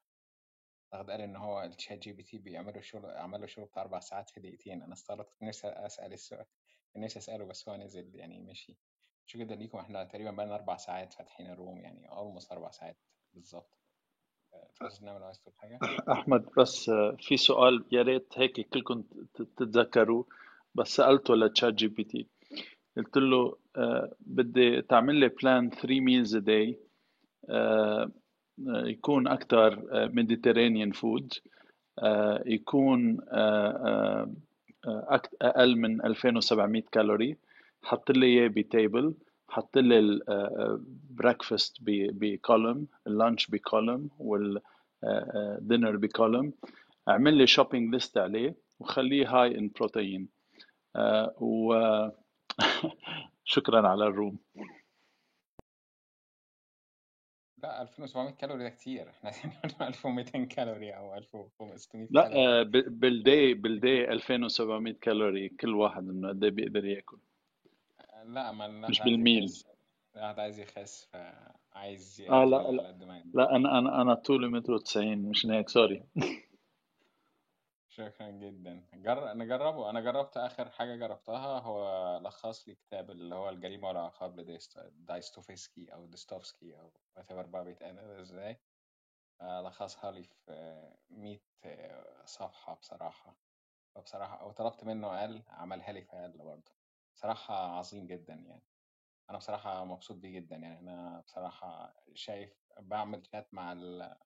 [0.94, 4.30] أعتقد قال إن هو ال ChatGPT بيعمل له شغل عمل له شغل بتاع أربع ساعات
[4.30, 4.82] في دقيقتين.
[4.82, 6.46] أنا استغربت نفسي أسأل السؤال
[6.96, 8.76] نفسي أسأله بس هو نزل يعني مشي.
[9.30, 12.96] شكرا جدا ليكم إحنا تقريبا بقالنا أربع ساعات فاتحين ال room يعني almost أربع ساعات
[13.34, 13.78] بالظبط.
[15.56, 15.78] حاجة؟
[16.12, 19.02] أحمد بس في سؤال يا ريت هيك كلكم
[19.56, 20.24] تتذكروا
[20.74, 22.26] بس سألته ل ChatGPT
[22.96, 26.78] قلت له آه، بدي تعمل لي plan 3 meals a day
[28.68, 31.32] يكون أكثر Mediterranean food
[32.46, 34.34] يكون آه،
[34.86, 37.36] آه، أقل من 2700 كالوري.
[37.82, 39.14] حط لي إياه ب table
[39.48, 46.52] حط لي البريكفاست بكولم اللانش بكولم والدينر بكولم
[47.08, 50.28] اعمل لي shopping list عليه وخليه high in protein
[51.40, 51.74] و
[53.44, 54.38] شكرا على ال room.
[57.62, 59.08] لا 2700 كالوري ده كتير.
[59.10, 66.08] إحنا عايزين نقول 1200 كالوري أو 1600 لا آه، بالدي بالدي 2700 كالوري كل واحد
[66.08, 67.18] إنه قد إيه بيقدر ياكل.
[68.24, 69.66] لا ما مش عايز بال meal يخس.
[70.16, 73.30] الواحد عايز يخس فعايز آه لا لا قد ما يقدر.
[73.34, 76.04] لا أنا أنا أنا طولي متر وتسعين مش هيك sorry.
[77.88, 78.84] شكرا جدا.
[78.94, 79.34] جر...
[79.34, 84.78] نجربه أنا جربت آخر حاجة جربتها هو لخص لي كتاب اللي هو الجريمة والعقاب لديست...
[84.92, 88.60] دايستوفسكي أو ديستوفسكي أو whatever بقى بيتقال إزاي.
[89.40, 93.36] آه، لخصها لي في آه، 100 آه، صفحة بصراحة.
[93.94, 96.72] فبصراحة أو طلبت منه قال عملها لي في أقل برضه.
[97.16, 98.62] بصراحة عظيم جدا يعني.
[99.30, 100.78] أنا بصراحة مبسوط بيه جدا يعني.
[100.80, 104.16] أنا بصراحة شايف بعمل شات مع ال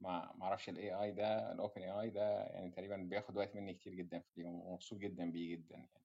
[0.00, 1.52] مع ما أعرفش ال AI ده
[2.00, 5.76] AI ده يعني تقريبا بياخد وقت مني كتير جدا في اليوم ومبسوط جدا بيه جدا
[5.76, 6.04] يعني.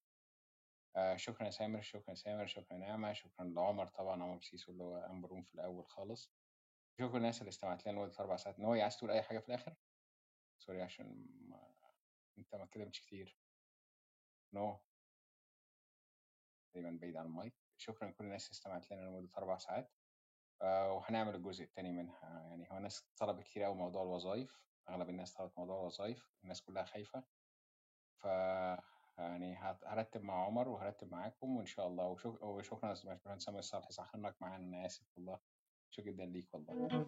[0.95, 4.71] آه شكرا يا سامر شكرا يا سامر شكرا يا نعمة شكرا لعمر طبعا عمر سيسو
[4.71, 6.33] اللي هو قام في الأول خالص.
[6.99, 8.59] شكرا للناس اللي استمعت لنا لمدة أربع ساعات.
[8.59, 9.75] نووي عايز تقول أي حاجة في الآخر؟
[10.57, 11.75] sorry عشان ما...
[12.37, 13.39] أنت ما اتكلمتش كتير.
[14.53, 14.79] نووي.
[16.73, 17.53] تقريبا بعيد عن المايك.
[17.77, 19.91] شكرا لكل الناس اللي استمعت لنا لمدة أربع ساعات.
[20.61, 22.47] آه وهنعمل الجزء التاني منها.
[22.49, 24.61] يعني هو ناس طلبت كتير أوي موضوع الوظائف.
[24.89, 26.29] أغلب الناس طلبت موضوع الوظائف.
[26.43, 27.23] الناس كلها خايفة.
[28.15, 28.25] ف
[29.17, 32.07] يعني هرتب مع عمر وهرتب معاكم وإن شاء الله.
[32.07, 32.43] وشك...
[32.43, 34.77] وشكرا باشمهندس سامي الصالح سخنك معانا.
[34.77, 35.39] أنا آسف والله.
[35.89, 37.03] شكرا جدا ليك والله.